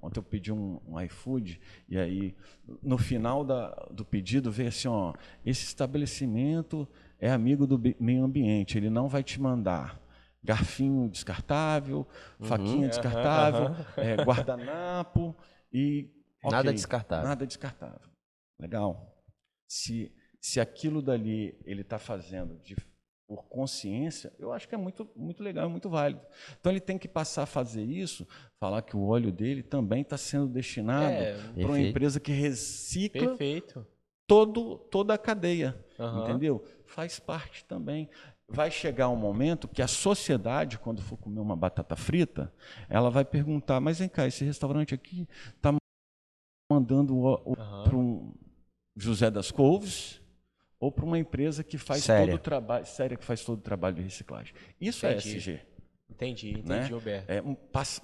ontem 0.00 0.18
eu 0.18 0.22
pedi 0.22 0.52
um, 0.52 0.80
um, 0.86 1.00
iFood, 1.00 1.60
e 1.88 1.98
aí, 1.98 2.34
no 2.82 2.98
final 2.98 3.44
da, 3.44 3.70
do 3.90 4.04
pedido, 4.04 4.50
vem 4.50 4.68
assim: 4.68 4.88
ó, 4.88 5.12
esse 5.44 5.64
estabelecimento 5.64 6.88
é 7.18 7.30
amigo 7.30 7.66
do 7.66 7.80
meio 8.00 8.24
ambiente, 8.24 8.76
ele 8.76 8.90
não 8.90 9.08
vai 9.08 9.22
te 9.22 9.40
mandar 9.40 10.00
garfinho 10.42 11.08
descartável, 11.08 12.06
uhum, 12.38 12.46
faquinha 12.46 12.88
descartável, 12.88 13.70
uhum. 13.70 13.84
é, 13.96 14.16
guardanapo 14.16 15.36
e. 15.72 16.10
Okay, 16.38 16.58
nada 16.58 16.72
descartável. 16.72 17.28
Nada 17.28 17.46
descartável. 17.46 18.08
Legal. 18.60 19.12
Se, 19.66 20.14
se 20.40 20.60
aquilo 20.60 21.02
dali 21.02 21.58
ele 21.64 21.80
está 21.80 21.98
fazendo 21.98 22.56
de, 22.62 22.76
por 23.26 23.44
consciência, 23.44 24.32
eu 24.38 24.52
acho 24.52 24.68
que 24.68 24.74
é 24.74 24.78
muito, 24.78 25.08
muito 25.16 25.42
legal, 25.42 25.68
muito 25.68 25.90
válido. 25.90 26.20
Então 26.60 26.70
ele 26.70 26.80
tem 26.80 26.96
que 26.96 27.08
passar 27.08 27.42
a 27.42 27.46
fazer 27.46 27.82
isso, 27.82 28.26
falar 28.58 28.82
que 28.82 28.96
o 28.96 29.06
óleo 29.06 29.32
dele 29.32 29.62
também 29.62 30.02
está 30.02 30.16
sendo 30.16 30.46
destinado 30.46 31.12
é, 31.12 31.34
para 31.54 31.66
uma 31.66 31.80
empresa 31.80 32.20
que 32.20 32.32
recicla 32.32 33.28
perfeito. 33.28 33.86
Todo, 34.28 34.78
toda 34.90 35.14
a 35.14 35.18
cadeia. 35.18 35.76
Uhum. 35.98 36.24
Entendeu? 36.24 36.64
Faz 36.84 37.18
parte 37.18 37.64
também 37.64 38.08
vai 38.48 38.70
chegar 38.70 39.08
um 39.08 39.16
momento 39.16 39.66
que 39.68 39.82
a 39.82 39.88
sociedade, 39.88 40.78
quando 40.78 41.02
for 41.02 41.16
comer 41.16 41.40
uma 41.40 41.56
batata 41.56 41.96
frita, 41.96 42.52
ela 42.88 43.10
vai 43.10 43.24
perguntar: 43.24 43.80
mas 43.80 43.98
vem 43.98 44.08
cá, 44.08 44.26
esse 44.26 44.44
restaurante 44.44 44.94
aqui 44.94 45.28
está 45.56 45.74
mandando 46.70 47.16
uhum. 47.16 47.54
para 47.54 47.96
um 47.96 48.34
José 48.96 49.30
das 49.30 49.50
Couves 49.50 50.20
ou 50.78 50.92
para 50.92 51.04
uma 51.04 51.18
empresa 51.18 51.64
que 51.64 51.78
faz 51.78 52.04
séria. 52.04 52.26
todo 52.26 52.40
o 52.40 52.42
trabalho, 52.42 52.86
séria 52.86 53.16
que 53.16 53.24
faz 53.24 53.44
todo 53.44 53.58
o 53.58 53.62
trabalho 53.62 53.96
de 53.96 54.02
reciclagem. 54.02 54.54
Isso 54.80 55.06
é 55.06 55.12
entendi. 55.12 55.34
é 55.34 55.38
SG. 55.38 55.60
Entendi, 56.08 56.50
entendi, 56.50 56.68
né? 56.68 56.88
Humberto. 56.94 57.30
É, 57.30 57.42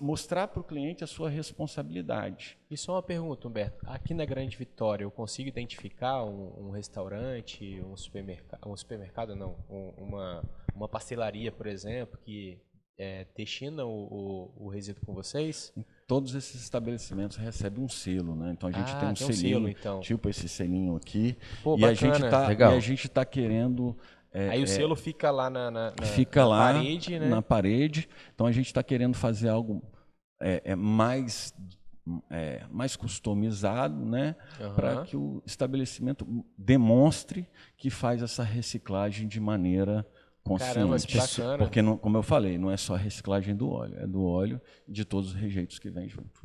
mostrar 0.01 0.49
para 0.49 0.61
o 0.61 0.65
cliente 0.65 1.05
a 1.05 1.07
sua 1.07 1.31
responsabilidade. 1.31 2.59
E 2.71 2.77
só 2.77 2.95
uma 2.95 3.03
pergunta, 3.03 3.47
Humberto. 3.47 3.79
Aqui 3.87 4.13
na 4.13 4.25
Grande 4.25 4.57
Vitória, 4.57 5.05
eu 5.05 5.11
consigo 5.11 5.49
identificar 5.49 6.25
um, 6.25 6.67
um 6.67 6.71
restaurante, 6.71 7.81
um 7.81 7.97
supermercado, 7.97 8.69
um 8.69 8.77
supermercado 8.77 9.37
não, 9.37 9.57
um, 9.71 9.93
uma, 9.97 10.45
uma 10.75 10.89
pastelaria, 10.89 11.53
por 11.53 11.67
exemplo, 11.67 12.19
que 12.19 12.61
é, 12.99 13.27
destina 13.37 13.85
o, 13.85 14.53
o, 14.59 14.67
o 14.67 14.69
resíduo 14.69 15.05
com 15.07 15.15
vocês? 15.15 15.73
Todos 16.13 16.35
esses 16.35 16.61
estabelecimentos 16.61 17.39
recebem 17.39 17.83
um 17.83 17.89
selo, 17.89 18.37
né? 18.37 18.53
Então 18.53 18.69
a 18.69 18.73
gente 18.73 18.93
ah, 18.93 18.99
tem 18.99 19.09
um 19.09 19.15
tem 19.15 19.33
selinho, 19.33 19.57
um 19.57 19.61
selo, 19.61 19.69
então. 19.71 20.01
tipo 20.01 20.29
esse 20.29 20.47
selinho 20.47 20.95
aqui. 20.95 21.39
Pô, 21.63 21.79
e, 21.79 21.87
a 21.87 21.95
gente 21.95 22.21
tá, 22.29 22.53
e 22.53 22.63
a 22.63 22.81
gente 22.81 23.07
está 23.07 23.25
querendo. 23.25 23.97
É, 24.31 24.51
Aí 24.51 24.61
o 24.61 24.65
é, 24.65 24.67
selo 24.67 24.95
fica 24.95 25.31
lá 25.31 25.49
na, 25.49 25.71
na, 25.71 25.95
na 25.99 26.07
fica 26.07 26.41
na 26.41 26.47
lá 26.47 26.75
parede, 26.75 27.19
né? 27.19 27.29
Na 27.31 27.41
parede. 27.41 28.11
Então 28.35 28.47
a 28.47 28.53
gente 28.53 28.67
está 28.67 28.83
querendo 28.83 29.15
fazer 29.15 29.49
algo 29.49 29.83
é, 30.39 30.61
é 30.67 30.77
mais 30.77 31.55
é, 32.29 32.63
mais 32.71 32.95
customizado, 32.95 34.05
né, 34.05 34.37
uhum. 34.61 34.75
para 34.75 35.03
que 35.05 35.17
o 35.17 35.43
estabelecimento 35.47 36.45
demonstre 36.59 37.49
que 37.75 37.89
faz 37.89 38.21
essa 38.21 38.43
reciclagem 38.43 39.27
de 39.27 39.41
maneira 39.41 40.07
consciente. 40.43 40.75
Caramba, 40.75 40.99
que 40.99 41.17
bacana. 41.17 41.59
Porque, 41.59 41.83
não, 41.83 41.97
como 41.97 42.17
eu 42.17 42.23
falei, 42.23 42.59
não 42.59 42.71
é 42.71 42.77
só 42.77 42.95
a 42.95 42.99
reciclagem 42.99 43.55
do 43.55 43.71
óleo, 43.71 43.99
é 43.99 44.07
do 44.07 44.25
óleo 44.25 44.61
e 44.87 44.93
de 44.93 45.05
todos 45.05 45.31
os 45.31 45.35
rejeitos 45.35 45.79
que 45.79 45.91
vem 45.91 46.09
junto. 46.09 46.43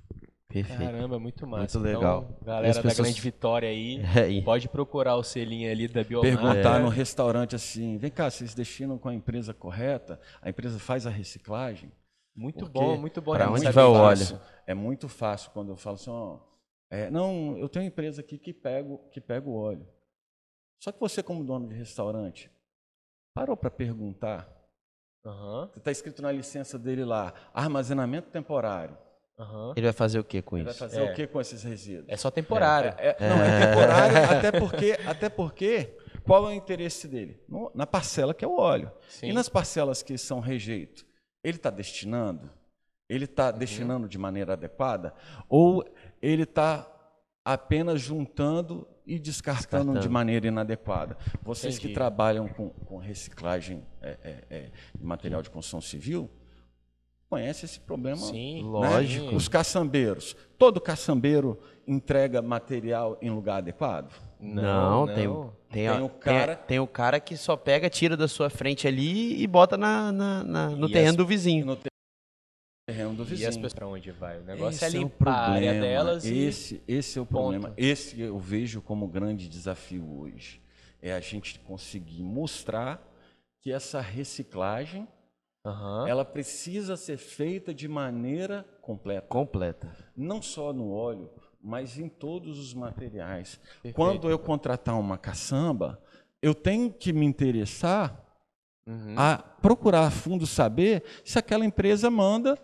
Perfeito. 0.48 0.80
Caramba, 0.80 1.20
muito 1.20 1.46
massa. 1.46 1.78
Muito 1.78 1.94
legal. 1.96 2.30
Então, 2.30 2.46
galera 2.46 2.68
pessoas... 2.68 2.98
da 2.98 3.04
Grande 3.04 3.22
Vitória 3.22 3.70
aí, 3.70 4.02
é, 4.16 4.42
pode 4.42 4.70
procurar 4.70 5.16
o 5.18 5.24
selinho 5.24 5.70
ali 5.70 5.88
da 5.88 6.04
Biomar. 6.04 6.30
Perguntar 6.30 6.80
é. 6.80 6.84
no 6.84 6.90
restaurante 6.90 7.56
assim, 7.56 7.98
vem 7.98 8.10
cá, 8.10 8.30
vocês 8.30 8.54
destinam 8.54 8.98
com 8.98 9.10
a 9.10 9.14
empresa 9.14 9.54
correta? 9.54 10.20
A 10.42 10.50
empresa 10.50 10.80
faz 10.80 11.06
a 11.06 11.10
reciclagem? 11.10 11.92
Muito 12.34 12.68
bom, 12.70 12.98
muito 12.98 13.22
bom. 13.22 13.34
Para 13.34 13.52
onde 13.52 13.70
vai 13.70 13.84
o 13.84 13.94
óleo? 13.94 14.40
É 14.66 14.74
muito 14.74 15.10
fácil 15.10 15.52
quando 15.52 15.70
eu 15.70 15.76
falo 15.76 15.96
assim, 15.96 16.10
ó, 16.10 16.40
é, 16.90 17.10
não, 17.10 17.58
eu 17.58 17.68
tenho 17.68 17.84
uma 17.84 17.90
empresa 17.90 18.22
aqui 18.22 18.38
que 18.38 18.54
pega, 18.54 18.98
que 19.12 19.20
pega 19.20 19.50
o 19.50 19.56
óleo. 19.56 19.86
Só 20.80 20.92
que 20.92 21.00
você 21.00 21.22
como 21.22 21.44
dono 21.44 21.68
de 21.68 21.76
restaurante, 21.76 22.50
Parou 23.38 23.58
para 23.58 23.70
perguntar? 23.70 24.50
Uhum. 25.26 25.70
Está 25.76 25.92
escrito 25.92 26.22
na 26.22 26.32
licença 26.32 26.80
dele 26.80 27.04
lá, 27.04 27.34
armazenamento 27.54 28.30
temporário. 28.30 28.98
Uhum. 29.38 29.74
Ele 29.76 29.86
vai 29.86 29.94
fazer 29.94 30.20
o 30.20 30.24
que 30.24 30.42
com 30.42 30.58
Ele 30.58 30.68
isso? 30.68 30.80
vai 30.80 30.90
fazer 30.90 31.04
é. 31.04 31.12
o 31.12 31.14
que 31.14 31.28
com 31.28 31.40
esses 31.40 31.62
resíduos? 31.64 32.08
É 32.10 32.18
só 32.18 32.32
temporário. 32.32 32.96
É, 32.98 33.16
é, 33.20 33.30
não, 33.30 33.44
é 33.44 33.68
temporário, 33.68 34.38
até 34.38 34.52
porque, 34.60 34.98
até 35.06 35.30
porque, 35.30 35.98
qual 36.24 36.46
é 36.46 36.48
o 36.48 36.54
interesse 36.54 37.08
dele? 37.08 37.40
No, 37.48 37.72
na 37.76 37.86
parcela 37.86 38.34
que 38.34 38.44
é 38.44 38.48
o 38.48 38.58
óleo. 38.58 38.92
Sim. 39.08 39.28
E 39.28 39.34
nas 39.34 39.48
parcelas 39.48 40.02
que 40.02 40.18
são 40.18 40.40
rejeito, 40.40 41.06
ele 41.44 41.58
está 41.58 41.70
destinando? 41.70 42.50
Ele 43.08 43.26
está 43.26 43.52
uhum. 43.52 43.58
destinando 43.60 44.08
de 44.10 44.18
maneira 44.18 44.54
adequada? 44.54 45.14
Ou 45.48 45.86
ele 46.22 46.44
está 46.44 46.92
apenas 47.46 48.02
juntando 48.02 48.88
e 49.08 49.18
descartando, 49.18 49.86
descartando, 49.86 50.00
de 50.00 50.10
maneira 50.10 50.48
inadequada. 50.48 51.18
Vocês 51.42 51.76
Entendi. 51.76 51.88
que 51.88 51.94
trabalham 51.94 52.48
com, 52.48 52.70
com 52.70 52.98
reciclagem 52.98 53.82
é, 54.02 54.18
é, 54.22 54.44
é, 54.50 54.72
de 54.94 55.06
material 55.06 55.42
de 55.42 55.50
construção 55.50 55.80
civil 55.80 56.30
conhecem 57.30 57.66
esse 57.66 57.80
problema. 57.80 58.18
Sim, 58.18 58.64
né? 58.64 58.70
lógico. 58.70 59.36
Os 59.36 59.48
caçambeiros. 59.48 60.36
Todo 60.58 60.80
caçambeiro 60.80 61.60
entrega 61.88 62.42
material 62.42 63.18
em 63.22 63.30
lugar 63.30 63.58
adequado? 63.58 64.14
Não, 64.40 65.06
não. 65.06 65.08
Tem, 65.08 65.16
tem, 65.16 65.28
tem, 65.72 66.02
o 66.02 66.10
cara, 66.10 66.56
tem, 66.56 66.68
tem, 66.68 66.80
o 66.80 66.88
cara 66.88 67.20
que 67.20 67.36
só 67.36 67.56
pega, 67.56 67.90
tira 67.90 68.16
da 68.16 68.28
sua 68.28 68.50
frente 68.50 68.88
ali 68.88 69.42
e 69.42 69.48
bota 69.48 69.78
na, 69.78 70.12
na, 70.12 70.44
na 70.44 70.70
no 70.70 70.90
terreno 70.90 71.12
as, 71.12 71.16
do 71.16 71.26
vizinho. 71.26 71.78
No 72.88 72.94
terreno 72.94 73.16
do 73.16 73.26
vizinho. 73.26 73.46
E 73.46 73.50
as 73.50 73.56
pessoas 73.56 73.74
para 73.74 73.86
onde 73.86 74.12
vai? 74.12 74.40
O 74.40 74.44
negócio 74.46 74.86
esse 74.86 74.86
é 74.86 75.00
limpar 75.00 75.62
é 75.62 75.68
a 75.68 75.72
área 75.72 75.82
delas 75.82 76.26
esse, 76.26 76.82
e... 76.88 76.96
Esse 76.96 77.20
é 77.20 77.22
o 77.22 77.26
ponto. 77.26 77.42
problema. 77.42 77.74
Esse 77.76 78.22
eu 78.22 78.40
vejo 78.40 78.82
como 78.82 79.06
grande 79.10 79.50
desafio 79.50 80.20
hoje. 80.20 80.62
É 81.02 81.12
a 81.12 81.20
gente 81.20 81.60
conseguir 81.60 82.24
mostrar 82.24 83.06
que 83.62 83.74
essa 83.74 84.00
reciclagem 84.00 85.06
uhum. 85.66 86.08
ela 86.08 86.24
precisa 86.24 86.96
ser 86.96 87.18
feita 87.18 87.74
de 87.74 87.90
maneira 87.90 88.66
completa. 88.82 89.28
Completa. 89.28 89.98
Não 90.16 90.42
só 90.42 90.72
no 90.72 90.90
óleo, 90.90 91.30
mas 91.62 92.00
em 92.00 92.08
todos 92.08 92.58
os 92.58 92.74
materiais. 92.74 93.58
Perfeito. 93.58 93.96
Quando 93.96 94.30
eu 94.30 94.40
contratar 94.40 94.98
uma 94.98 95.18
caçamba, 95.18 96.02
eu 96.42 96.56
tenho 96.56 96.90
que 96.90 97.12
me 97.12 97.26
interessar 97.26 98.26
uhum. 98.88 99.14
a 99.18 99.38
procurar 99.38 100.08
a 100.08 100.12
fundo 100.12 100.48
saber 100.48 101.04
se 101.26 101.38
aquela 101.38 101.66
empresa 101.66 102.10
manda 102.10 102.58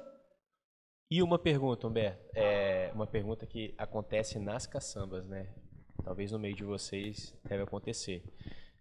e 1.14 1.22
uma 1.22 1.38
pergunta, 1.38 1.88
Humberto, 1.88 2.26
é 2.34 2.90
uma 2.96 3.06
pergunta 3.06 3.46
que 3.46 3.72
acontece 3.78 4.40
nas 4.40 4.66
caçambas, 4.66 5.24
né? 5.28 5.48
Talvez 6.04 6.32
no 6.32 6.40
meio 6.40 6.56
de 6.56 6.64
vocês 6.64 7.38
deve 7.48 7.62
acontecer. 7.62 8.24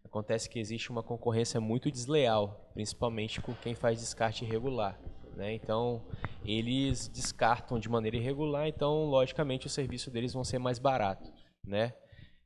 Acontece 0.03 0.49
que 0.49 0.59
existe 0.59 0.91
uma 0.91 1.03
concorrência 1.03 1.61
muito 1.61 1.91
desleal, 1.91 2.70
principalmente 2.72 3.39
com 3.39 3.53
quem 3.53 3.74
faz 3.74 4.01
descarte 4.01 4.47
irregular. 4.47 4.99
né? 5.37 5.53
Então, 5.53 6.07
eles 6.43 7.07
descartam 7.07 7.78
de 7.78 7.91
maneira 7.91 8.16
irregular, 8.16 8.66
então, 8.66 9.05
logicamente, 9.05 9.66
o 9.66 9.70
serviço 9.70 10.11
deles 10.11 10.33
vão 10.33 10.43
ser 10.43 10.59
mais 10.59 10.78
barato, 10.78 11.30
né? 11.62 11.93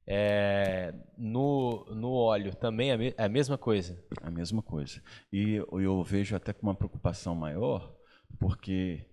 É, 0.04 0.92
no, 1.16 1.84
no 1.94 2.12
óleo 2.12 2.56
também 2.56 2.90
é, 2.90 3.14
é 3.16 3.24
a 3.24 3.28
mesma 3.28 3.56
coisa? 3.56 4.04
A 4.20 4.32
mesma 4.32 4.62
coisa. 4.62 5.00
E 5.32 5.54
eu 5.54 6.02
vejo 6.02 6.34
até 6.34 6.52
com 6.52 6.66
uma 6.66 6.74
preocupação 6.74 7.36
maior, 7.36 7.94
porque 8.40 9.06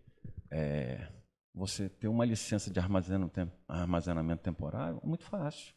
é, 0.54 1.08
você 1.54 1.90
ter 1.90 2.08
uma 2.08 2.24
licença 2.24 2.72
de 2.72 2.80
armazenamento 2.80 4.44
temporário 4.44 5.02
é 5.04 5.08
muito 5.08 5.24
fácil. 5.24 5.74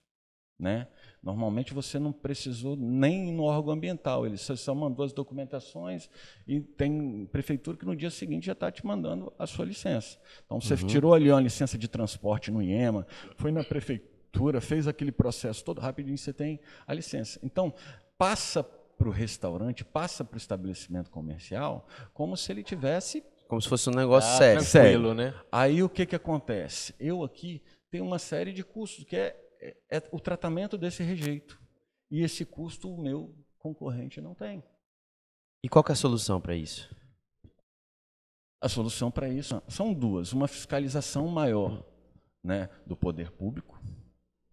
Né? 0.58 0.88
Normalmente 1.22 1.74
você 1.74 1.98
não 1.98 2.12
precisou 2.12 2.76
nem 2.76 3.30
no 3.30 3.42
órgão 3.42 3.74
ambiental, 3.74 4.24
ele 4.24 4.38
só 4.38 4.74
mandou 4.74 5.04
as 5.04 5.12
documentações 5.12 6.08
e 6.46 6.60
tem 6.60 7.26
prefeitura 7.26 7.76
que 7.76 7.84
no 7.84 7.94
dia 7.94 8.10
seguinte 8.10 8.46
já 8.46 8.52
está 8.52 8.70
te 8.70 8.84
mandando 8.84 9.30
a 9.38 9.46
sua 9.46 9.66
licença. 9.66 10.18
Então 10.44 10.58
você 10.58 10.74
uhum. 10.74 10.86
tirou 10.86 11.12
ali 11.12 11.30
uma 11.30 11.40
licença 11.40 11.76
de 11.76 11.88
transporte 11.88 12.50
no 12.50 12.62
IEMA, 12.62 13.06
foi 13.36 13.52
na 13.52 13.62
prefeitura, 13.62 14.60
fez 14.62 14.88
aquele 14.88 15.12
processo 15.12 15.62
todo 15.62 15.78
rapidinho, 15.78 16.16
você 16.16 16.32
tem 16.32 16.58
a 16.86 16.94
licença. 16.94 17.38
Então 17.42 17.74
passa 18.16 18.62
para 18.62 19.08
o 19.08 19.12
restaurante, 19.12 19.84
passa 19.84 20.24
para 20.24 20.36
o 20.36 20.38
estabelecimento 20.38 21.10
comercial, 21.10 21.86
como 22.14 22.34
se 22.34 22.50
ele 22.50 22.62
tivesse 22.62 23.22
como 23.48 23.60
se 23.60 23.68
fosse 23.68 23.88
um 23.88 23.94
negócio 23.94 24.30
ah, 24.30 24.36
sério. 24.36 24.62
sério. 24.62 25.14
né? 25.14 25.34
Aí 25.50 25.82
o 25.82 25.88
que, 25.88 26.06
que 26.06 26.16
acontece? 26.16 26.94
Eu 26.98 27.22
aqui 27.22 27.62
tenho 27.90 28.04
uma 28.04 28.18
série 28.18 28.52
de 28.52 28.64
custos, 28.64 29.04
que 29.04 29.16
é 29.16 29.36
é, 29.60 29.76
é 29.90 30.02
o 30.12 30.20
tratamento 30.20 30.76
desse 30.76 31.02
rejeito. 31.02 31.60
E 32.10 32.22
esse 32.22 32.44
custo 32.44 32.92
o 32.92 33.00
meu 33.00 33.34
concorrente 33.58 34.20
não 34.20 34.34
tem. 34.34 34.62
E 35.62 35.68
qual 35.68 35.84
é 35.88 35.92
a 35.92 35.96
solução 35.96 36.40
para 36.40 36.54
isso? 36.54 36.94
A 38.60 38.68
solução 38.68 39.10
para 39.10 39.28
isso 39.28 39.60
são 39.68 39.92
duas: 39.92 40.32
uma 40.32 40.46
fiscalização 40.46 41.26
maior 41.28 41.84
né, 42.42 42.68
do 42.86 42.96
poder 42.96 43.30
público. 43.32 43.80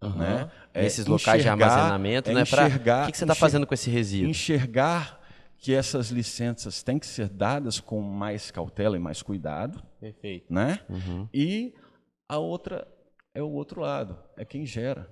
Uhum. 0.01 0.17
Né, 0.17 0.51
é 0.73 0.85
Esses 0.85 1.05
locais 1.05 1.41
de 1.41 1.47
armazenamento, 1.47 2.29
é 2.29 2.33
né? 2.33 2.43
Pra, 2.45 2.67
o 2.67 3.05
que, 3.05 3.11
que 3.13 3.17
você 3.17 3.23
está 3.23 3.35
fazendo 3.35 3.65
com 3.65 3.73
esse 3.73 3.89
resíduo? 3.89 4.29
Enxergar 4.29 5.21
que 5.63 5.73
essas 5.73 6.09
licenças 6.09 6.83
têm 6.83 6.99
que 6.99 7.07
ser 7.07 7.29
dadas 7.29 7.79
com 7.79 8.01
mais 8.01 8.51
cautela 8.51 8.97
e 8.97 8.99
mais 8.99 9.21
cuidado. 9.21 9.81
Perfeito. 9.97 10.53
Né? 10.53 10.81
Uhum. 10.89 11.25
E 11.33 11.73
a 12.27 12.37
outra 12.37 12.85
é 13.33 13.41
o 13.41 13.49
outro 13.49 13.79
lado, 13.79 14.19
é 14.35 14.43
quem 14.43 14.65
gera. 14.65 15.09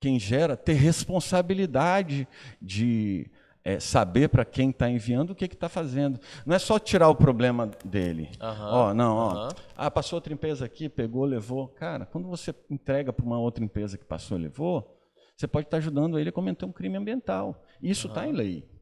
Quem 0.00 0.18
gera 0.18 0.56
ter 0.56 0.72
responsabilidade 0.72 2.26
de 2.62 3.30
é, 3.62 3.78
saber 3.78 4.30
para 4.30 4.42
quem 4.42 4.70
está 4.70 4.88
enviando 4.88 5.32
o 5.32 5.34
que 5.34 5.44
está 5.44 5.68
fazendo. 5.68 6.18
Não 6.46 6.56
é 6.56 6.58
só 6.58 6.78
tirar 6.78 7.10
o 7.10 7.14
problema 7.14 7.70
dele. 7.84 8.30
Uhum, 8.40 8.64
ó, 8.64 8.94
não, 8.94 9.16
ó. 9.16 9.48
Ah, 9.76 9.90
passou 9.90 10.16
outra 10.16 10.32
empresa 10.32 10.64
aqui, 10.64 10.88
pegou, 10.88 11.26
levou. 11.26 11.68
Cara, 11.68 12.06
quando 12.06 12.26
você 12.26 12.54
entrega 12.70 13.12
para 13.12 13.26
uma 13.26 13.38
outra 13.38 13.62
empresa 13.62 13.98
que 13.98 14.04
passou 14.06 14.38
e 14.38 14.44
levou, 14.44 14.98
você 15.36 15.46
pode 15.46 15.66
estar 15.66 15.76
tá 15.76 15.78
ajudando 15.78 16.18
ele 16.18 16.30
a 16.30 16.32
cometer 16.32 16.64
um 16.64 16.72
crime 16.72 16.96
ambiental. 16.96 17.62
Isso 17.82 18.08
está 18.08 18.22
uhum. 18.22 18.28
em 18.28 18.32
lei. 18.32 18.79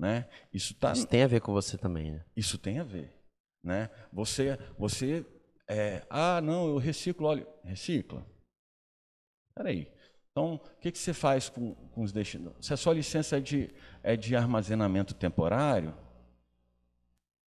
Né? 0.00 0.26
Isso, 0.50 0.74
tá, 0.74 0.92
Isso 0.92 1.06
tem 1.06 1.22
a 1.22 1.26
ver 1.26 1.42
com 1.42 1.52
você 1.52 1.76
também, 1.76 2.12
né? 2.12 2.24
Isso 2.34 2.56
tem 2.56 2.78
a 2.78 2.82
ver. 2.82 3.12
Né? 3.62 3.90
Você, 4.10 4.58
você 4.78 5.26
é, 5.68 6.02
ah, 6.08 6.40
não, 6.40 6.68
eu 6.68 6.78
reciclo 6.78 7.28
óleo. 7.28 7.46
Recicla. 7.62 8.24
Espera 9.50 9.68
aí. 9.68 9.92
Então, 10.32 10.54
o 10.54 10.80
que, 10.80 10.90
que 10.90 10.98
você 10.98 11.12
faz 11.12 11.50
com, 11.50 11.74
com 11.74 12.02
os 12.02 12.12
destinos? 12.12 12.54
Se 12.62 12.72
a 12.72 12.78
sua 12.78 12.94
licença 12.94 13.36
é 13.36 13.40
de, 13.40 13.68
é 14.02 14.16
de 14.16 14.34
armazenamento 14.34 15.12
temporário, 15.12 15.90
o 15.90 15.94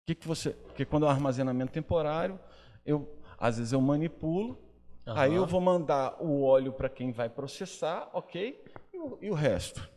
que, 0.07 0.15
que 0.15 0.29
você. 0.29 0.51
Porque 0.51 0.85
quando 0.85 1.07
é 1.07 1.09
um 1.09 1.11
armazenamento 1.11 1.73
temporário, 1.73 2.39
eu, 2.85 3.19
às 3.39 3.57
vezes 3.57 3.73
eu 3.73 3.81
manipulo, 3.81 4.59
uhum. 5.07 5.17
aí 5.17 5.35
eu 5.35 5.47
vou 5.47 5.61
mandar 5.63 6.23
o 6.23 6.43
óleo 6.43 6.75
para 6.75 6.91
quem 6.91 7.13
vai 7.13 7.31
processar, 7.31 8.11
ok? 8.13 8.63
E 8.93 8.99
o, 8.99 9.19
e 9.23 9.31
o 9.31 9.35
resto. 9.35 9.91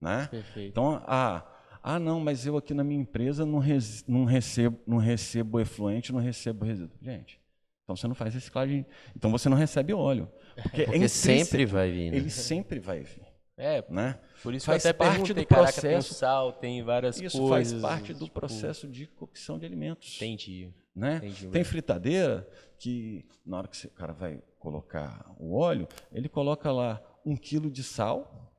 Né? 0.00 0.26
Perfeito. 0.30 0.70
Então, 0.70 1.02
ah, 1.06 1.44
ah, 1.82 1.98
não, 1.98 2.20
mas 2.20 2.46
eu 2.46 2.56
aqui 2.56 2.74
na 2.74 2.84
minha 2.84 3.00
empresa 3.00 3.44
não, 3.46 3.58
res, 3.58 4.04
não 4.06 4.24
recebo, 4.24 4.78
não 4.86 4.98
recebo 4.98 5.60
efluente, 5.60 6.12
não 6.12 6.20
recebo 6.20 6.64
resíduo. 6.64 6.96
Gente, 7.00 7.40
então 7.84 7.96
você 7.96 8.06
não 8.06 8.14
faz 8.14 8.34
reciclagem, 8.34 8.86
então 9.16 9.30
você 9.30 9.48
não 9.48 9.56
recebe 9.56 9.92
óleo. 9.92 10.30
Porque, 10.62 10.84
porque 10.84 11.04
é 11.04 11.08
sempre 11.08 11.64
vai 11.64 11.90
vir. 11.90 12.10
Né? 12.10 12.16
Ele 12.16 12.30
sempre 12.30 12.78
vai 12.78 13.00
vir. 13.00 13.28
É, 13.62 13.84
né? 13.90 14.18
Por 14.42 14.54
isso 14.54 14.64
faz 14.64 14.86
até 14.86 14.94
parte 14.94 15.34
do 15.34 15.46
processo. 15.46 15.82
Caraca, 15.82 15.88
tem 15.90 16.00
sal, 16.00 16.52
tem 16.54 16.82
várias 16.82 17.20
isso 17.20 17.36
coisas. 17.36 17.74
Isso 17.74 17.82
faz 17.82 17.94
parte 17.94 18.14
do 18.14 18.24
tipo... 18.24 18.40
processo 18.40 18.88
de 18.88 19.06
cocção 19.06 19.58
de 19.58 19.66
alimentos. 19.66 20.16
Entendi. 20.16 20.72
Né? 20.96 21.16
Entendi, 21.16 21.46
tem 21.48 21.62
fritadeira 21.62 22.48
que 22.78 23.26
na 23.44 23.58
hora 23.58 23.68
que 23.68 23.86
o 23.86 23.90
cara 23.90 24.14
vai 24.14 24.42
colocar 24.58 25.30
o 25.38 25.54
óleo, 25.58 25.86
ele 26.10 26.26
coloca 26.26 26.72
lá 26.72 27.02
um 27.22 27.36
quilo 27.36 27.70
de 27.70 27.82
sal 27.82 28.49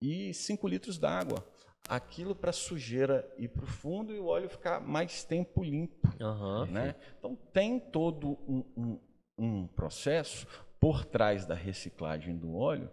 e 0.00 0.32
cinco 0.34 0.68
litros 0.68 0.98
d'água 0.98 1.44
aquilo 1.88 2.34
para 2.34 2.52
sujeira 2.52 3.26
ir 3.38 3.48
para 3.48 3.64
o 3.64 3.66
fundo 3.66 4.14
e 4.14 4.18
o 4.18 4.26
óleo 4.26 4.48
ficar 4.48 4.78
mais 4.78 5.24
tempo 5.24 5.64
limpo. 5.64 6.08
Uhum. 6.20 6.66
Né? 6.66 6.94
Então 7.18 7.34
tem 7.52 7.80
todo 7.80 8.38
um, 8.46 8.64
um, 8.76 9.00
um, 9.38 9.66
processo 9.66 10.46
por 10.78 11.04
trás 11.04 11.46
da 11.46 11.54
reciclagem 11.54 12.36
do 12.36 12.54
óleo 12.54 12.90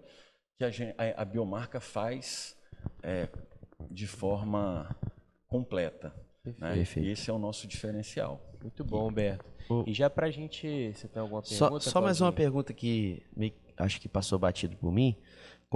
que 0.57 0.63
a, 0.63 0.69
gente, 0.69 0.95
a, 0.97 1.21
a 1.21 1.25
biomarca 1.25 1.81
faz 1.81 2.57
é, 3.03 3.27
de 3.91 4.07
forma 4.07 4.95
completa. 5.47 6.15
Né? 6.57 6.79
Esse 6.79 7.29
é 7.29 7.33
o 7.33 7.39
nosso 7.39 7.67
diferencial. 7.67 8.41
Muito 8.61 8.83
bom, 8.83 9.09
Humberto. 9.09 9.45
E 9.85 9.93
já 9.93 10.09
para 10.09 10.27
a 10.27 10.31
gente, 10.31 10.93
você 10.93 11.07
tem 11.07 11.21
alguma 11.21 11.41
pergunta? 11.41 11.79
Só, 11.81 11.91
só 11.91 12.01
mais 12.01 12.21
uma 12.21 12.31
pergunta 12.31 12.73
que 12.73 13.23
me, 13.35 13.53
acho 13.77 13.99
que 13.99 14.07
passou 14.07 14.37
batido 14.39 14.77
por 14.77 14.91
mim. 14.91 15.17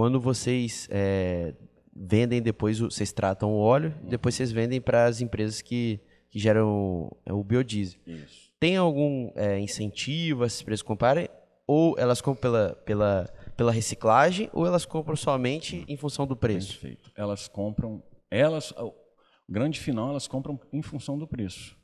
Quando 0.00 0.18
vocês 0.18 0.88
é, 0.90 1.52
vendem 1.94 2.40
depois, 2.40 2.78
vocês 2.78 3.12
tratam 3.12 3.52
o 3.52 3.58
óleo, 3.58 3.94
uhum. 4.02 4.08
depois 4.08 4.34
vocês 4.34 4.50
vendem 4.50 4.80
para 4.80 5.04
as 5.04 5.20
empresas 5.20 5.60
que, 5.60 6.00
que 6.30 6.38
geram 6.38 6.70
o, 6.70 7.16
é 7.26 7.34
o 7.34 7.44
biodiesel. 7.44 8.00
Isso. 8.06 8.50
Tem 8.58 8.78
algum 8.78 9.30
é, 9.34 9.60
incentivo 9.60 10.42
essas 10.42 10.62
empresas 10.62 10.80
comprarem? 10.80 11.28
Ou 11.66 11.98
elas 11.98 12.22
compram 12.22 12.40
pela, 12.40 12.74
pela, 12.76 13.30
pela 13.58 13.70
reciclagem 13.70 14.48
ou 14.54 14.66
elas 14.66 14.86
compram 14.86 15.14
somente 15.14 15.84
em 15.86 15.98
função 15.98 16.26
do 16.26 16.34
preço? 16.34 16.78
Perfeito. 16.78 17.12
Elas 17.14 17.46
compram, 17.46 18.02
elas, 18.30 18.72
o 18.78 18.94
grande 19.46 19.78
final, 19.78 20.08
elas 20.08 20.26
compram 20.26 20.58
em 20.72 20.80
função 20.80 21.18
do 21.18 21.28
preço. 21.28 21.76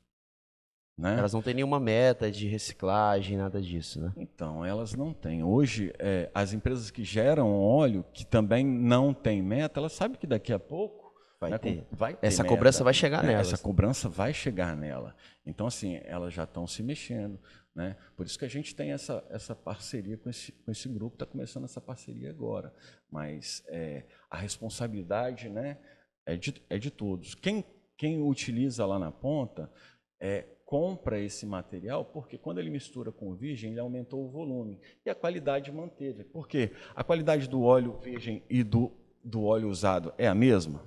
Né? 0.99 1.18
Elas 1.18 1.34
não 1.34 1.42
têm 1.42 1.53
nenhuma 1.53 1.78
meta 1.78 2.30
de 2.30 2.49
reciclagem, 2.49 3.36
nada 3.36 3.61
disso, 3.61 4.01
né? 4.01 4.12
Então, 4.16 4.64
elas 4.64 4.94
não 4.94 5.12
têm. 5.12 5.44
Hoje, 5.44 5.92
é, 5.99 6.30
as 6.34 6.55
empresas 6.55 6.90
que 6.90 7.05
geram 7.05 7.53
óleo, 7.53 8.03
que 8.14 8.24
também 8.24 8.64
não 8.64 9.12
têm 9.12 9.42
meta, 9.42 9.78
elas 9.78 9.92
sabem 9.92 10.18
que 10.18 10.26
daqui 10.26 10.55
a 10.55 10.59
pouco 10.59 11.14
vai, 11.38 11.51
né, 11.51 11.59
ter. 11.59 11.86
vai 11.92 12.16
ter. 12.16 12.26
Essa 12.26 12.42
meta. 12.42 12.55
cobrança 12.55 12.82
vai 12.82 12.94
chegar 12.94 13.22
é, 13.24 13.26
nela. 13.26 13.40
Essa 13.42 13.59
cobrança 13.59 14.09
vai 14.09 14.32
chegar 14.32 14.74
nela. 14.74 15.14
Então, 15.44 15.66
assim, 15.66 16.01
elas 16.03 16.32
já 16.32 16.44
estão 16.44 16.66
se 16.66 16.82
mexendo. 16.82 17.38
Né? 17.74 17.94
Por 18.16 18.24
isso 18.24 18.38
que 18.38 18.47
a 18.47 18.49
gente 18.49 18.74
tem 18.74 18.92
essa, 18.92 19.22
essa 19.28 19.55
parceria 19.55 20.16
com 20.16 20.30
esse, 20.30 20.51
com 20.51 20.70
esse 20.70 20.88
grupo, 20.88 21.16
está 21.16 21.26
começando 21.26 21.64
essa 21.64 21.80
parceria 21.80 22.30
agora. 22.30 22.74
Mas 23.11 23.62
é, 23.68 24.05
a 24.30 24.38
responsabilidade 24.38 25.51
né, 25.51 25.76
é, 26.24 26.38
de, 26.38 26.55
é 26.70 26.78
de 26.78 26.90
todos. 26.90 27.34
Quem, 27.34 27.62
quem 27.99 28.22
utiliza 28.22 28.86
lá 28.86 28.99
na 28.99 29.12
ponta 29.12 29.70
é, 30.18 30.47
compra 30.67 31.21
esse 31.21 31.47
material 31.47 32.05
porque 32.05 32.37
quando 32.37 32.59
ele 32.59 32.69
mistura 32.69 33.12
com 33.12 33.31
o 33.31 33.35
virgem, 33.35 33.71
ele 33.71 33.81
aumentou 33.81 34.25
o 34.25 34.29
volume 34.29 34.81
e 35.07 35.09
a 35.09 35.14
qualidade 35.14 35.71
manteve. 35.71 36.25
Por 36.25 36.49
quê? 36.49 36.73
A 36.95 37.05
qualidade 37.05 37.49
do 37.49 37.62
óleo 37.62 37.97
virgem 38.03 38.43
e 38.51 38.64
do, 38.64 38.93
do 39.23 39.45
óleo 39.45 39.69
usado 39.69 40.12
é 40.19 40.27
a 40.27 40.35
mesma? 40.35 40.85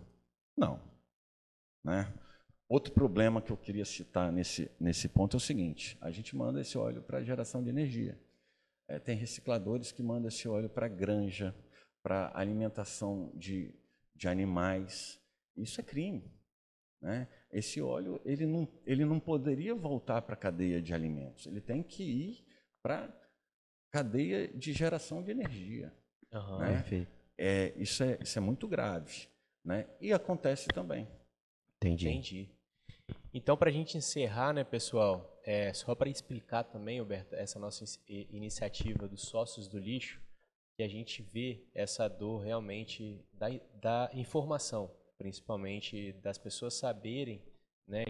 Não. 0.55 0.81
Né? 1.81 2.13
Outro 2.67 2.93
problema 2.93 3.41
que 3.41 3.51
eu 3.51 3.57
queria 3.57 3.85
citar 3.85 4.31
nesse, 4.31 4.69
nesse 4.77 5.07
ponto 5.07 5.35
é 5.35 5.39
o 5.39 5.39
seguinte: 5.39 5.97
a 6.01 6.11
gente 6.11 6.35
manda 6.35 6.59
esse 6.59 6.77
óleo 6.77 7.01
para 7.01 7.23
geração 7.23 7.63
de 7.63 7.69
energia. 7.69 8.19
É, 8.87 8.99
tem 8.99 9.15
recicladores 9.15 9.91
que 9.91 10.03
mandam 10.03 10.27
esse 10.27 10.47
óleo 10.47 10.69
para 10.69 10.87
granja, 10.87 11.55
para 12.03 12.31
alimentação 12.35 13.31
de, 13.33 13.73
de 14.13 14.27
animais. 14.27 15.19
Isso 15.55 15.79
é 15.79 15.83
crime. 15.83 16.29
Né? 17.01 17.27
Esse 17.51 17.81
óleo 17.81 18.21
ele 18.23 18.45
não, 18.45 18.67
ele 18.85 19.05
não 19.05 19.19
poderia 19.19 19.73
voltar 19.73 20.21
para 20.21 20.33
a 20.33 20.37
cadeia 20.37 20.81
de 20.81 20.93
alimentos, 20.93 21.47
ele 21.47 21.61
tem 21.61 21.81
que 21.81 22.03
ir 22.03 22.45
para 22.81 23.05
a 23.05 23.11
cadeia 23.91 24.47
de 24.47 24.71
geração 24.71 25.23
de 25.23 25.31
energia. 25.31 25.93
Uhum, 26.31 26.59
né? 26.59 27.07
É, 27.37 27.73
isso, 27.77 28.03
é, 28.03 28.17
isso 28.21 28.37
é 28.37 28.41
muito 28.41 28.67
grave. 28.67 29.27
Né? 29.63 29.87
E 29.99 30.13
acontece 30.13 30.67
também. 30.67 31.07
Entendi. 31.77 32.09
Entendi. 32.09 32.49
Então, 33.33 33.57
para 33.57 33.69
a 33.69 33.73
gente 33.73 33.97
encerrar, 33.97 34.53
né, 34.53 34.63
pessoal, 34.63 35.39
é, 35.43 35.73
só 35.73 35.95
para 35.95 36.09
explicar 36.09 36.63
também, 36.63 36.99
Alberto, 36.99 37.35
essa 37.35 37.59
nossa 37.59 37.85
iniciativa 38.07 39.07
dos 39.07 39.21
sócios 39.21 39.67
do 39.67 39.79
lixo, 39.79 40.21
que 40.75 40.83
a 40.83 40.87
gente 40.87 41.21
vê 41.21 41.67
essa 41.73 42.07
dor 42.07 42.39
realmente 42.39 43.23
da, 43.33 43.47
da 43.81 44.09
informação 44.13 44.91
principalmente 45.19 46.13
das 46.13 46.37
pessoas 46.37 46.73
saberem, 46.73 47.43
né, 47.85 48.05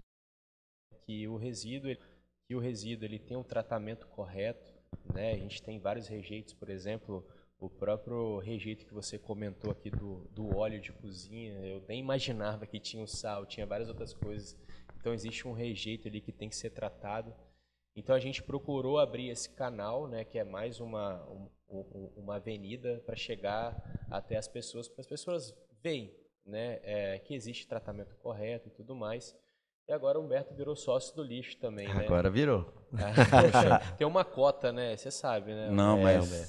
que 1.04 1.26
o 1.26 1.36
resíduo, 1.36 1.96
que 2.46 2.54
o 2.54 2.60
resíduo 2.60 3.04
ele 3.04 3.18
tem 3.18 3.36
um 3.36 3.42
tratamento 3.42 4.06
correto, 4.06 4.72
né? 5.12 5.32
A 5.32 5.36
gente 5.36 5.60
tem 5.60 5.78
vários 5.78 6.06
rejeitos, 6.06 6.54
por 6.54 6.70
exemplo, 6.70 7.26
o 7.58 7.68
próprio 7.68 8.38
rejeito 8.38 8.86
que 8.86 8.94
você 8.94 9.18
comentou 9.18 9.72
aqui 9.72 9.90
do, 9.90 10.24
do 10.30 10.56
óleo 10.56 10.80
de 10.80 10.92
cozinha, 10.92 11.52
eu 11.66 11.84
nem 11.88 11.98
imaginava 11.98 12.64
que 12.64 12.78
tinha 12.78 13.02
o 13.02 13.08
sal, 13.08 13.44
tinha 13.44 13.66
várias 13.66 13.88
outras 13.88 14.14
coisas. 14.14 14.56
Então 14.98 15.12
existe 15.12 15.46
um 15.46 15.52
rejeito 15.52 16.06
ali 16.08 16.20
que 16.20 16.32
tem 16.32 16.48
que 16.48 16.56
ser 16.56 16.70
tratado. 16.70 17.34
Então 17.96 18.14
a 18.14 18.20
gente 18.20 18.42
procurou 18.42 18.98
abrir 18.98 19.28
esse 19.28 19.50
canal, 19.50 20.06
né, 20.06 20.24
que 20.24 20.38
é 20.38 20.44
mais 20.44 20.80
uma, 20.80 21.22
um, 21.68 22.12
uma 22.16 22.36
avenida 22.36 23.02
para 23.04 23.16
chegar 23.16 23.76
até 24.08 24.36
as 24.36 24.46
pessoas, 24.46 24.88
para 24.88 25.00
as 25.00 25.06
pessoas 25.06 25.54
verem 25.82 26.19
né, 26.46 26.80
é, 26.82 27.18
que 27.18 27.34
existe 27.34 27.66
tratamento 27.66 28.16
correto 28.16 28.68
e 28.68 28.70
tudo 28.70 28.94
mais. 28.94 29.36
E 29.88 29.92
agora 29.92 30.20
o 30.20 30.24
Humberto 30.24 30.54
virou 30.54 30.76
sócio 30.76 31.16
do 31.16 31.22
lixo 31.22 31.58
também, 31.58 31.88
né? 31.88 32.04
Agora 32.04 32.30
virou. 32.30 32.72
tem 33.98 34.06
uma 34.06 34.24
cota, 34.24 34.72
né? 34.72 34.96
Você 34.96 35.10
sabe, 35.10 35.52
né? 35.52 35.68
Não, 35.68 35.98
é, 35.98 36.18
mas 36.18 36.48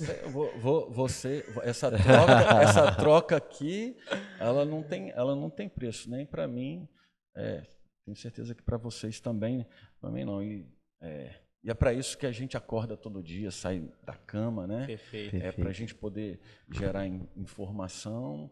você, 0.91 1.43
essa 1.63 1.89
troca, 1.89 2.61
essa 2.61 2.91
troca 2.95 3.37
aqui, 3.37 3.97
ela 4.39 4.63
não 4.63 4.83
tem, 4.83 5.09
ela 5.11 5.35
não 5.35 5.49
tem 5.49 5.67
preço 5.67 6.07
nem 6.07 6.23
para 6.23 6.47
mim. 6.47 6.87
É, 7.35 7.63
tenho 8.05 8.15
certeza 8.15 8.53
que 8.53 8.61
para 8.61 8.77
vocês 8.77 9.19
também, 9.19 9.65
também 9.99 10.23
não. 10.23 10.43
E 10.43 10.67
é, 11.01 11.33
e 11.63 11.69
é 11.69 11.73
para 11.73 11.93
isso 11.93 12.17
que 12.17 12.25
a 12.25 12.31
gente 12.31 12.57
acorda 12.57 12.97
todo 12.97 13.21
dia, 13.21 13.51
sai 13.51 13.87
da 14.03 14.13
cama, 14.13 14.65
né? 14.65 14.85
Perfeito. 14.87 15.35
É 15.35 15.51
para 15.51 15.69
a 15.69 15.73
gente 15.73 15.93
poder 15.93 16.39
gerar 16.71 17.05
informação 17.35 18.51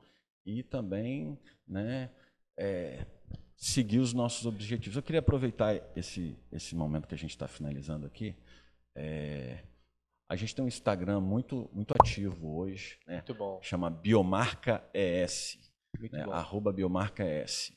e 0.50 0.64
também, 0.64 1.38
né? 1.68 2.10
É, 2.58 3.06
seguir 3.56 4.00
os 4.00 4.14
nossos 4.14 4.45
objetivos. 4.45 4.95
Eu 4.95 5.04
queria 5.04 5.20
aproveitar 5.20 5.76
esse, 5.95 6.38
esse 6.52 6.76
momento 6.76 7.08
que 7.08 7.14
a 7.14 7.18
gente 7.18 7.32
está 7.32 7.47
finalizando 7.47 8.06
aqui. 8.06 8.36
É, 8.95 9.64
a 10.28 10.36
gente 10.36 10.56
tem 10.56 10.64
um 10.64 10.68
Instagram 10.68 11.20
muito, 11.20 11.70
muito 11.74 11.93
ativo 12.00 12.58
hoje. 12.58 12.97
Né? 13.06 13.16
Muito 13.16 13.36
bom. 13.36 13.60
Chama 13.62 13.89
Biomarca 13.89 14.84
ES. 14.93 15.60
Muito 15.97 16.16
né? 16.16 16.26
bom. 16.26 16.32
Arroba 16.32 16.72
Biomarca 16.72 17.24
ES. 17.24 17.72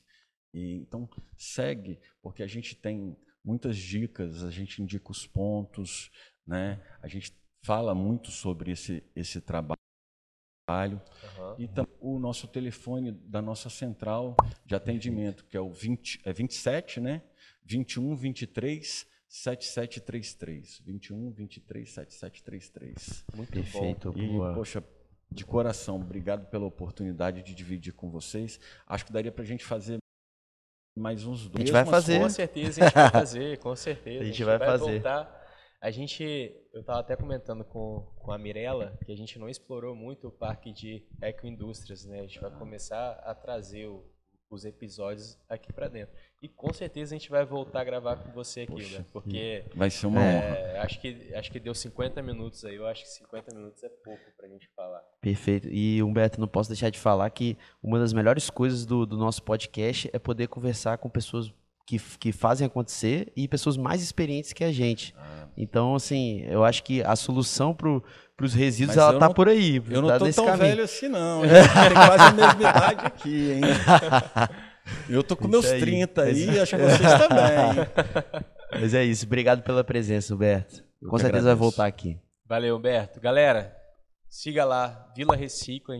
E, 0.53 0.77
então, 0.77 1.09
segue, 1.37 1.99
porque 2.21 2.43
a 2.43 2.47
gente 2.47 2.75
tem 2.75 3.17
muitas 3.43 3.75
dicas, 3.77 4.43
a 4.43 4.51
gente 4.51 4.81
indica 4.81 5.11
os 5.11 5.27
pontos, 5.27 6.11
né? 6.45 6.81
a 7.01 7.07
gente 7.07 7.33
fala 7.65 7.93
muito 7.93 8.31
sobre 8.31 8.71
esse, 8.71 9.03
esse 9.15 9.41
trabalho 9.41 9.79
trabalho. 10.65 11.01
Uhum. 11.37 11.55
E 11.57 11.67
também 11.67 11.93
o 11.99 12.19
nosso 12.19 12.47
telefone 12.47 13.11
da 13.11 13.41
nossa 13.41 13.69
central 13.69 14.35
de 14.65 14.75
atendimento, 14.75 15.45
que 15.45 15.57
é 15.57 15.59
o 15.59 15.69
20, 15.69 16.21
é 16.23 16.33
27, 16.33 16.99
né? 16.99 17.21
21 17.65 18.15
23 18.15 19.07
7733. 19.27 20.81
21 20.85 21.31
23 21.31 21.89
7733. 21.89 23.25
Muito 23.35 23.51
Perfeito, 23.51 24.11
bom. 24.11 24.19
E, 24.19 24.55
poxa, 24.55 24.83
de 25.31 25.45
coração, 25.45 25.95
obrigado 25.95 26.47
pela 26.49 26.65
oportunidade 26.65 27.41
de 27.41 27.55
dividir 27.55 27.93
com 27.93 28.09
vocês. 28.09 28.59
Acho 28.85 29.05
que 29.05 29.13
daria 29.13 29.31
para 29.31 29.43
a 29.43 29.47
gente 29.47 29.65
fazer 29.65 29.97
mais 30.97 31.25
uns 31.25 31.47
dois. 31.47 31.55
A 31.55 31.59
gente 31.59 31.71
vai 31.71 31.85
fazer. 31.85 32.19
Com 32.19 32.29
certeza 32.29 32.81
a 32.81 32.85
gente 32.85 32.93
vai 32.93 33.09
fazer, 33.09 33.57
com 33.57 33.75
certeza. 33.75 34.19
A 34.19 34.23
gente, 34.25 34.29
a 34.29 34.31
gente 34.31 34.43
vai, 34.43 34.57
vai, 34.57 34.67
fazer. 34.67 34.91
Voltar 34.91 35.42
a 35.83 35.91
gente, 35.91 36.23
eu 36.73 36.79
estava 36.79 37.01
até 37.01 37.13
comentando 37.13 37.65
com, 37.65 38.07
com 38.15 38.31
a 38.31 38.37
Mirella 38.37 38.97
que 39.05 39.11
a 39.11 39.17
gente 39.17 39.37
não 39.37 39.49
explorou 39.49 39.93
muito 39.93 40.29
o 40.29 40.31
parque 40.31 40.71
de 40.71 41.05
ecoindústrias, 41.21 42.05
né? 42.05 42.21
A 42.21 42.21
gente 42.21 42.39
vai 42.39 42.49
começar 42.51 43.11
a 43.21 43.35
trazer 43.35 43.87
o, 43.87 44.01
os 44.49 44.63
episódios 44.63 45.37
aqui 45.49 45.73
para 45.73 45.89
dentro. 45.89 46.15
E 46.41 46.47
com 46.47 46.71
certeza 46.71 47.13
a 47.13 47.17
gente 47.17 47.29
vai 47.29 47.43
voltar 47.43 47.81
a 47.81 47.83
gravar 47.83 48.15
com 48.15 48.31
você 48.31 48.61
aqui, 48.61 48.71
Poxa, 48.71 48.99
né? 48.99 49.05
Porque 49.11 49.65
vai 49.75 49.89
ser 49.89 50.07
uma 50.07 50.23
é, 50.23 50.37
honra. 50.37 50.83
Acho 50.83 51.01
que 51.01 51.33
acho 51.35 51.51
que 51.51 51.59
deu 51.59 51.75
50 51.75 52.21
minutos 52.21 52.63
aí. 52.63 52.75
Eu 52.75 52.87
acho 52.87 53.03
que 53.03 53.09
50 53.09 53.53
minutos 53.53 53.83
é 53.83 53.89
pouco 53.89 54.23
para 54.37 54.47
a 54.47 54.49
gente 54.49 54.69
falar. 54.73 55.03
Perfeito. 55.19 55.67
E 55.69 56.01
Humberto, 56.01 56.39
não 56.39 56.47
posso 56.47 56.69
deixar 56.69 56.91
de 56.91 56.99
falar 56.99 57.29
que 57.29 57.57
uma 57.81 57.99
das 57.99 58.13
melhores 58.13 58.49
coisas 58.49 58.85
do, 58.85 59.05
do 59.05 59.17
nosso 59.17 59.43
podcast 59.43 60.09
é 60.13 60.17
poder 60.17 60.47
conversar 60.47 60.97
com 60.97 61.09
pessoas 61.09 61.53
que, 61.85 61.99
que 62.19 62.31
fazem 62.31 62.65
acontecer 62.65 63.31
e 63.35 63.47
pessoas 63.47 63.77
mais 63.77 64.01
experientes 64.01 64.53
que 64.53 64.63
a 64.63 64.71
gente. 64.71 65.13
Ah. 65.17 65.47
Então, 65.55 65.95
assim, 65.95 66.43
eu 66.47 66.63
acho 66.63 66.83
que 66.83 67.03
a 67.03 67.15
solução 67.15 67.73
para 67.73 67.89
os 68.41 68.53
resíduos, 68.53 68.95
Mas 68.95 69.05
ela 69.05 69.19
tá 69.19 69.27
não, 69.27 69.33
por 69.33 69.47
aí. 69.47 69.81
Eu 69.89 70.01
não 70.01 70.07
tá 70.09 70.19
tô 70.19 70.31
tão 70.31 70.45
caminho. 70.45 70.69
velho 70.69 70.83
assim, 70.83 71.07
não. 71.07 71.41
Tem 71.45 71.93
quase 71.93 72.23
a 72.23 72.31
mesma 72.31 72.53
idade 72.53 73.05
aqui, 73.05 73.51
hein? 73.51 73.61
Eu 75.07 75.23
tô 75.23 75.35
com 75.37 75.43
isso 75.43 75.51
meus 75.51 75.65
aí. 75.65 75.79
30 75.79 76.21
aí, 76.23 76.45
Mas... 76.47 76.57
acho 76.63 76.75
que 76.75 76.81
vocês 76.81 76.99
também. 76.99 78.43
Mas 78.81 78.93
é 78.93 79.03
isso. 79.03 79.25
Obrigado 79.25 79.63
pela 79.63 79.83
presença, 79.83 80.33
Humberto. 80.33 80.83
Eu 81.01 81.09
com 81.09 81.17
certeza 81.17 81.39
agradeço. 81.39 81.45
vai 81.45 81.55
voltar 81.55 81.85
aqui. 81.85 82.19
Valeu, 82.45 82.75
Humberto. 82.75 83.21
Galera, 83.21 83.73
siga 84.29 84.65
lá, 84.65 85.09
Vila 85.15 85.35
Recicla. 85.35 85.95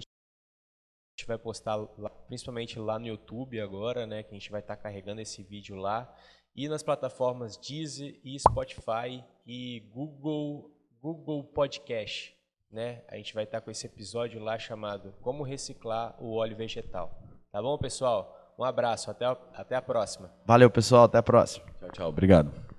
A 1.13 1.15
gente 1.15 1.23
gente 1.23 1.27
vai 1.27 1.37
postar 1.37 1.75
lá, 1.75 2.09
principalmente 2.27 2.79
lá 2.79 2.97
no 2.97 3.05
YouTube 3.05 3.59
agora, 3.61 4.07
né? 4.07 4.23
Que 4.23 4.31
a 4.31 4.33
gente 4.33 4.49
vai 4.49 4.61
estar 4.61 4.75
tá 4.75 4.81
carregando 4.81 5.21
esse 5.21 5.43
vídeo 5.43 5.75
lá. 5.75 6.11
E 6.55 6.67
nas 6.67 6.81
plataformas 6.81 7.55
Deezer 7.55 8.19
e 8.23 8.37
Spotify 8.39 9.23
e 9.45 9.79
Google, 9.93 10.71
Google 10.99 11.43
Podcast. 11.43 12.35
Né? 12.71 13.03
A 13.07 13.15
gente 13.17 13.33
vai 13.35 13.43
estar 13.43 13.59
tá 13.59 13.65
com 13.65 13.69
esse 13.69 13.85
episódio 13.85 14.41
lá 14.41 14.57
chamado 14.57 15.13
Como 15.21 15.43
Reciclar 15.43 16.15
o 16.19 16.35
Óleo 16.35 16.57
Vegetal. 16.57 17.15
Tá 17.51 17.61
bom, 17.61 17.77
pessoal? 17.77 18.55
Um 18.57 18.63
abraço, 18.63 19.11
até 19.11 19.25
a, 19.25 19.37
até 19.53 19.75
a 19.75 19.81
próxima. 19.81 20.31
Valeu, 20.45 20.69
pessoal, 20.69 21.03
até 21.03 21.19
a 21.19 21.23
próxima. 21.23 21.65
Tchau, 21.79 21.89
tchau. 21.91 22.09
Obrigado. 22.09 22.72